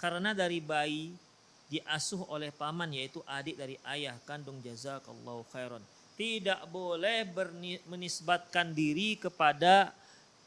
Karena 0.01 0.33
dari 0.33 0.65
bayi 0.65 1.13
diasuh 1.69 2.25
oleh 2.33 2.57
paman 2.57 2.89
yaitu 2.89 3.21
adik 3.29 3.61
dari 3.61 3.77
ayah 3.85 4.17
kandung 4.25 4.65
jazakallahu 4.65 5.45
khairan. 5.53 5.85
Tidak 6.17 6.73
boleh 6.73 7.29
menisbatkan 7.85 8.73
diri 8.73 9.21
kepada 9.21 9.93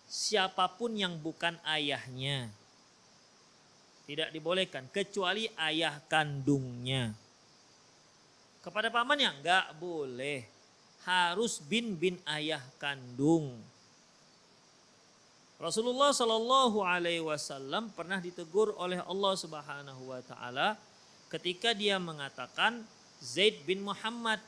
siapa 0.10 0.66
pun 0.74 0.98
yang 0.98 1.14
bukan 1.22 1.54
ayahnya. 1.70 2.50
Tidak 4.10 4.34
dibolehkan 4.34 4.90
kecuali 4.90 5.46
ayah 5.54 6.02
kandungnya 6.10 7.29
kepada 8.60 8.91
pamannya 8.91 9.32
nggak 9.43 9.78
boleh. 9.80 10.45
Harus 11.07 11.64
bin 11.64 11.95
bin 11.95 12.20
ayah 12.28 12.62
kandung. 12.78 13.55
Rasulullah 15.60 16.16
Shallallahu 16.16 16.80
Alaihi 16.80 17.24
Wasallam 17.24 17.91
pernah 17.91 18.24
ditegur 18.24 18.72
oleh 18.80 19.03
Allah 19.03 19.34
Subhanahu 19.36 20.01
Wa 20.07 20.22
Taala 20.24 20.80
ketika 21.28 21.76
dia 21.76 21.99
mengatakan 21.99 22.84
Zaid 23.20 23.68
bin 23.68 23.84
Muhammad, 23.84 24.39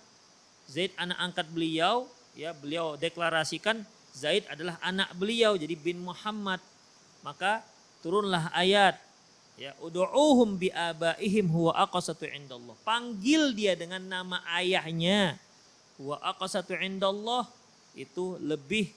Zaid 0.72 0.95
anak 0.95 1.20
angkat 1.20 1.47
beliau, 1.51 2.07
ya 2.32 2.55
beliau 2.55 2.95
deklarasikan 2.95 3.84
Zaid 4.12 4.43
adalah 4.51 4.76
anak 4.84 5.12
beliau 5.16 5.55
jadi 5.55 5.76
bin 5.76 5.99
Muhammad. 6.03 6.59
Maka 7.24 7.64
turunlah 8.03 8.51
ayat 8.51 8.99
Ya, 9.62 9.78
ud'uuhum 9.78 10.57
bi 10.57 10.74
abaihim 10.74 11.45
huwa 11.53 11.78
aqsatu 11.86 12.26
indallah. 12.26 12.74
Panggil 12.82 13.53
dia 13.53 13.78
dengan 13.78 14.01
nama 14.01 14.41
ayahnya. 14.57 15.38
Huwa 16.01 16.18
aqsatu 16.18 16.74
indallah 16.82 17.45
itu 17.93 18.41
lebih 18.41 18.89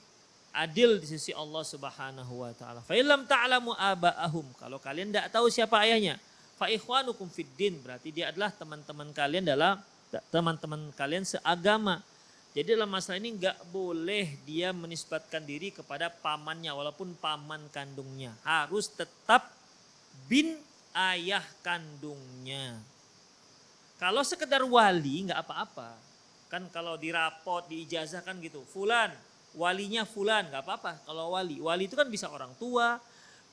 adil 0.57 0.97
di 0.97 1.05
sisi 1.05 1.37
Allah 1.37 1.61
Subhanahu 1.69 2.49
wa 2.49 2.53
taala. 2.57 2.81
Fa 2.81 2.97
illam 2.97 3.29
ta'lamu 3.29 3.77
abaahum. 3.77 4.49
Kalau 4.57 4.81
kalian 4.81 5.13
tidak 5.13 5.37
tahu 5.37 5.53
siapa 5.53 5.85
ayahnya, 5.85 6.17
fa 6.57 6.73
ikhwanukum 6.73 7.29
fid 7.29 7.53
din. 7.61 7.77
Berarti 7.85 8.09
dia 8.09 8.33
adalah 8.33 8.49
teman-teman 8.49 9.13
kalian 9.13 9.45
dalam 9.45 9.77
teman-teman 10.33 10.89
kalian 10.97 11.29
seagama. 11.29 12.01
Jadi 12.57 12.73
dalam 12.73 12.89
masalah 12.89 13.21
ini 13.21 13.37
nggak 13.37 13.69
boleh 13.69 14.41
dia 14.49 14.73
menisbatkan 14.73 15.45
diri 15.45 15.77
kepada 15.77 16.09
pamannya 16.09 16.73
walaupun 16.73 17.13
paman 17.21 17.69
kandungnya. 17.69 18.33
Harus 18.47 18.89
tetap 18.89 19.54
bin 20.27 20.57
ayah 20.95 21.45
kandungnya. 21.61 22.79
Kalau 23.99 24.23
sekedar 24.23 24.63
wali 24.63 25.27
nggak 25.29 25.41
apa-apa. 25.43 25.97
Kan 26.51 26.71
kalau 26.71 26.95
di 26.95 27.11
rapot, 27.11 27.67
di 27.67 27.83
ijazah 27.87 28.23
kan 28.23 28.39
gitu. 28.39 28.63
Fulan, 28.71 29.11
walinya 29.59 30.07
fulan 30.07 30.51
nggak 30.51 30.63
apa-apa. 30.63 30.93
Kalau 31.07 31.35
wali, 31.35 31.59
wali 31.59 31.91
itu 31.91 31.99
kan 31.99 32.07
bisa 32.07 32.31
orang 32.31 32.55
tua, 32.59 32.99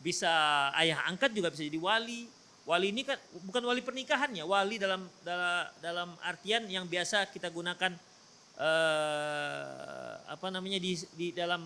bisa 0.02 0.30
ayah 0.78 1.06
angkat 1.10 1.34
juga 1.34 1.50
bisa 1.54 1.66
jadi 1.66 1.82
wali. 1.82 2.30
Wali 2.62 2.94
ini 2.94 3.02
kan 3.02 3.18
bukan 3.50 3.64
wali 3.66 3.82
pernikahannya, 3.82 4.46
wali 4.46 4.78
dalam 4.78 5.02
dalam, 5.26 5.66
dalam 5.82 6.10
artian 6.22 6.62
yang 6.70 6.86
biasa 6.86 7.26
kita 7.34 7.50
gunakan 7.50 7.98
eh, 8.62 10.14
apa 10.30 10.48
namanya 10.54 10.78
di 10.78 10.94
di 11.18 11.34
dalam 11.34 11.66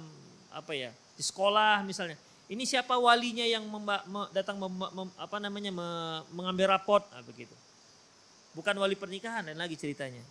apa 0.56 0.72
ya 0.72 0.92
di 1.16 1.24
sekolah 1.24 1.84
misalnya 1.84 2.16
ini 2.46 2.64
siapa 2.66 2.94
walinya 3.02 3.42
yang 3.42 3.66
memba, 3.66 4.06
me, 4.06 4.30
datang 4.30 4.62
mem, 4.62 4.70
mem, 4.70 5.10
apa 5.18 5.38
namanya 5.42 5.74
me, 5.74 5.88
mengambil 6.30 6.78
rapot? 6.78 7.02
Nah, 7.10 7.26
begitu. 7.26 7.54
Bukan 8.54 8.78
wali 8.78 8.94
pernikahan 8.94 9.50
dan 9.50 9.58
lagi 9.58 9.74
ceritanya. 9.74 10.22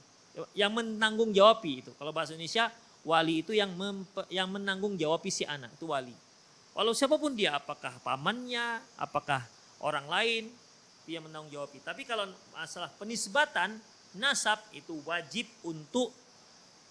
Yang 0.55 0.73
menanggung 0.79 1.35
jawabi 1.35 1.83
itu. 1.83 1.91
Kalau 1.99 2.15
bahasa 2.15 2.39
Indonesia 2.39 2.71
wali 3.03 3.43
itu 3.43 3.51
yang 3.51 3.75
mem, 3.75 4.07
yang 4.31 4.47
menanggung 4.47 4.95
jawabi 4.95 5.29
si 5.29 5.43
anak 5.43 5.75
itu 5.75 5.91
wali. 5.91 6.15
Walau 6.75 6.95
siapa 6.95 7.19
pun 7.19 7.35
dia 7.39 7.55
apakah 7.55 7.95
pamannya 8.03 8.83
apakah 8.99 9.47
orang 9.79 10.07
lain 10.11 10.45
dia 11.07 11.19
menanggung 11.19 11.51
jawabi. 11.51 11.79
Tapi 11.83 12.03
kalau 12.07 12.31
masalah 12.55 12.91
penisbatan 12.95 13.77
nasab 14.15 14.63
itu 14.71 14.95
wajib 15.03 15.47
untuk 15.67 16.15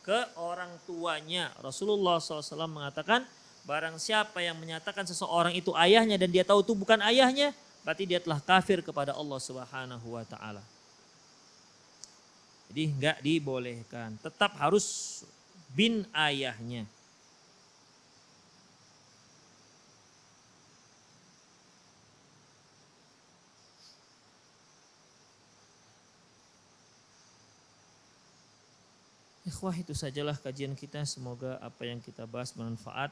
ke 0.04 0.20
orang 0.36 0.72
tuanya. 0.84 1.52
Rasulullah 1.64 2.20
SAW 2.20 2.68
mengatakan 2.68 3.24
Barang 3.64 3.96
siapa 3.96 4.44
yang 4.44 4.60
menyatakan 4.60 5.08
seseorang 5.08 5.56
itu 5.56 5.72
ayahnya 5.80 6.20
dan 6.20 6.28
dia 6.28 6.44
tahu 6.44 6.60
itu 6.60 6.76
bukan 6.76 7.00
ayahnya, 7.00 7.56
berarti 7.88 8.04
dia 8.04 8.20
telah 8.20 8.44
kafir 8.44 8.84
kepada 8.84 9.16
Allah 9.16 9.40
Subhanahu 9.40 10.20
wa 10.20 10.24
taala. 10.28 10.60
Jadi 12.68 12.92
enggak 12.92 13.18
dibolehkan, 13.24 14.20
tetap 14.20 14.52
harus 14.60 15.24
bin 15.72 16.04
ayahnya. 16.12 16.84
Ikhwah 29.44 29.76
itu 29.76 29.92
sajalah 29.96 30.36
kajian 30.40 30.76
kita. 30.76 31.04
Semoga 31.08 31.60
apa 31.64 31.84
yang 31.88 32.00
kita 32.00 32.24
bahas 32.28 32.56
bermanfaat 32.56 33.12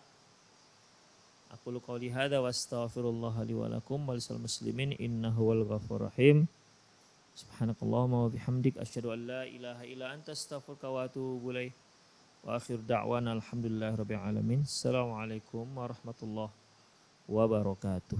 Aku 1.52 1.68
lu 1.76 1.84
qauli 1.84 2.08
hadza 2.08 2.40
wa 2.40 2.48
astaghfirullah 2.48 3.36
li 3.44 3.52
wa 3.52 3.68
lakum 3.68 4.08
wa 4.08 4.16
lisal 4.16 4.40
muslimin 4.40 4.96
innahu 4.96 5.52
wal 5.52 5.64
ghafur 5.68 6.08
rahim. 6.08 6.48
Subhanakallahumma 7.36 8.24
wa 8.24 8.30
bihamdik 8.32 8.80
asyhadu 8.80 9.12
an 9.12 9.28
la 9.28 9.44
ilaha 9.44 9.84
illa 9.84 10.16
anta 10.16 10.32
astaghfiruka 10.32 10.88
wa 10.88 11.04
atubu 11.04 11.52
ilaik. 11.52 11.76
Wa 12.48 12.56
akhir 12.56 12.88
da'wana 12.88 13.36
alhamdulillahi 13.36 14.00
rabbil 14.00 14.24
alamin. 14.24 14.60
Assalamualaikum 14.64 15.68
warahmatullahi 15.76 16.56
wabarakatuh. 17.28 18.20